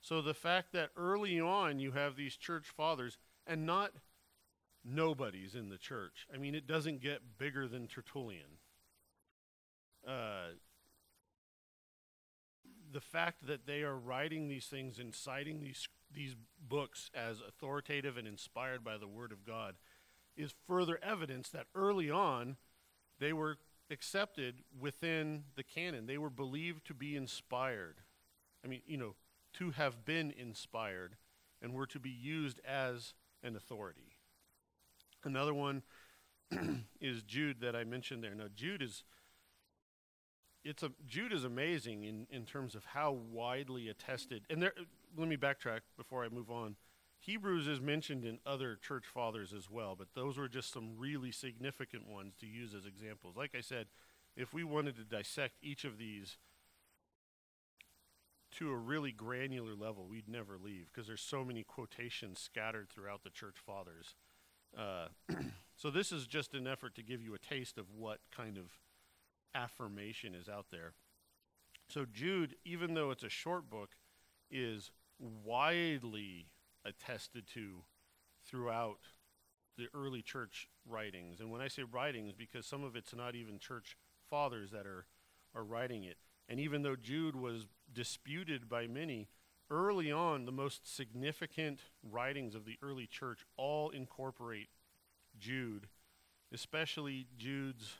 So 0.00 0.20
the 0.20 0.34
fact 0.34 0.72
that 0.72 0.90
early 0.96 1.38
on 1.38 1.78
you 1.78 1.92
have 1.92 2.16
these 2.16 2.36
church 2.36 2.66
fathers, 2.66 3.18
and 3.46 3.66
not 3.66 3.92
nobodies 4.84 5.54
in 5.54 5.68
the 5.68 5.78
church. 5.78 6.26
I 6.32 6.38
mean, 6.38 6.54
it 6.54 6.66
doesn't 6.66 7.00
get 7.00 7.38
bigger 7.38 7.66
than 7.68 7.86
Tertullian. 7.86 8.58
Uh, 10.06 10.56
the 12.94 13.00
fact 13.00 13.46
that 13.46 13.66
they 13.66 13.82
are 13.82 13.96
writing 13.96 14.48
these 14.48 14.66
things 14.66 14.98
and 14.98 15.14
citing 15.14 15.60
these 15.60 15.88
these 16.14 16.36
books 16.68 17.10
as 17.12 17.40
authoritative 17.40 18.16
and 18.16 18.28
inspired 18.28 18.84
by 18.84 18.96
the 18.96 19.08
Word 19.08 19.32
of 19.32 19.44
God 19.44 19.74
is 20.36 20.54
further 20.68 21.00
evidence 21.02 21.48
that 21.48 21.66
early 21.74 22.08
on 22.08 22.56
they 23.18 23.32
were 23.32 23.58
accepted 23.90 24.62
within 24.78 25.42
the 25.56 25.64
canon. 25.64 26.06
They 26.06 26.18
were 26.18 26.30
believed 26.30 26.86
to 26.86 26.94
be 26.94 27.16
inspired. 27.16 27.96
I 28.64 28.68
mean, 28.68 28.82
you 28.86 28.96
know, 28.96 29.16
to 29.54 29.72
have 29.72 30.04
been 30.04 30.32
inspired 30.38 31.16
and 31.60 31.74
were 31.74 31.86
to 31.86 31.98
be 31.98 32.10
used 32.10 32.60
as 32.64 33.12
an 33.42 33.56
authority. 33.56 34.18
Another 35.24 35.54
one 35.54 35.82
is 37.00 37.24
Jude 37.24 37.60
that 37.60 37.74
I 37.74 37.82
mentioned 37.82 38.22
there. 38.22 38.36
Now 38.36 38.46
Jude 38.54 38.82
is 38.82 39.02
it's 40.64 40.82
a 40.82 40.90
Jude 41.06 41.32
is 41.32 41.44
amazing 41.44 42.04
in, 42.04 42.26
in 42.30 42.44
terms 42.46 42.74
of 42.74 42.84
how 42.84 43.12
widely 43.12 43.88
attested. 43.88 44.44
And 44.48 44.62
there, 44.62 44.72
let 45.16 45.28
me 45.28 45.36
backtrack 45.36 45.80
before 45.96 46.24
I 46.24 46.28
move 46.28 46.50
on. 46.50 46.76
Hebrews 47.18 47.66
is 47.66 47.80
mentioned 47.80 48.24
in 48.24 48.38
other 48.44 48.76
church 48.76 49.04
fathers 49.06 49.54
as 49.54 49.70
well, 49.70 49.94
but 49.96 50.08
those 50.14 50.36
were 50.36 50.48
just 50.48 50.72
some 50.72 50.98
really 50.98 51.32
significant 51.32 52.06
ones 52.06 52.34
to 52.40 52.46
use 52.46 52.74
as 52.74 52.84
examples. 52.84 53.34
Like 53.36 53.54
I 53.56 53.62
said, 53.62 53.86
if 54.36 54.52
we 54.52 54.64
wanted 54.64 54.96
to 54.96 55.04
dissect 55.04 55.54
each 55.62 55.84
of 55.84 55.96
these 55.96 56.36
to 58.58 58.70
a 58.70 58.76
really 58.76 59.10
granular 59.10 59.74
level, 59.74 60.06
we'd 60.06 60.28
never 60.28 60.58
leave 60.62 60.88
because 60.92 61.06
there's 61.06 61.22
so 61.22 61.44
many 61.44 61.62
quotations 61.62 62.40
scattered 62.40 62.90
throughout 62.90 63.22
the 63.24 63.30
church 63.30 63.56
fathers. 63.64 64.14
Uh, 64.76 65.06
so 65.76 65.90
this 65.90 66.12
is 66.12 66.26
just 66.26 66.52
an 66.52 66.66
effort 66.66 66.94
to 66.96 67.02
give 67.02 67.22
you 67.22 67.34
a 67.34 67.38
taste 67.38 67.78
of 67.78 67.86
what 67.90 68.18
kind 68.34 68.58
of 68.58 68.66
affirmation 69.54 70.34
is 70.34 70.48
out 70.48 70.66
there. 70.70 70.94
So 71.88 72.06
Jude, 72.10 72.56
even 72.64 72.94
though 72.94 73.10
it's 73.10 73.22
a 73.22 73.28
short 73.28 73.68
book, 73.68 73.90
is 74.50 74.90
widely 75.18 76.46
attested 76.84 77.46
to 77.54 77.82
throughout 78.46 78.98
the 79.76 79.86
early 79.94 80.22
church 80.22 80.68
writings. 80.86 81.40
And 81.40 81.50
when 81.50 81.60
I 81.60 81.68
say 81.68 81.82
writings, 81.82 82.32
because 82.36 82.66
some 82.66 82.84
of 82.84 82.96
it's 82.96 83.14
not 83.14 83.34
even 83.34 83.58
church 83.58 83.96
fathers 84.30 84.70
that 84.70 84.86
are, 84.86 85.06
are 85.54 85.64
writing 85.64 86.04
it. 86.04 86.16
And 86.48 86.60
even 86.60 86.82
though 86.82 86.96
Jude 86.96 87.36
was 87.36 87.66
disputed 87.92 88.68
by 88.68 88.86
many, 88.86 89.28
early 89.70 90.12
on, 90.12 90.44
the 90.44 90.52
most 90.52 90.94
significant 90.94 91.80
writings 92.02 92.54
of 92.54 92.64
the 92.64 92.76
early 92.82 93.06
church 93.06 93.44
all 93.56 93.90
incorporate 93.90 94.68
Jude, 95.38 95.88
especially 96.52 97.26
Jude's 97.36 97.94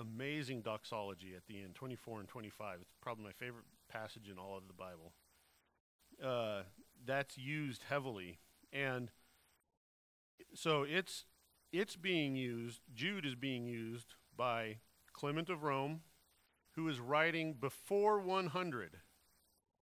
amazing 0.00 0.62
doxology 0.62 1.34
at 1.36 1.46
the 1.46 1.60
end, 1.60 1.74
24 1.74 2.20
and 2.20 2.28
25. 2.28 2.78
It's 2.80 2.94
probably 3.00 3.24
my 3.24 3.32
favorite 3.32 3.64
passage 3.88 4.28
in 4.30 4.38
all 4.38 4.56
of 4.56 4.66
the 4.66 4.72
Bible. 4.72 5.12
Uh, 6.24 6.62
that's 7.04 7.38
used 7.38 7.84
heavily, 7.88 8.38
and 8.72 9.10
so 10.54 10.84
it's 10.88 11.24
it's 11.72 11.96
being 11.96 12.34
used. 12.36 12.80
Jude 12.94 13.24
is 13.24 13.34
being 13.34 13.66
used 13.66 14.14
by 14.36 14.78
Clement 15.12 15.48
of 15.48 15.62
Rome, 15.62 16.00
who 16.72 16.88
is 16.88 17.00
writing 17.00 17.54
before 17.54 18.20
100 18.20 18.98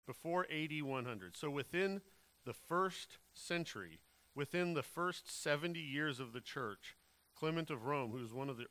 before 0.07 0.47
AD 0.51 0.83
100. 0.83 1.37
So 1.37 1.51
within 1.51 2.03
the 2.45 2.53
first 2.53 3.19
century, 3.33 4.01
within 4.35 4.75
the 4.75 4.83
first 4.83 5.31
70 5.31 5.81
years 5.81 6.21
of 6.21 6.33
the 6.33 6.41
church, 6.41 6.97
Clement 7.35 7.71
of 7.71 7.85
Rome, 7.85 8.13
who's 8.13 8.33
one 8.33 8.49
of 8.49 8.57
the 8.57 8.67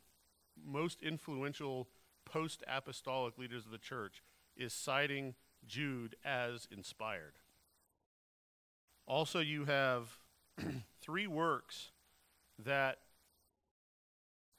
most 0.61 1.01
influential 1.01 1.87
post 2.25 2.63
apostolic 2.67 3.37
leaders 3.37 3.65
of 3.65 3.71
the 3.71 3.77
church, 3.77 4.23
is 4.55 4.73
citing 4.73 5.35
Jude 5.65 6.15
as 6.23 6.67
inspired. 6.71 7.33
Also, 9.05 9.39
you 9.39 9.65
have 9.65 10.17
three 11.01 11.27
works 11.27 11.91
that 12.59 12.99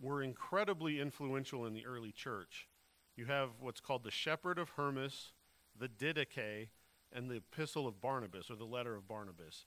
were 0.01 0.22
incredibly 0.22 1.01
influential 1.01 1.64
in 1.64 1.72
the 1.72 1.86
early 1.86 2.12
church. 2.12 2.68
You 3.16 3.26
have 3.26 3.51
what's 3.61 3.80
called 3.80 4.03
the 4.03 4.11
Shepherd 4.11 4.59
of 4.59 4.70
Hermas, 4.70 5.32
the 5.78 5.88
Didache, 5.88 6.68
and 7.12 7.30
the 7.30 7.36
Epistle 7.36 7.86
of 7.86 8.01
Barnabas, 8.01 8.51
or 8.51 8.57
the 8.57 8.64
letter 8.64 8.97
of 8.97 9.07
Barnabas. 9.07 9.66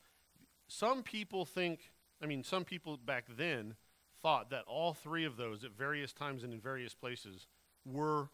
Some 0.68 1.02
people 1.02 1.46
think, 1.46 1.92
I 2.22 2.26
mean, 2.26 2.44
some 2.44 2.66
people 2.66 2.98
back 2.98 3.26
then 3.36 3.76
thought 4.22 4.50
that 4.50 4.64
all 4.68 4.94
three 4.94 5.26
of 5.26 5.38
those 5.38 5.64
at 5.64 5.72
various 5.72 6.14
times 6.14 6.44
and 6.44 6.54
in 6.54 6.60
various 6.60 6.94
places 6.94 7.48
were 7.86 8.30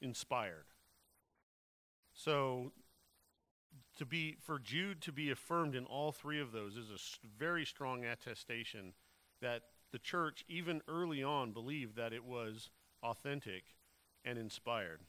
inspired. 0.00 0.66
So, 2.12 2.72
to 3.96 4.06
be 4.06 4.36
for 4.40 4.58
Jude 4.58 5.00
to 5.02 5.12
be 5.12 5.30
affirmed 5.30 5.74
in 5.74 5.84
all 5.84 6.12
three 6.12 6.40
of 6.40 6.52
those 6.52 6.76
is 6.76 6.90
a 6.90 7.26
very 7.38 7.64
strong 7.64 8.04
attestation 8.04 8.92
that 9.40 9.62
the 9.92 9.98
church, 9.98 10.44
even 10.48 10.82
early 10.88 11.22
on, 11.22 11.52
believed 11.52 11.96
that 11.96 12.12
it 12.12 12.24
was 12.24 12.70
authentic 13.02 13.64
and 14.24 14.38
inspired. 14.38 15.00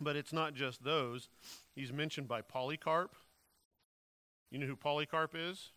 But 0.00 0.16
it's 0.16 0.32
not 0.32 0.54
just 0.54 0.84
those. 0.84 1.28
He's 1.74 1.92
mentioned 1.92 2.28
by 2.28 2.42
Polycarp. 2.42 3.16
You 4.50 4.58
know 4.58 4.66
who 4.66 4.76
Polycarp 4.76 5.34
is? 5.34 5.72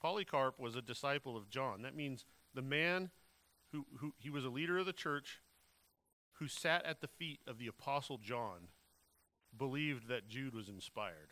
Polycarp 0.00 0.60
was 0.60 0.76
a 0.76 0.82
disciple 0.82 1.36
of 1.36 1.48
John. 1.48 1.82
That 1.82 1.96
means 1.96 2.24
the 2.58 2.62
man 2.62 3.10
who, 3.70 3.86
who 3.98 4.12
he 4.18 4.28
was 4.28 4.44
a 4.44 4.48
leader 4.48 4.78
of 4.78 4.86
the 4.86 4.92
church 4.92 5.40
who 6.40 6.48
sat 6.48 6.84
at 6.84 7.00
the 7.00 7.06
feet 7.06 7.38
of 7.46 7.56
the 7.56 7.68
apostle 7.68 8.18
John 8.18 8.70
believed 9.56 10.08
that 10.08 10.28
Jude 10.28 10.56
was 10.56 10.68
inspired 10.68 11.30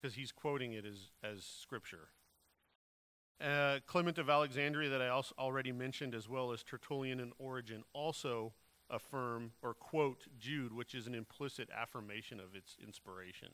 because 0.00 0.14
he's 0.14 0.32
quoting 0.32 0.72
it 0.72 0.86
as, 0.86 1.10
as 1.22 1.44
scripture. 1.44 2.08
Uh, 3.44 3.80
Clement 3.86 4.16
of 4.16 4.30
Alexandria, 4.30 4.88
that 4.88 5.02
I 5.02 5.08
also 5.08 5.34
already 5.38 5.70
mentioned, 5.70 6.14
as 6.14 6.30
well 6.30 6.50
as 6.50 6.62
Tertullian 6.62 7.20
and 7.20 7.32
Origen, 7.38 7.84
also 7.92 8.54
affirm 8.88 9.52
or 9.60 9.74
quote 9.74 10.28
Jude, 10.38 10.72
which 10.72 10.94
is 10.94 11.06
an 11.06 11.14
implicit 11.14 11.68
affirmation 11.78 12.40
of 12.40 12.54
its 12.54 12.74
inspiration. 12.82 13.48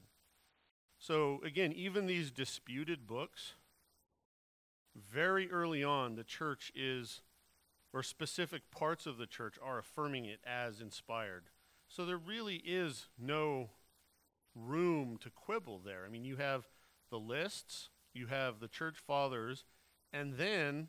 So, 0.96 1.40
again, 1.44 1.72
even 1.72 2.06
these 2.06 2.30
disputed 2.30 3.04
books, 3.08 3.54
very 5.12 5.50
early 5.50 5.84
on, 5.84 6.14
the 6.14 6.24
church 6.24 6.72
is, 6.74 7.20
or 7.92 8.02
specific 8.02 8.70
parts 8.70 9.06
of 9.06 9.18
the 9.18 9.26
church 9.26 9.56
are 9.62 9.78
affirming 9.78 10.24
it 10.24 10.40
as 10.46 10.80
inspired. 10.80 11.44
So, 11.88 12.04
there 12.04 12.18
really 12.18 12.56
is 12.56 13.08
no 13.18 13.70
room 14.54 15.18
to 15.20 15.30
quibble 15.30 15.80
there. 15.84 16.04
I 16.04 16.08
mean, 16.08 16.24
you 16.24 16.36
have 16.36 16.68
the 17.10 17.18
lists, 17.18 17.90
you 18.12 18.26
have 18.26 18.60
the 18.60 18.68
church 18.68 18.96
fathers, 18.98 19.64
and 20.12 20.34
then 20.34 20.88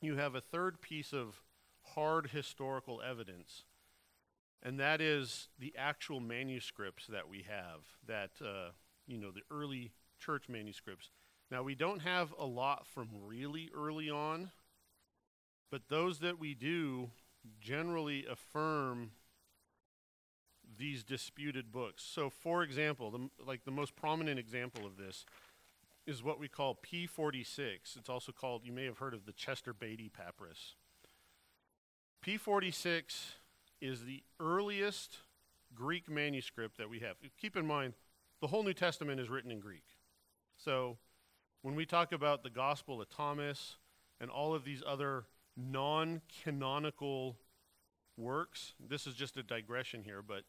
you 0.00 0.16
have 0.16 0.34
a 0.34 0.40
third 0.40 0.80
piece 0.80 1.12
of 1.12 1.42
hard 1.94 2.28
historical 2.28 3.00
evidence, 3.02 3.64
and 4.62 4.78
that 4.78 5.00
is 5.00 5.48
the 5.58 5.74
actual 5.76 6.20
manuscripts 6.20 7.06
that 7.06 7.28
we 7.28 7.44
have, 7.48 7.80
that, 8.06 8.32
uh, 8.42 8.70
you 9.06 9.18
know, 9.18 9.30
the 9.30 9.42
early 9.50 9.92
church 10.18 10.48
manuscripts. 10.48 11.10
Now, 11.50 11.62
we 11.62 11.74
don't 11.74 12.00
have 12.00 12.34
a 12.38 12.44
lot 12.44 12.86
from 12.86 13.08
really 13.24 13.70
early 13.74 14.10
on, 14.10 14.50
but 15.70 15.82
those 15.88 16.18
that 16.20 16.38
we 16.38 16.54
do 16.54 17.10
generally 17.60 18.26
affirm 18.30 19.12
these 20.78 21.04
disputed 21.04 21.70
books. 21.70 22.02
So, 22.02 22.28
for 22.28 22.62
example, 22.62 23.10
the, 23.10 23.44
like 23.44 23.64
the 23.64 23.70
most 23.70 23.94
prominent 23.94 24.38
example 24.38 24.84
of 24.84 24.96
this 24.96 25.24
is 26.06 26.22
what 26.22 26.38
we 26.38 26.48
call 26.48 26.78
P46. 26.84 27.96
It's 27.96 28.08
also 28.08 28.32
called, 28.32 28.62
you 28.64 28.72
may 28.72 28.84
have 28.84 28.98
heard 28.98 29.14
of 29.14 29.26
the 29.26 29.32
Chester 29.32 29.72
Beatty 29.72 30.08
Papyrus. 30.08 30.74
P46 32.24 33.34
is 33.80 34.04
the 34.04 34.22
earliest 34.40 35.18
Greek 35.74 36.08
manuscript 36.08 36.78
that 36.78 36.88
we 36.88 37.00
have. 37.00 37.16
Keep 37.40 37.56
in 37.56 37.66
mind, 37.66 37.94
the 38.40 38.48
whole 38.48 38.62
New 38.62 38.74
Testament 38.74 39.20
is 39.20 39.28
written 39.28 39.50
in 39.50 39.60
Greek. 39.60 39.84
So, 40.56 40.98
when 41.66 41.74
we 41.74 41.84
talk 41.84 42.12
about 42.12 42.44
the 42.44 42.48
Gospel 42.48 43.02
of 43.02 43.08
Thomas 43.08 43.78
and 44.20 44.30
all 44.30 44.54
of 44.54 44.62
these 44.62 44.84
other 44.86 45.24
non 45.56 46.20
canonical 46.44 47.38
works, 48.16 48.74
this 48.78 49.04
is 49.04 49.16
just 49.16 49.36
a 49.36 49.42
digression 49.42 50.04
here, 50.04 50.22
but 50.22 50.42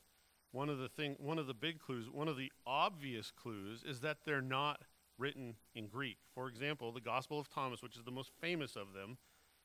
one 0.52 0.70
of 0.70 0.78
the 0.78 0.88
thing, 0.88 1.16
one 1.18 1.40
of 1.40 1.48
the 1.48 1.56
big 1.56 1.80
clues, 1.80 2.08
one 2.08 2.28
of 2.28 2.38
the 2.38 2.52
obvious 2.68 3.32
clues 3.32 3.84
is 3.84 4.02
that 4.02 4.18
they're 4.28 4.44
not 4.44 4.84
written 5.18 5.56
in 5.74 5.88
Greek. 5.88 6.18
For 6.36 6.48
example, 6.48 6.92
the 6.92 7.02
Gospel 7.02 7.40
of 7.40 7.50
Thomas, 7.50 7.82
which 7.82 7.98
is 7.98 8.04
the 8.04 8.12
most 8.12 8.30
famous 8.40 8.76
of 8.76 8.94
them, 8.94 9.18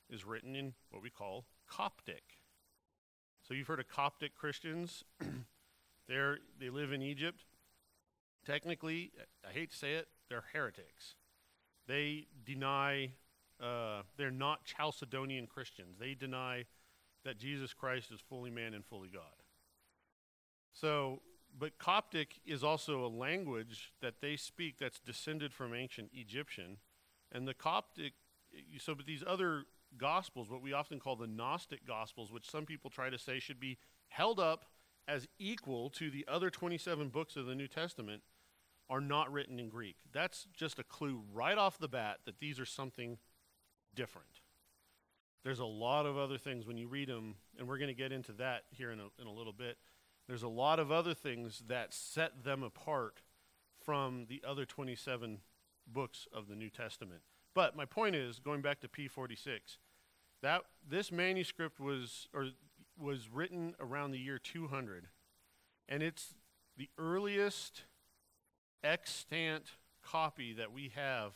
is 0.08 0.24
written 0.24 0.56
in 0.56 0.72
what 0.88 1.02
we 1.02 1.10
call 1.10 1.44
Coptic. 1.68 2.38
So 3.46 3.52
you've 3.52 3.66
heard 3.66 3.80
of 3.80 3.88
Coptic 3.88 4.34
Christians. 4.34 5.04
they're, 6.08 6.38
they 6.58 6.70
live 6.70 6.92
in 6.92 7.02
Egypt. 7.02 7.44
Technically, 8.46 9.12
I 9.46 9.52
hate 9.52 9.72
to 9.72 9.76
say 9.76 9.92
it, 9.96 10.08
they're 10.30 10.44
heretics. 10.54 11.16
They 11.86 12.26
deny, 12.44 13.12
uh, 13.62 14.02
they're 14.16 14.30
not 14.30 14.60
Chalcedonian 14.66 15.48
Christians. 15.48 15.96
They 15.98 16.14
deny 16.14 16.64
that 17.24 17.38
Jesus 17.38 17.72
Christ 17.72 18.10
is 18.12 18.20
fully 18.20 18.50
man 18.50 18.74
and 18.74 18.84
fully 18.84 19.08
God. 19.08 19.22
So, 20.72 21.20
but 21.58 21.78
Coptic 21.78 22.40
is 22.46 22.64
also 22.64 23.04
a 23.04 23.08
language 23.08 23.92
that 24.00 24.20
they 24.20 24.36
speak 24.36 24.78
that's 24.78 24.98
descended 25.00 25.52
from 25.52 25.74
ancient 25.74 26.10
Egyptian. 26.14 26.78
And 27.30 27.46
the 27.46 27.54
Coptic, 27.54 28.14
so 28.78 28.94
but 28.94 29.06
these 29.06 29.22
other 29.26 29.64
gospels, 29.98 30.50
what 30.50 30.62
we 30.62 30.72
often 30.72 30.98
call 30.98 31.16
the 31.16 31.26
Gnostic 31.26 31.86
gospels, 31.86 32.32
which 32.32 32.50
some 32.50 32.64
people 32.64 32.90
try 32.90 33.10
to 33.10 33.18
say 33.18 33.38
should 33.38 33.60
be 33.60 33.78
held 34.08 34.40
up 34.40 34.66
as 35.08 35.26
equal 35.38 35.90
to 35.90 36.10
the 36.10 36.24
other 36.28 36.48
27 36.48 37.08
books 37.08 37.36
of 37.36 37.46
the 37.46 37.54
New 37.54 37.68
Testament, 37.68 38.22
are 38.90 39.00
not 39.00 39.32
written 39.32 39.58
in 39.58 39.68
Greek. 39.68 39.96
That's 40.12 40.46
just 40.54 40.78
a 40.78 40.84
clue 40.84 41.22
right 41.32 41.56
off 41.56 41.78
the 41.78 41.88
bat 41.88 42.18
that 42.26 42.40
these 42.40 42.60
are 42.60 42.66
something 42.66 43.18
different. 43.94 44.40
There's 45.44 45.58
a 45.58 45.64
lot 45.64 46.06
of 46.06 46.16
other 46.16 46.38
things 46.38 46.66
when 46.66 46.76
you 46.76 46.86
read 46.86 47.08
them, 47.08 47.36
and 47.58 47.66
we're 47.66 47.78
going 47.78 47.88
to 47.88 47.94
get 47.94 48.12
into 48.12 48.32
that 48.34 48.62
here 48.70 48.90
in 48.92 49.00
a, 49.00 49.06
in 49.20 49.26
a 49.26 49.32
little 49.32 49.52
bit. 49.52 49.76
There's 50.28 50.44
a 50.44 50.48
lot 50.48 50.78
of 50.78 50.92
other 50.92 51.14
things 51.14 51.62
that 51.66 51.92
set 51.92 52.44
them 52.44 52.62
apart 52.62 53.22
from 53.84 54.26
the 54.28 54.42
other 54.46 54.64
27 54.64 55.38
books 55.86 56.28
of 56.32 56.48
the 56.48 56.54
New 56.54 56.70
Testament. 56.70 57.22
But 57.54 57.76
my 57.76 57.84
point 57.84 58.14
is, 58.14 58.38
going 58.38 58.62
back 58.62 58.80
to 58.80 58.88
P46, 58.88 59.78
that 60.42 60.62
this 60.88 61.10
manuscript 61.10 61.80
was 61.80 62.28
or 62.32 62.48
was 62.98 63.28
written 63.30 63.74
around 63.80 64.12
the 64.12 64.18
year 64.18 64.38
200, 64.38 65.08
and 65.88 66.02
it's 66.02 66.34
the 66.76 66.88
earliest 66.98 67.82
extant 68.84 69.72
copy 70.02 70.52
that 70.54 70.72
we 70.72 70.92
have 70.94 71.32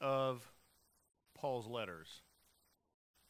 of 0.00 0.52
Paul's 1.34 1.66
letters. 1.66 2.22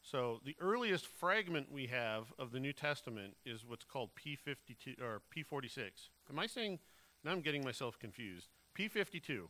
So 0.03 0.39
the 0.43 0.55
earliest 0.59 1.05
fragment 1.05 1.71
we 1.71 1.87
have 1.87 2.33
of 2.39 2.51
the 2.51 2.59
New 2.59 2.73
Testament 2.73 3.35
is 3.45 3.65
what's 3.65 3.85
called 3.85 4.09
P52 4.15 4.99
or 5.01 5.21
P46. 5.35 6.09
Am 6.29 6.39
I 6.39 6.47
saying 6.47 6.79
now 7.23 7.31
I'm 7.31 7.41
getting 7.41 7.63
myself 7.63 7.99
confused. 7.99 8.47
P52. 8.77 9.41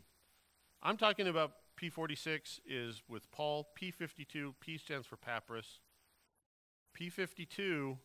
I'm 0.83 0.97
talking 0.97 1.27
about 1.27 1.51
P46 1.81 2.59
is 2.65 3.01
with 3.07 3.31
Paul. 3.31 3.69
P52, 3.79 4.53
P 4.59 4.77
stands 4.77 5.07
for 5.07 5.15
papyrus. 5.15 5.79
P52 6.99 7.97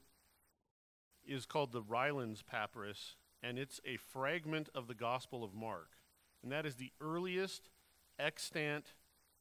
is 1.26 1.47
called 1.47 1.72
the 1.72 1.82
Rylands 1.82 2.43
papyrus, 2.43 3.16
and 3.43 3.59
it's 3.59 3.80
a 3.84 3.97
fragment 3.97 4.68
of 4.74 4.89
the 4.89 4.95
Gospel 4.95 5.45
of 5.45 5.55
Mark. 5.55 5.91
And 6.43 6.53
that 6.53 6.66
is 6.66 6.76
the 6.76 6.93
earliest 7.01 7.68
extant 8.18 8.95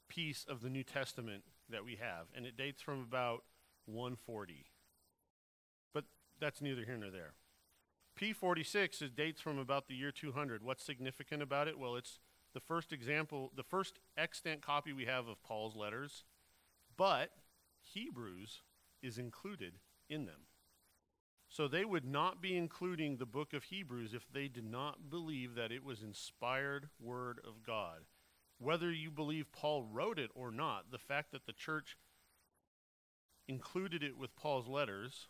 piece 0.08 0.46
of 0.48 0.62
the 0.62 0.70
New 0.70 0.84
Testament 0.84 1.44
that 1.70 1.84
we 1.84 1.96
have, 1.96 2.28
and 2.36 2.46
it 2.46 2.58
dates 2.58 2.82
from 2.82 3.02
about 3.02 3.44
140. 3.86 4.66
But 5.94 6.06
that's 6.40 6.62
neither 6.62 6.84
here 6.86 6.98
nor 6.98 7.10
there. 7.10 7.34
P46 8.20 9.02
is 9.02 9.12
dates 9.12 9.42
from 9.42 9.58
about 9.58 9.88
the 9.88 9.96
year 9.96 10.12
200. 10.12 10.64
What's 10.64 10.84
significant 10.84 11.42
about 11.42 11.68
it? 11.68 11.78
Well, 11.78 11.96
it's 11.96 12.20
the 12.54 12.60
first 12.62 12.94
example, 12.94 13.52
the 13.56 13.64
first 13.64 14.00
extant 14.18 14.62
copy 14.62 14.94
we 14.94 15.06
have 15.06 15.28
of 15.28 15.44
Paul's 15.44 15.76
letters, 15.76 16.24
but 16.96 17.32
Hebrews 17.82 18.62
is 19.04 19.18
included 19.18 19.74
in 20.10 20.26
them. 20.26 20.48
So 21.56 21.68
they 21.68 21.86
would 21.86 22.06
not 22.06 22.42
be 22.42 22.58
including 22.58 23.18
the 23.18 23.26
book 23.26 23.54
of 23.54 23.64
Hebrews 23.64 24.14
if 24.14 24.26
they 24.32 24.48
did 24.48 24.70
not 24.70 25.10
believe 25.10 25.56
that 25.56 25.72
it 25.72 25.84
was 25.84 26.02
inspired 26.02 26.90
word 27.00 27.40
of 27.48 27.64
God 27.66 28.02
whether 28.58 28.92
you 28.92 29.12
believe 29.12 29.52
Paul 29.52 29.84
wrote 29.84 30.20
it 30.20 30.32
or 30.34 30.52
not, 30.52 30.92
the 30.92 30.98
fact 30.98 31.32
that 31.32 31.46
the 31.46 31.54
church 31.54 31.98
included 33.48 34.02
it 34.02 34.18
with 34.18 34.36
Paul's 34.36 34.68
letters 34.68 35.28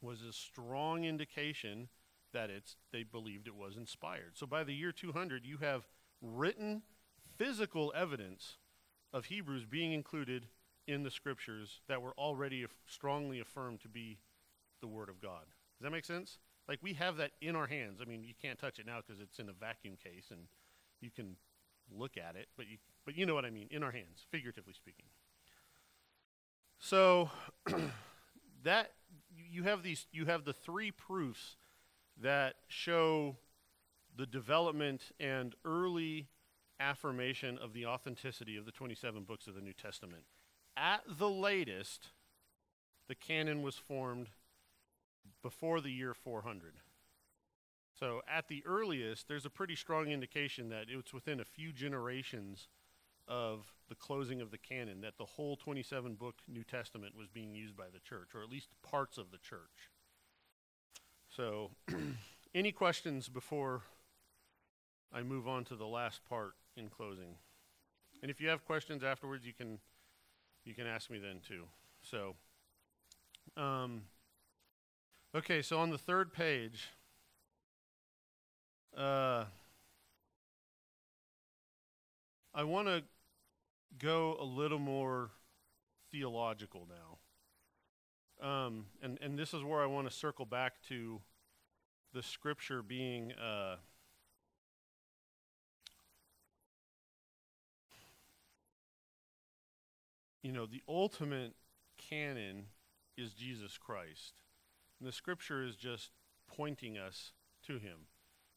was 0.00 0.22
a 0.22 0.32
strong 0.32 1.04
indication 1.04 1.88
that 2.32 2.50
it's 2.50 2.76
they 2.92 3.02
believed 3.02 3.46
it 3.46 3.54
was 3.54 3.76
inspired. 3.76 4.32
So 4.34 4.46
by 4.46 4.64
the 4.64 4.74
year 4.74 4.92
200 4.92 5.44
you 5.44 5.58
have 5.58 5.86
written 6.20 6.82
physical 7.36 7.92
evidence 7.94 8.56
of 9.12 9.26
Hebrews 9.26 9.66
being 9.66 9.92
included 9.92 10.46
in 10.86 11.02
the 11.02 11.10
scriptures 11.10 11.80
that 11.88 12.00
were 12.00 12.14
already 12.16 12.66
strongly 12.86 13.40
affirmed 13.40 13.80
to 13.82 13.88
be 13.88 14.18
the 14.82 14.86
word 14.86 15.08
of 15.08 15.22
God. 15.22 15.46
Does 15.78 15.84
that 15.84 15.90
make 15.90 16.04
sense? 16.04 16.36
Like 16.68 16.80
we 16.82 16.92
have 16.94 17.16
that 17.16 17.30
in 17.40 17.56
our 17.56 17.66
hands. 17.66 18.00
I 18.02 18.04
mean, 18.04 18.22
you 18.22 18.34
can't 18.40 18.58
touch 18.58 18.78
it 18.78 18.86
now 18.86 18.98
because 19.06 19.22
it's 19.22 19.38
in 19.38 19.48
a 19.48 19.52
vacuum 19.52 19.96
case 20.02 20.26
and 20.30 20.40
you 21.00 21.10
can 21.10 21.36
look 21.90 22.18
at 22.18 22.36
it, 22.36 22.48
but 22.56 22.66
you, 22.68 22.76
but 23.06 23.16
you 23.16 23.24
know 23.24 23.34
what 23.34 23.44
I 23.44 23.50
mean, 23.50 23.68
in 23.70 23.82
our 23.82 23.90
hands, 23.90 24.26
figuratively 24.30 24.74
speaking. 24.74 25.06
So 26.78 27.30
that 28.64 28.92
you 29.34 29.62
have 29.64 29.82
these 29.82 30.06
you 30.12 30.26
have 30.26 30.44
the 30.44 30.52
three 30.52 30.90
proofs 30.90 31.56
that 32.20 32.54
show 32.68 33.36
the 34.16 34.26
development 34.26 35.12
and 35.18 35.54
early 35.64 36.28
affirmation 36.78 37.58
of 37.58 37.72
the 37.72 37.86
authenticity 37.86 38.56
of 38.56 38.66
the 38.66 38.72
27 38.72 39.22
books 39.22 39.46
of 39.46 39.54
the 39.54 39.60
New 39.60 39.72
Testament. 39.72 40.24
At 40.76 41.02
the 41.18 41.30
latest, 41.30 42.08
the 43.08 43.14
canon 43.14 43.62
was 43.62 43.76
formed 43.76 44.28
before 45.42 45.80
the 45.80 45.90
year 45.90 46.14
400. 46.14 46.74
So 47.98 48.22
at 48.32 48.48
the 48.48 48.62
earliest, 48.66 49.28
there's 49.28 49.44
a 49.44 49.50
pretty 49.50 49.76
strong 49.76 50.08
indication 50.08 50.70
that 50.70 50.86
it's 50.88 51.12
within 51.12 51.40
a 51.40 51.44
few 51.44 51.72
generations 51.72 52.68
of 53.28 53.72
the 53.88 53.94
closing 53.94 54.40
of 54.40 54.50
the 54.50 54.58
canon 54.58 55.00
that 55.02 55.18
the 55.18 55.24
whole 55.24 55.56
27 55.56 56.14
book 56.14 56.36
New 56.48 56.64
Testament 56.64 57.16
was 57.16 57.28
being 57.28 57.54
used 57.54 57.76
by 57.76 57.86
the 57.92 58.00
church, 58.00 58.30
or 58.34 58.42
at 58.42 58.50
least 58.50 58.68
parts 58.82 59.18
of 59.18 59.30
the 59.30 59.38
church. 59.38 59.90
So, 61.28 61.70
any 62.54 62.72
questions 62.72 63.28
before 63.28 63.82
I 65.12 65.22
move 65.22 65.46
on 65.46 65.64
to 65.66 65.76
the 65.76 65.86
last 65.86 66.24
part 66.28 66.54
in 66.76 66.88
closing? 66.88 67.36
And 68.22 68.30
if 68.30 68.40
you 68.40 68.48
have 68.48 68.64
questions 68.64 69.04
afterwards, 69.04 69.46
you 69.46 69.52
can 69.52 69.78
you 70.64 70.74
can 70.74 70.86
ask 70.86 71.10
me 71.10 71.18
then 71.18 71.40
too. 71.46 71.64
So, 72.02 72.34
um, 73.56 74.02
Okay, 75.34 75.62
so 75.62 75.78
on 75.78 75.88
the 75.88 75.96
third 75.96 76.34
page, 76.34 76.90
uh, 78.94 79.44
I 82.54 82.64
want 82.64 82.88
to 82.88 83.02
go 83.98 84.36
a 84.38 84.44
little 84.44 84.78
more 84.78 85.30
theological 86.10 86.86
now. 88.42 88.46
Um, 88.46 88.84
and, 89.02 89.18
and 89.22 89.38
this 89.38 89.54
is 89.54 89.64
where 89.64 89.80
I 89.82 89.86
want 89.86 90.06
to 90.06 90.14
circle 90.14 90.44
back 90.44 90.82
to 90.88 91.22
the 92.12 92.22
scripture 92.22 92.82
being 92.82 93.32
uh, 93.32 93.76
you 100.42 100.52
know, 100.52 100.66
the 100.66 100.82
ultimate 100.86 101.54
canon 101.96 102.66
is 103.16 103.32
Jesus 103.32 103.78
Christ. 103.78 104.34
And 105.02 105.08
the 105.08 105.12
scripture 105.12 105.64
is 105.64 105.74
just 105.74 106.10
pointing 106.46 106.96
us 106.96 107.32
to 107.66 107.80
him. 107.80 108.06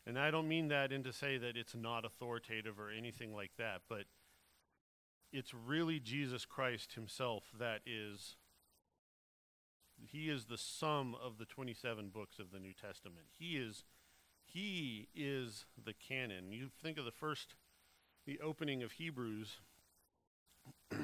And 0.05 0.19
I 0.19 0.29
don't 0.29 0.47
mean 0.47 0.67
that 0.67 0.91
in 0.91 1.01
to 1.01 1.11
say 1.11 1.39
that 1.39 1.57
it's 1.57 1.73
not 1.73 2.05
authoritative 2.05 2.79
or 2.79 2.91
anything 2.91 3.33
like 3.33 3.53
that, 3.57 3.81
but 3.89 4.03
it's 5.33 5.55
really 5.55 5.99
Jesus 5.99 6.45
Christ 6.45 6.93
himself 6.93 7.45
that 7.57 7.79
is 7.87 8.35
he 9.97 10.29
is 10.29 10.45
the 10.45 10.57
sum 10.59 11.15
of 11.15 11.39
the 11.39 11.45
27 11.45 12.09
books 12.09 12.37
of 12.37 12.51
the 12.51 12.59
New 12.59 12.73
Testament. 12.73 13.25
He 13.39 13.57
is 13.57 13.83
he 14.43 15.07
is 15.15 15.65
the 15.83 15.93
canon. 15.93 16.51
You 16.51 16.69
think 16.83 16.99
of 16.99 17.05
the 17.05 17.11
first 17.11 17.55
the 18.27 18.39
opening 18.39 18.83
of 18.83 18.91
Hebrews 18.91 19.61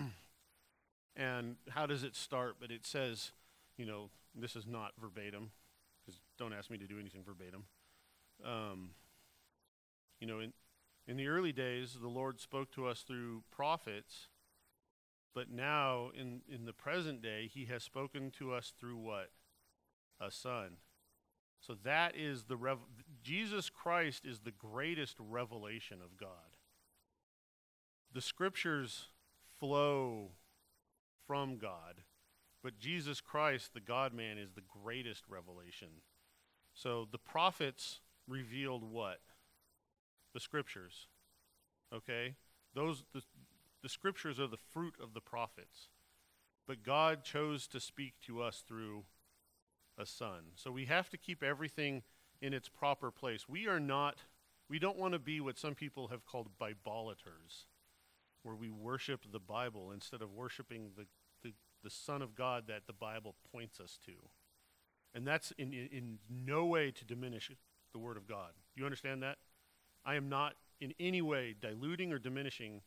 and 1.16 1.56
how 1.70 1.88
does 1.88 2.04
it 2.04 2.16
start? 2.16 2.58
But 2.60 2.70
it 2.70 2.86
says, 2.86 3.32
you 3.76 3.88
know, 3.88 4.12
this 4.36 4.56
is 4.56 4.66
not 4.66 4.92
verbatim, 5.00 5.52
because 6.02 6.20
don't 6.38 6.54
ask 6.54 6.70
me 6.70 6.78
to 6.78 6.88
do 6.88 7.00
anything 7.00 7.24
verbatim. 7.24 7.66
Um, 8.46 8.92
you 10.20 10.28
know, 10.28 10.40
in, 10.40 10.54
in 11.08 11.18
the 11.18 11.28
early 11.28 11.52
days, 11.52 11.98
the 12.00 12.08
Lord 12.08 12.40
spoke 12.40 12.72
to 12.74 12.88
us 12.88 13.02
through 13.02 13.44
prophets, 13.52 14.28
but 15.34 15.50
now 15.50 16.10
in, 16.18 16.42
in 16.48 16.66
the 16.66 16.74
present 16.74 17.22
day, 17.22 17.50
He 17.52 17.66
has 17.66 17.84
spoken 17.84 18.32
to 18.38 18.54
us 18.54 18.74
through 18.80 18.98
what? 18.98 19.32
A 20.20 20.32
Son. 20.32 20.78
So 21.60 21.76
that 21.84 22.16
is 22.16 22.46
the 22.46 22.58
rev- 22.58 22.80
Jesus 23.24 23.70
Christ 23.70 24.26
is 24.26 24.40
the 24.40 24.52
greatest 24.52 25.16
revelation 25.20 26.00
of 26.04 26.18
God. 26.18 26.58
The 28.14 28.22
scriptures 28.22 29.08
flow 29.60 30.32
from 31.28 31.58
God. 31.58 32.02
But 32.64 32.80
Jesus 32.80 33.22
Christ, 33.22 33.74
the 33.74 33.80
God 33.80 34.14
man, 34.14 34.38
is 34.38 34.52
the 34.52 34.62
greatest 34.62 35.24
revelation. 35.28 35.88
So 36.74 37.08
the 37.12 37.18
prophets 37.18 38.02
revealed 38.28 38.84
what? 38.84 39.20
The 40.34 40.40
scriptures. 40.40 41.08
Okay? 41.94 42.36
Those 42.74 43.04
the, 43.14 43.22
the 43.82 43.90
scriptures 43.90 44.40
are 44.40 44.48
the 44.48 44.58
fruit 44.58 44.96
of 45.02 45.14
the 45.14 45.22
prophets. 45.22 45.90
But 46.68 46.84
God 46.84 47.24
chose 47.24 47.68
to 47.68 47.80
speak 47.80 48.14
to 48.28 48.42
us 48.42 48.64
through 48.66 49.04
a 49.98 50.06
son. 50.06 50.54
So 50.56 50.72
we 50.72 50.86
have 50.86 51.10
to 51.10 51.18
keep 51.18 51.44
everything 51.44 52.04
in 52.42 52.54
its 52.54 52.70
proper 52.70 53.12
place. 53.12 53.50
We 53.50 53.68
are 53.68 53.80
not 53.80 54.20
we 54.70 54.80
don't 54.80 54.98
want 54.98 55.14
to 55.14 55.20
be 55.20 55.42
what 55.42 55.58
some 55.58 55.76
people 55.76 56.08
have 56.08 56.26
called 56.26 56.48
Bibliolaters 56.58 57.66
where 58.44 58.56
we 58.56 58.70
worship 58.70 59.22
the 59.30 59.40
Bible 59.40 59.92
instead 59.92 60.22
of 60.22 60.32
worshiping 60.32 60.92
the, 60.96 61.06
the, 61.84 61.90
Son 61.90 62.22
of 62.22 62.36
God 62.36 62.66
that 62.68 62.88
the 62.88 62.94
Bible 62.94 63.36
points 63.52 63.80
us 63.80 63.98
to. 64.06 64.14
And 65.14 65.28
that's 65.28 65.52
in, 65.58 65.74
in, 65.74 65.90
in 65.92 66.20
no 66.30 66.66
way 66.66 66.92
to 66.92 67.06
diminish 67.06 67.52
the 67.94 68.00
Word 68.00 68.18
of 68.18 68.28
God. 68.28 68.52
You 68.76 68.86
understand 68.86 69.24
that? 69.24 69.38
I 70.06 70.16
am 70.16 70.30
not 70.30 70.54
in 70.80 70.94
any 71.00 71.22
way 71.22 71.56
diluting 71.60 72.12
or 72.12 72.20
diminishing 72.20 72.82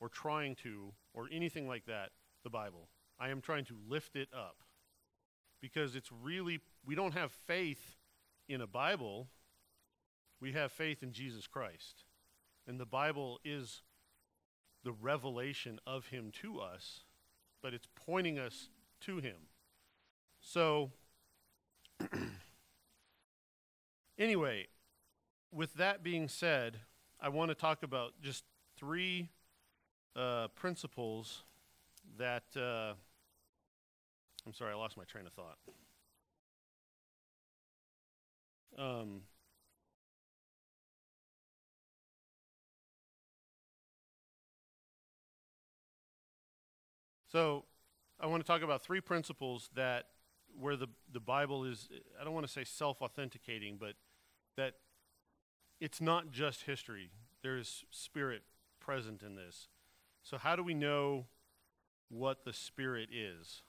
or 0.00 0.08
trying 0.08 0.54
to 0.56 0.92
or 1.14 1.28
anything 1.32 1.66
like 1.66 1.86
that 1.86 2.10
the 2.44 2.50
Bible. 2.50 2.88
I 3.18 3.28
am 3.28 3.40
trying 3.40 3.64
to 3.66 3.76
lift 3.88 4.16
it 4.16 4.28
up 4.34 4.56
because 5.60 5.94
it's 5.94 6.10
really, 6.10 6.60
we 6.84 6.94
don't 6.94 7.14
have 7.14 7.32
faith 7.32 7.96
in 8.48 8.60
a 8.60 8.66
Bible, 8.66 9.28
we 10.40 10.52
have 10.52 10.72
faith 10.72 11.02
in 11.02 11.12
Jesus 11.12 11.46
Christ. 11.46 12.04
And 12.66 12.78
the 12.78 12.86
Bible 12.86 13.38
is 13.44 13.82
the 14.84 14.92
revelation 14.92 15.78
of 15.86 16.06
him 16.06 16.32
to 16.42 16.60
us, 16.60 17.04
but 17.62 17.72
it's 17.72 17.88
pointing 17.94 18.38
us 18.38 18.68
to 19.02 19.18
him. 19.18 19.36
So, 20.40 20.90
anyway, 24.18 24.66
with 25.52 25.74
that 25.74 26.02
being 26.02 26.28
said, 26.28 26.80
I 27.20 27.28
want 27.28 27.50
to 27.50 27.54
talk 27.54 27.82
about 27.82 28.14
just 28.20 28.44
three 28.76 29.30
uh, 30.16 30.48
principles 30.48 31.44
that. 32.18 32.44
Uh, 32.56 32.94
I'm 34.44 34.52
sorry, 34.52 34.72
I 34.72 34.74
lost 34.74 34.96
my 34.96 35.04
train 35.04 35.24
of 35.26 35.32
thought. 35.32 35.58
Um, 38.76 39.20
So 47.32 47.64
I 48.20 48.26
want 48.26 48.44
to 48.44 48.46
talk 48.46 48.60
about 48.60 48.82
three 48.82 49.00
principles 49.00 49.70
that 49.74 50.08
where 50.60 50.76
the, 50.76 50.88
the 51.10 51.20
Bible 51.20 51.64
is, 51.64 51.88
I 52.20 52.24
don't 52.24 52.34
want 52.34 52.46
to 52.46 52.52
say 52.52 52.62
self 52.62 53.00
authenticating, 53.00 53.78
but 53.80 53.94
that 54.58 54.74
it's 55.80 56.02
not 56.02 56.30
just 56.30 56.64
history. 56.64 57.10
There 57.42 57.56
is 57.56 57.84
spirit 57.90 58.42
present 58.80 59.22
in 59.22 59.34
this. 59.34 59.68
So 60.22 60.36
how 60.36 60.56
do 60.56 60.62
we 60.62 60.74
know 60.74 61.24
what 62.10 62.44
the 62.44 62.52
spirit 62.52 63.08
is? 63.10 63.62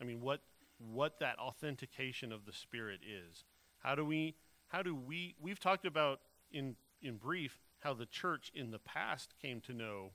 I 0.00 0.04
mean, 0.04 0.22
what 0.22 0.40
what 0.78 1.20
that 1.20 1.38
authentication 1.38 2.32
of 2.32 2.46
the 2.46 2.54
spirit 2.54 3.00
is? 3.06 3.44
How 3.80 3.94
do 3.94 4.04
we 4.06 4.34
how 4.68 4.82
do 4.82 4.96
we 4.96 5.34
we've 5.38 5.60
talked 5.60 5.84
about 5.84 6.20
in 6.50 6.76
in 7.02 7.18
brief 7.18 7.60
how 7.80 7.92
the 7.92 8.06
church 8.06 8.50
in 8.54 8.70
the 8.70 8.78
past 8.78 9.34
came 9.42 9.60
to 9.60 9.74
know 9.74 10.12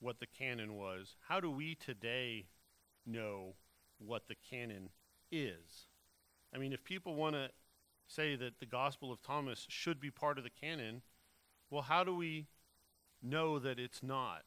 what 0.00 0.20
the 0.20 0.26
canon 0.26 0.74
was, 0.74 1.16
how 1.28 1.40
do 1.40 1.50
we 1.50 1.74
today 1.74 2.46
know 3.06 3.54
what 3.98 4.28
the 4.28 4.36
canon 4.50 4.90
is? 5.30 5.88
I 6.54 6.58
mean, 6.58 6.72
if 6.72 6.84
people 6.84 7.14
want 7.14 7.34
to 7.34 7.50
say 8.06 8.36
that 8.36 8.60
the 8.60 8.66
Gospel 8.66 9.12
of 9.12 9.22
Thomas 9.22 9.66
should 9.68 10.00
be 10.00 10.10
part 10.10 10.38
of 10.38 10.44
the 10.44 10.50
canon, 10.50 11.02
well, 11.70 11.82
how 11.82 12.04
do 12.04 12.14
we 12.14 12.46
know 13.22 13.58
that 13.58 13.78
it's 13.78 14.02
not? 14.02 14.44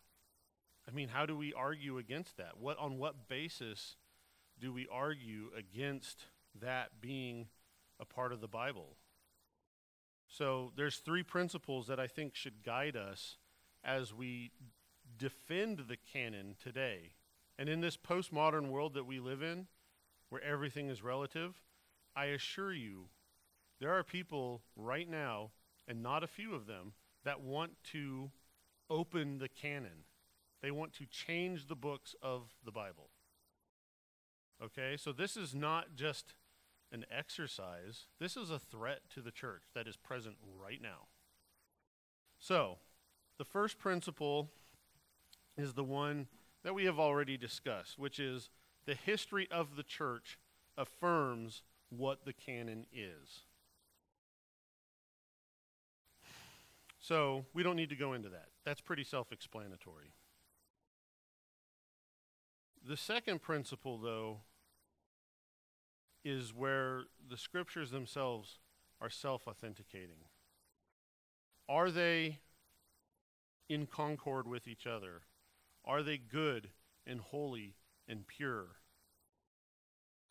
I 0.87 0.91
mean, 0.91 1.09
how 1.09 1.25
do 1.25 1.35
we 1.35 1.53
argue 1.53 1.97
against 1.97 2.37
that? 2.37 2.57
What 2.59 2.77
on 2.79 2.97
what 2.97 3.27
basis 3.27 3.97
do 4.59 4.73
we 4.73 4.87
argue 4.91 5.49
against 5.57 6.25
that 6.59 7.01
being 7.01 7.47
a 7.99 8.05
part 8.05 8.31
of 8.31 8.41
the 8.41 8.47
Bible? 8.47 8.95
So 10.27 10.71
there's 10.75 10.97
three 10.97 11.23
principles 11.23 11.87
that 11.87 11.99
I 11.99 12.07
think 12.07 12.35
should 12.35 12.63
guide 12.63 12.95
us 12.95 13.37
as 13.83 14.13
we 14.13 14.51
defend 15.19 15.83
the 15.87 15.97
canon 15.97 16.55
today. 16.61 17.13
And 17.59 17.69
in 17.69 17.81
this 17.81 17.97
postmodern 17.97 18.69
world 18.69 18.93
that 18.95 19.05
we 19.05 19.19
live 19.19 19.43
in, 19.43 19.67
where 20.29 20.43
everything 20.43 20.89
is 20.89 21.03
relative, 21.03 21.61
I 22.15 22.25
assure 22.25 22.73
you, 22.73 23.09
there 23.79 23.91
are 23.91 24.03
people 24.03 24.61
right 24.75 25.09
now, 25.09 25.51
and 25.87 26.01
not 26.01 26.23
a 26.23 26.27
few 26.27 26.55
of 26.55 26.65
them, 26.65 26.93
that 27.23 27.41
want 27.41 27.71
to 27.91 28.31
open 28.89 29.39
the 29.39 29.49
canon. 29.49 30.05
They 30.61 30.71
want 30.71 30.93
to 30.93 31.05
change 31.05 31.67
the 31.67 31.75
books 31.75 32.15
of 32.21 32.53
the 32.63 32.71
Bible. 32.71 33.09
Okay, 34.63 34.97
so 34.97 35.11
this 35.11 35.37
is 35.37 35.55
not 35.55 35.95
just 35.95 36.33
an 36.91 37.05
exercise, 37.15 38.07
this 38.19 38.35
is 38.35 38.49
a 38.49 38.59
threat 38.59 39.01
to 39.13 39.21
the 39.21 39.31
church 39.31 39.63
that 39.75 39.87
is 39.87 39.95
present 39.95 40.35
right 40.59 40.81
now. 40.81 41.07
So, 42.39 42.77
the 43.37 43.45
first 43.45 43.77
principle 43.77 44.49
is 45.57 45.73
the 45.73 45.83
one 45.83 46.27
that 46.63 46.73
we 46.73 46.85
have 46.85 46.99
already 46.99 47.37
discussed, 47.37 47.97
which 47.97 48.19
is 48.19 48.49
the 48.85 48.95
history 48.95 49.47
of 49.51 49.75
the 49.75 49.83
church 49.83 50.39
affirms 50.77 51.63
what 51.89 52.25
the 52.25 52.33
canon 52.33 52.85
is. 52.93 53.41
So 56.99 57.45
we 57.53 57.63
don't 57.63 57.75
need 57.75 57.89
to 57.89 57.95
go 57.95 58.13
into 58.13 58.29
that. 58.29 58.49
That's 58.65 58.81
pretty 58.81 59.03
self 59.03 59.31
explanatory. 59.31 60.13
The 62.87 62.97
second 62.97 63.41
principle, 63.41 63.97
though, 63.97 64.41
is 66.23 66.53
where 66.53 67.03
the 67.29 67.37
scriptures 67.37 67.91
themselves 67.91 68.59
are 69.01 69.09
self 69.09 69.47
authenticating. 69.47 70.25
Are 71.67 71.91
they 71.91 72.39
in 73.69 73.85
concord 73.85 74.47
with 74.47 74.67
each 74.67 74.87
other? 74.87 75.21
Are 75.89 76.03
they 76.03 76.19
good 76.19 76.69
and 77.07 77.19
holy 77.19 77.73
and 78.07 78.27
pure? 78.27 78.67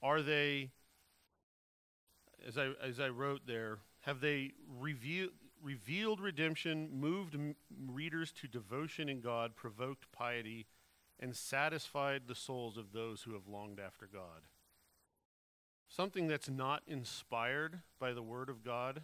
Are 0.00 0.22
they 0.22 0.70
as 2.46 2.56
I 2.56 2.70
as 2.80 3.00
I 3.00 3.08
wrote 3.08 3.40
there, 3.44 3.80
have 4.02 4.20
they 4.20 4.52
revealed 4.78 5.32
revealed 5.60 6.20
redemption, 6.20 6.88
moved 6.92 7.34
m- 7.34 7.56
readers 7.88 8.30
to 8.40 8.46
devotion 8.46 9.08
in 9.08 9.20
God, 9.20 9.56
provoked 9.56 10.12
piety, 10.12 10.68
and 11.18 11.34
satisfied 11.34 12.22
the 12.28 12.36
souls 12.36 12.76
of 12.76 12.92
those 12.92 13.22
who 13.22 13.32
have 13.32 13.48
longed 13.48 13.80
after 13.84 14.06
God? 14.06 14.46
Something 15.88 16.28
that's 16.28 16.48
not 16.48 16.82
inspired 16.86 17.80
by 17.98 18.12
the 18.12 18.22
Word 18.22 18.48
of 18.48 18.62
God 18.62 19.02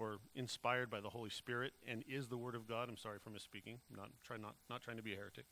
or 0.00 0.16
inspired 0.34 0.90
by 0.90 1.00
the 1.00 1.10
Holy 1.10 1.28
Spirit 1.28 1.74
and 1.86 2.02
is 2.08 2.28
the 2.28 2.38
Word 2.38 2.54
of 2.54 2.66
God, 2.66 2.88
I'm 2.88 2.96
sorry 2.96 3.18
for 3.22 3.30
misspeaking, 3.30 3.76
I'm 3.90 3.96
not, 3.96 4.10
try 4.24 4.38
not, 4.38 4.54
not 4.70 4.80
trying 4.80 4.96
to 4.96 5.02
be 5.02 5.12
a 5.12 5.16
heretic, 5.16 5.44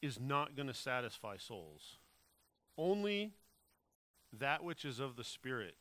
is 0.00 0.18
not 0.18 0.56
going 0.56 0.68
to 0.68 0.74
satisfy 0.74 1.36
souls. 1.36 1.98
Only 2.78 3.34
that 4.32 4.64
which 4.64 4.86
is 4.86 4.98
of 4.98 5.16
the 5.16 5.24
Spirit, 5.24 5.74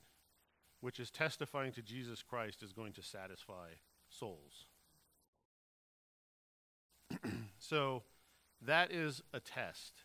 which 0.81 0.99
is 0.99 1.09
testifying 1.09 1.71
to 1.73 1.81
Jesus 1.81 2.21
Christ, 2.21 2.61
is 2.61 2.73
going 2.73 2.91
to 2.93 3.01
satisfy 3.01 3.69
souls. 4.09 4.65
so 7.57 8.03
that 8.61 8.91
is 8.91 9.21
a 9.33 9.39
test. 9.39 10.03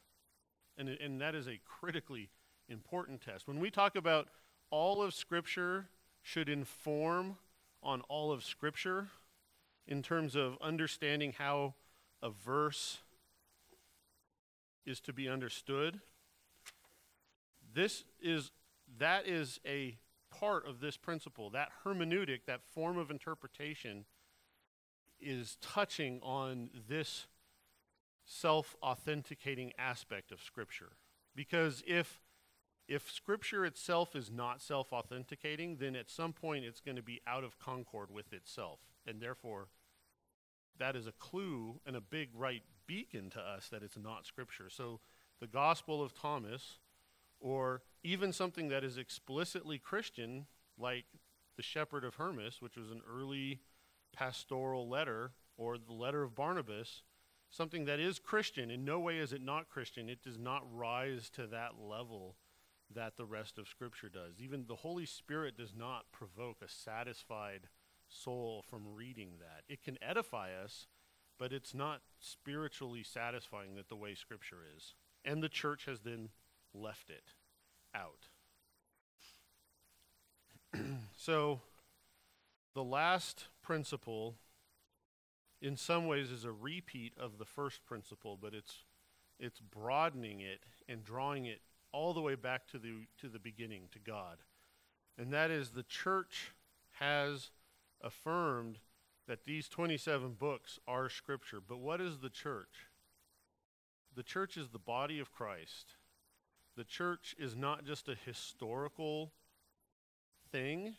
And, 0.79 0.89
and 0.89 1.21
that 1.21 1.35
is 1.35 1.49
a 1.49 1.61
critically 1.65 2.31
important 2.69 3.23
test. 3.23 3.49
When 3.49 3.59
we 3.59 3.71
talk 3.71 3.97
about 3.97 4.29
all 4.71 5.03
of 5.03 5.15
Scripture 5.15 5.89
should 6.25 6.49
inform 6.49 7.37
on 7.83 8.01
all 8.09 8.33
of 8.33 8.43
Scripture 8.43 9.09
in 9.87 10.03
terms 10.03 10.35
of 10.35 10.57
understanding 10.63 11.35
how 11.37 11.75
a 12.23 12.31
verse 12.31 12.99
is 14.87 15.01
to 15.01 15.13
be 15.13 15.29
understood, 15.29 16.01
this 17.75 18.05
is 18.21 18.51
that 18.99 19.29
is 19.29 19.61
a 19.67 19.99
part 20.31 20.67
of 20.67 20.81
this 20.81 20.97
principle. 20.97 21.51
That 21.51 21.71
hermeneutic, 21.85 22.47
that 22.47 22.63
form 22.65 22.97
of 22.97 23.11
interpretation, 23.11 24.07
is 25.21 25.59
touching 25.61 26.21
on 26.23 26.71
this 26.89 27.27
self 28.25 28.77
authenticating 28.83 29.73
aspect 29.79 30.33
of 30.33 30.43
Scripture. 30.43 30.93
Because 31.37 31.83
if 31.87 32.23
if 32.87 33.11
Scripture 33.11 33.65
itself 33.65 34.15
is 34.15 34.31
not 34.31 34.61
self 34.61 34.93
authenticating, 34.93 35.77
then 35.77 35.97
at 35.97 36.11
some 36.11 36.33
point 36.33 36.65
it's 36.65 36.81
going 36.81 36.97
to 36.97 37.03
be 37.03 37.21
out 37.27 37.45
of 37.45 37.59
concord 37.59 38.11
with 38.11 38.33
itself. 38.33 38.81
And 39.07 39.21
therefore, 39.21 39.69
that 40.79 40.97
is 40.97 41.07
a 41.07 41.13
clue 41.13 41.81
and 41.87 41.97
a 41.97 42.01
big 42.01 42.31
right 42.35 42.63
beacon 42.87 43.31
to 43.31 43.41
us 43.41 43.69
that 43.71 43.83
it's 43.83 43.97
not 43.97 44.27
Scripture. 44.27 44.69
So 44.69 45.01
the 45.41 45.47
Gospel 45.47 46.03
of 46.03 46.15
Thomas, 46.15 46.79
or 47.41 47.83
even 48.03 48.33
something 48.33 48.69
that 48.69 48.85
is 48.85 48.99
explicitly 48.99 49.79
Christian, 49.79 50.47
like 50.79 51.07
the 51.57 51.63
Shepherd 51.63 52.05
of 52.05 52.17
Hermas, 52.17 52.61
which 52.61 52.77
was 52.77 52.91
an 52.91 53.01
early 53.11 53.61
pastoral 54.13 54.89
letter, 54.89 55.33
or 55.57 55.79
the 55.79 55.93
letter 55.93 56.23
of 56.23 56.35
Barnabas, 56.35 57.03
something 57.51 57.85
that 57.87 58.01
is 58.01 58.19
Christian. 58.19 58.71
In 58.71 58.85
no 58.85 58.99
way 58.99 59.19
is 59.19 59.33
it 59.33 59.43
not 59.43 59.71
Christian. 59.71 60.09
It 60.09 60.23
does 60.23 60.39
not 60.39 60.65
rise 60.71 61.31
to 61.31 61.47
that 61.47 61.73
level 61.81 62.37
that 62.95 63.17
the 63.17 63.25
rest 63.25 63.59
of 63.59 63.69
Scripture 63.69 64.09
does. 64.09 64.41
Even 64.41 64.67
the 64.67 64.77
Holy 64.77 65.07
Spirit 65.07 65.57
does 65.57 65.75
not 65.77 66.13
provoke 66.13 66.59
a 66.63 66.69
satisfied 66.69 67.69
soul 68.09 68.65
from 68.69 68.95
reading 68.95 69.35
that. 69.41 69.65
It 69.69 69.83
can 69.83 69.99
edify 70.03 70.51
us, 70.53 70.87
but 71.39 71.53
it's 71.53 71.75
not 71.75 72.03
spiritually 72.19 73.03
satisfying 73.03 73.75
that 73.77 73.89
the 73.89 73.97
way 73.97 74.15
Scripture 74.15 74.61
is. 74.77 74.95
And 75.25 75.43
the 75.43 75.49
church 75.49 75.87
has 75.87 76.01
then 76.01 76.31
left 76.73 77.11
it 77.11 77.33
out. 77.95 78.29
so, 81.17 81.61
the 82.75 82.85
last 82.85 83.49
principle, 83.63 84.37
in 85.63 85.77
some 85.77 86.07
ways, 86.07 86.31
is 86.31 86.45
a 86.45 86.53
repeat 86.53 87.15
of 87.19 87.39
the 87.39 87.45
first 87.45 87.85
principle, 87.85 88.39
but 88.41 88.55
it's 88.55 88.85
it's 89.39 89.61
broadening 89.61 90.41
it 90.41 90.61
and 90.89 91.05
drawing 91.05 91.45
it 91.45 91.61
all 91.95 92.13
the 92.13 92.21
way 92.21 92.35
back 92.35 92.67
to 92.67 92.79
the 92.79 93.07
to 93.21 93.29
the 93.29 93.39
beginning 93.39 93.83
to 93.93 93.99
God. 94.01 94.39
And 95.17 95.33
that 95.33 95.51
is 95.51 95.71
the 95.71 95.85
church 95.85 96.53
has 96.99 97.51
affirmed 98.03 98.79
that 99.29 99.45
these 99.45 99.69
27 99.69 100.35
books 100.39 100.79
are 100.89 101.09
scripture. 101.09 101.61
But 101.67 101.79
what 101.79 102.01
is 102.01 102.19
the 102.19 102.29
church? 102.29 102.89
The 104.15 104.25
church 104.25 104.57
is 104.57 104.69
the 104.69 104.79
body 104.79 105.21
of 105.21 105.33
Christ. 105.33 105.95
The 106.77 106.85
church 106.85 107.35
is 107.39 107.57
not 107.57 107.85
just 107.85 108.09
a 108.09 108.17
historical 108.17 109.33
thing. 110.51 110.97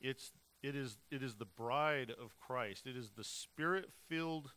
It's 0.00 0.32
it 0.62 0.76
is 0.76 0.96
it 1.10 1.22
is 1.22 1.34
the 1.34 1.44
bride 1.44 2.10
of 2.10 2.38
Christ. 2.38 2.86
It 2.86 2.96
is 2.96 3.10
the 3.10 3.24
spirit-filled 3.24 4.52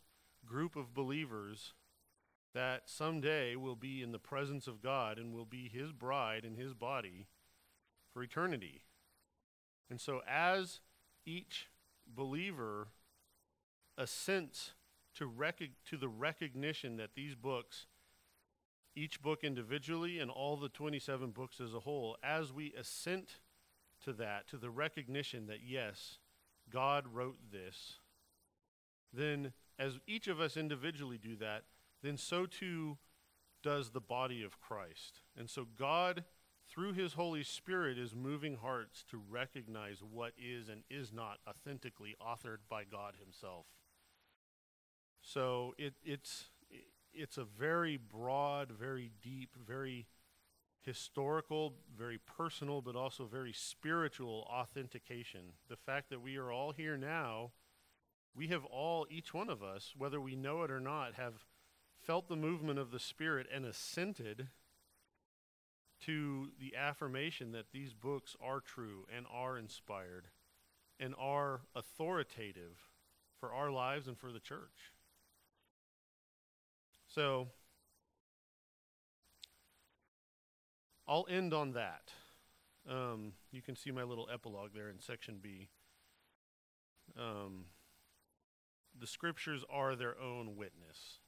group 0.46 0.76
of 0.76 0.94
believers 0.94 1.74
that 2.54 2.82
someday 2.86 3.56
will 3.56 3.76
be 3.76 4.02
in 4.02 4.12
the 4.12 4.18
presence 4.18 4.66
of 4.66 4.82
God 4.82 5.18
and 5.18 5.34
will 5.34 5.44
be 5.44 5.68
his 5.68 5.92
bride 5.92 6.44
and 6.44 6.56
his 6.56 6.74
body 6.74 7.26
for 8.12 8.22
eternity. 8.22 8.82
And 9.90 10.00
so, 10.00 10.20
as 10.28 10.80
each 11.24 11.68
believer 12.06 12.88
assents 13.96 14.72
to, 15.16 15.26
rec- 15.26 15.70
to 15.86 15.96
the 15.96 16.08
recognition 16.08 16.96
that 16.96 17.14
these 17.14 17.34
books, 17.34 17.86
each 18.94 19.20
book 19.22 19.44
individually 19.44 20.18
and 20.18 20.30
all 20.30 20.56
the 20.56 20.68
27 20.68 21.30
books 21.30 21.60
as 21.60 21.74
a 21.74 21.80
whole, 21.80 22.16
as 22.22 22.52
we 22.52 22.72
assent 22.78 23.40
to 24.04 24.12
that, 24.14 24.48
to 24.48 24.56
the 24.56 24.70
recognition 24.70 25.46
that 25.46 25.58
yes, 25.66 26.18
God 26.70 27.06
wrote 27.12 27.38
this, 27.52 27.98
then 29.12 29.52
as 29.78 29.98
each 30.06 30.28
of 30.28 30.40
us 30.40 30.56
individually 30.56 31.18
do 31.18 31.36
that, 31.36 31.64
then 32.02 32.16
so 32.16 32.46
too 32.46 32.98
does 33.62 33.90
the 33.90 34.00
body 34.00 34.42
of 34.42 34.60
Christ. 34.60 35.20
And 35.36 35.50
so 35.50 35.66
God, 35.78 36.24
through 36.68 36.92
his 36.92 37.14
Holy 37.14 37.42
Spirit, 37.42 37.98
is 37.98 38.14
moving 38.14 38.56
hearts 38.56 39.04
to 39.10 39.20
recognize 39.28 39.98
what 40.02 40.32
is 40.38 40.68
and 40.68 40.82
is 40.88 41.12
not 41.12 41.38
authentically 41.48 42.16
authored 42.20 42.58
by 42.68 42.84
God 42.84 43.14
himself. 43.22 43.66
So 45.20 45.74
it, 45.76 45.94
it's, 46.04 46.50
it's 47.12 47.36
a 47.36 47.44
very 47.44 47.96
broad, 47.96 48.70
very 48.70 49.10
deep, 49.20 49.56
very 49.66 50.06
historical, 50.82 51.74
very 51.98 52.18
personal, 52.18 52.80
but 52.80 52.96
also 52.96 53.26
very 53.26 53.52
spiritual 53.52 54.48
authentication. 54.50 55.40
The 55.68 55.76
fact 55.76 56.10
that 56.10 56.22
we 56.22 56.36
are 56.36 56.52
all 56.52 56.72
here 56.72 56.96
now, 56.96 57.50
we 58.34 58.48
have 58.48 58.64
all, 58.64 59.06
each 59.10 59.34
one 59.34 59.50
of 59.50 59.62
us, 59.62 59.94
whether 59.98 60.20
we 60.20 60.36
know 60.36 60.62
it 60.62 60.70
or 60.70 60.80
not, 60.80 61.14
have 61.14 61.44
felt 62.08 62.26
the 62.26 62.36
movement 62.36 62.78
of 62.78 62.90
the 62.90 62.98
Spirit 62.98 63.46
and 63.54 63.66
assented 63.66 64.48
to 66.00 66.48
the 66.58 66.74
affirmation 66.74 67.52
that 67.52 67.66
these 67.70 67.92
books 67.92 68.34
are 68.42 68.60
true 68.60 69.04
and 69.14 69.26
are 69.30 69.58
inspired 69.58 70.28
and 70.98 71.14
are 71.18 71.60
authoritative 71.76 72.78
for 73.38 73.52
our 73.52 73.70
lives 73.70 74.08
and 74.08 74.16
for 74.16 74.32
the 74.32 74.40
church. 74.40 74.94
So, 77.08 77.48
I'll 81.06 81.26
end 81.28 81.52
on 81.52 81.72
that. 81.72 82.12
Um, 82.88 83.32
you 83.52 83.60
can 83.60 83.76
see 83.76 83.90
my 83.90 84.04
little 84.04 84.30
epilogue 84.32 84.70
there 84.74 84.88
in 84.88 84.98
section 84.98 85.40
B. 85.42 85.68
Um, 87.18 87.66
the 88.98 89.06
scriptures 89.06 89.62
are 89.68 89.94
their 89.94 90.18
own 90.18 90.56
witness. 90.56 91.18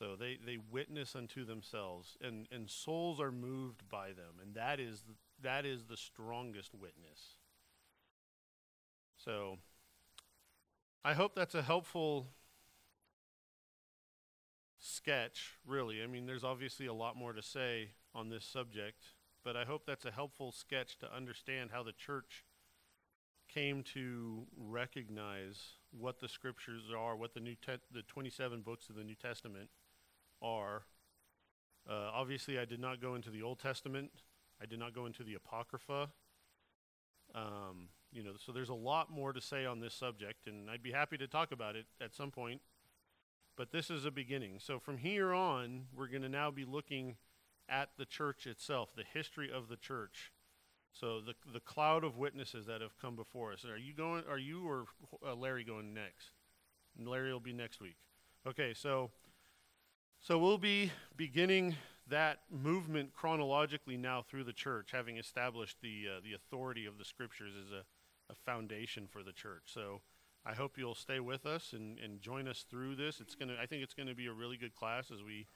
So 0.00 0.16
they, 0.18 0.38
they 0.44 0.56
witness 0.72 1.14
unto 1.14 1.44
themselves, 1.44 2.16
and, 2.22 2.48
and 2.50 2.70
souls 2.70 3.20
are 3.20 3.30
moved 3.30 3.86
by 3.90 4.08
them, 4.08 4.40
and 4.40 4.54
that 4.54 4.80
is 4.80 5.04
that 5.42 5.66
is 5.66 5.84
the 5.84 5.96
strongest 5.96 6.74
witness. 6.74 7.36
So 9.22 9.58
I 11.04 11.12
hope 11.12 11.34
that's 11.34 11.54
a 11.54 11.60
helpful 11.60 12.28
sketch, 14.78 15.58
really. 15.66 16.02
I 16.02 16.06
mean, 16.06 16.24
there's 16.24 16.44
obviously 16.44 16.86
a 16.86 16.94
lot 16.94 17.14
more 17.14 17.34
to 17.34 17.42
say 17.42 17.90
on 18.14 18.30
this 18.30 18.46
subject, 18.46 19.02
but 19.44 19.54
I 19.54 19.66
hope 19.66 19.82
that's 19.86 20.06
a 20.06 20.10
helpful 20.10 20.50
sketch 20.50 20.98
to 21.00 21.14
understand 21.14 21.70
how 21.74 21.82
the 21.82 21.92
church 21.92 22.46
came 23.52 23.82
to 23.82 24.46
recognize 24.56 25.60
what 25.90 26.20
the 26.20 26.28
scriptures 26.28 26.84
are, 26.96 27.16
what 27.16 27.34
the 27.34 27.40
new 27.40 27.54
te- 27.54 27.82
the 27.92 28.02
27 28.02 28.62
books 28.62 28.88
of 28.88 28.96
the 28.96 29.04
New 29.04 29.14
Testament 29.14 29.68
are. 30.42 30.82
Uh, 31.88 32.10
obviously, 32.12 32.58
I 32.58 32.64
did 32.64 32.80
not 32.80 33.00
go 33.00 33.14
into 33.14 33.30
the 33.30 33.42
Old 33.42 33.58
Testament. 33.58 34.10
I 34.60 34.66
did 34.66 34.78
not 34.78 34.94
go 34.94 35.06
into 35.06 35.22
the 35.24 35.34
Apocrypha. 35.34 36.10
Um, 37.34 37.88
you 38.12 38.22
know, 38.22 38.32
so 38.44 38.52
there's 38.52 38.68
a 38.68 38.74
lot 38.74 39.10
more 39.10 39.32
to 39.32 39.40
say 39.40 39.64
on 39.64 39.80
this 39.80 39.94
subject, 39.94 40.46
and 40.46 40.68
I'd 40.68 40.82
be 40.82 40.92
happy 40.92 41.16
to 41.18 41.26
talk 41.26 41.52
about 41.52 41.76
it 41.76 41.86
at 42.00 42.14
some 42.14 42.30
point. 42.30 42.60
But 43.56 43.72
this 43.72 43.90
is 43.90 44.04
a 44.04 44.10
beginning. 44.10 44.58
So 44.58 44.78
from 44.78 44.98
here 44.98 45.32
on, 45.32 45.86
we're 45.94 46.08
going 46.08 46.22
to 46.22 46.28
now 46.28 46.50
be 46.50 46.64
looking 46.64 47.16
at 47.68 47.90
the 47.98 48.04
church 48.04 48.46
itself, 48.46 48.90
the 48.96 49.04
history 49.04 49.50
of 49.52 49.68
the 49.68 49.76
church. 49.76 50.32
So 50.92 51.20
the 51.20 51.34
the 51.52 51.60
cloud 51.60 52.02
of 52.02 52.16
witnesses 52.16 52.66
that 52.66 52.80
have 52.80 52.98
come 53.00 53.14
before 53.14 53.52
us. 53.52 53.64
Are 53.64 53.78
you 53.78 53.94
going? 53.94 54.24
Are 54.28 54.38
you 54.38 54.66
or 54.66 54.86
uh, 55.24 55.34
Larry 55.34 55.64
going 55.64 55.94
next? 55.94 56.32
Larry 56.98 57.32
will 57.32 57.40
be 57.40 57.52
next 57.52 57.80
week. 57.80 57.96
Okay, 58.46 58.74
so 58.74 59.10
so 60.20 60.38
we'll 60.38 60.58
be 60.58 60.92
beginning 61.16 61.76
that 62.08 62.40
movement 62.50 63.14
chronologically 63.14 63.96
now 63.96 64.22
through 64.22 64.44
the 64.44 64.52
church, 64.52 64.90
having 64.92 65.16
established 65.16 65.78
the 65.80 66.04
uh, 66.16 66.20
the 66.22 66.34
authority 66.34 66.84
of 66.84 66.98
the 66.98 67.04
scriptures 67.04 67.54
as 67.58 67.72
a, 67.72 67.84
a 68.30 68.34
foundation 68.34 69.08
for 69.10 69.22
the 69.22 69.32
church. 69.32 69.62
So 69.66 70.02
I 70.44 70.52
hope 70.52 70.76
you'll 70.76 70.94
stay 70.94 71.20
with 71.20 71.46
us 71.46 71.72
and, 71.72 71.98
and 71.98 72.20
join 72.20 72.48
us 72.48 72.66
through 72.68 72.96
this. 72.96 73.20
It's 73.20 73.34
gonna 73.34 73.56
I 73.60 73.64
think 73.64 73.82
it's 73.82 73.94
gonna 73.94 74.14
be 74.14 74.26
a 74.26 74.32
really 74.32 74.58
good 74.58 74.74
class 74.74 75.10
as 75.10 75.22
we 75.22 75.46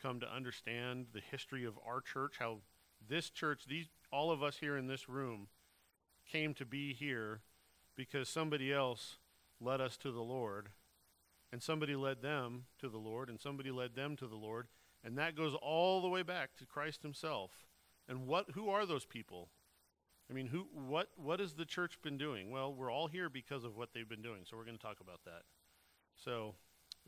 come 0.00 0.20
to 0.20 0.32
understand 0.32 1.06
the 1.12 1.20
history 1.20 1.64
of 1.64 1.74
our 1.86 2.00
church, 2.00 2.36
how 2.38 2.58
this 3.08 3.28
church, 3.28 3.64
these 3.68 3.88
all 4.12 4.30
of 4.30 4.42
us 4.42 4.58
here 4.58 4.76
in 4.76 4.86
this 4.86 5.08
room 5.08 5.48
came 6.30 6.54
to 6.54 6.64
be 6.64 6.92
here 6.92 7.40
because 7.96 8.28
somebody 8.28 8.72
else 8.72 9.18
led 9.60 9.80
us 9.80 9.96
to 9.96 10.12
the 10.12 10.22
Lord 10.22 10.68
and 11.52 11.62
somebody 11.62 11.94
led 11.94 12.22
them 12.22 12.64
to 12.80 12.88
the 12.88 12.98
Lord, 12.98 13.28
and 13.28 13.38
somebody 13.38 13.70
led 13.70 13.94
them 13.94 14.16
to 14.16 14.26
the 14.26 14.36
Lord, 14.36 14.68
and 15.04 15.18
that 15.18 15.36
goes 15.36 15.54
all 15.60 16.00
the 16.00 16.08
way 16.08 16.22
back 16.22 16.56
to 16.56 16.64
Christ 16.64 17.02
Himself. 17.02 17.50
And 18.08 18.26
what? 18.26 18.52
Who 18.54 18.70
are 18.70 18.86
those 18.86 19.04
people? 19.04 19.50
I 20.30 20.32
mean, 20.32 20.46
who? 20.46 20.66
What? 20.72 21.10
What 21.16 21.40
has 21.40 21.52
the 21.52 21.66
church 21.66 21.98
been 22.02 22.16
doing? 22.16 22.50
Well, 22.50 22.72
we're 22.74 22.90
all 22.90 23.06
here 23.06 23.28
because 23.28 23.64
of 23.64 23.76
what 23.76 23.90
they've 23.92 24.08
been 24.08 24.22
doing. 24.22 24.44
So 24.48 24.56
we're 24.56 24.64
going 24.64 24.78
to 24.78 24.82
talk 24.82 25.00
about 25.00 25.20
that. 25.24 25.42
So, 26.24 26.54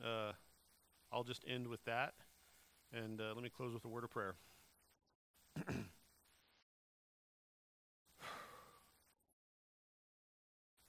uh, 0.04 0.32
I'll 1.10 1.24
just 1.24 1.44
end 1.48 1.68
with 1.68 1.82
that, 1.86 2.12
and 2.92 3.20
uh, 3.20 3.32
let 3.34 3.42
me 3.42 3.50
close 3.50 3.72
with 3.72 3.84
a 3.84 3.88
word 3.88 4.04
of 4.04 4.10
prayer. 4.10 4.36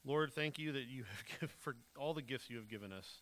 Lord, 0.06 0.34
thank 0.34 0.60
you 0.60 0.74
that 0.74 0.88
you 0.88 1.03
have 1.03 1.24
given 1.39 1.49
for 1.60 1.76
all 1.97 2.14
the 2.14 2.22
gifts 2.22 2.49
you 2.49 2.58
have 2.58 2.68
given 2.68 2.91
us 2.91 3.22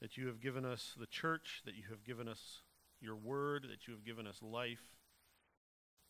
that 0.00 0.16
you 0.16 0.26
have 0.26 0.40
given 0.40 0.64
us 0.64 0.94
the 0.98 1.06
church, 1.06 1.62
that 1.64 1.74
you 1.74 1.84
have 1.90 2.04
given 2.04 2.28
us 2.28 2.62
your 3.00 3.16
word, 3.16 3.66
that 3.70 3.86
you 3.86 3.94
have 3.94 4.04
given 4.04 4.26
us 4.26 4.40
life, 4.42 4.82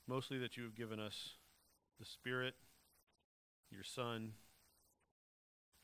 mostly 0.07 0.39
that 0.39 0.57
you 0.57 0.65
have 0.65 0.75
given 0.75 1.01
us 1.01 1.37
the 1.99 2.07
Spirit, 2.07 2.55
your 3.71 3.85
Son, 3.85 4.33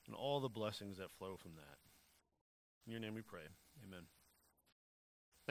and 0.07 0.14
all 0.14 0.40
the 0.40 0.48
blessings 0.48 0.98
that 0.98 1.12
flow 1.18 1.36
from 1.36 1.52
that. 1.57 1.78
In 2.86 2.92
your 2.92 3.00
name 3.00 3.14
we 3.14 3.22
pray. 3.22 3.42
Amen. 3.84 4.04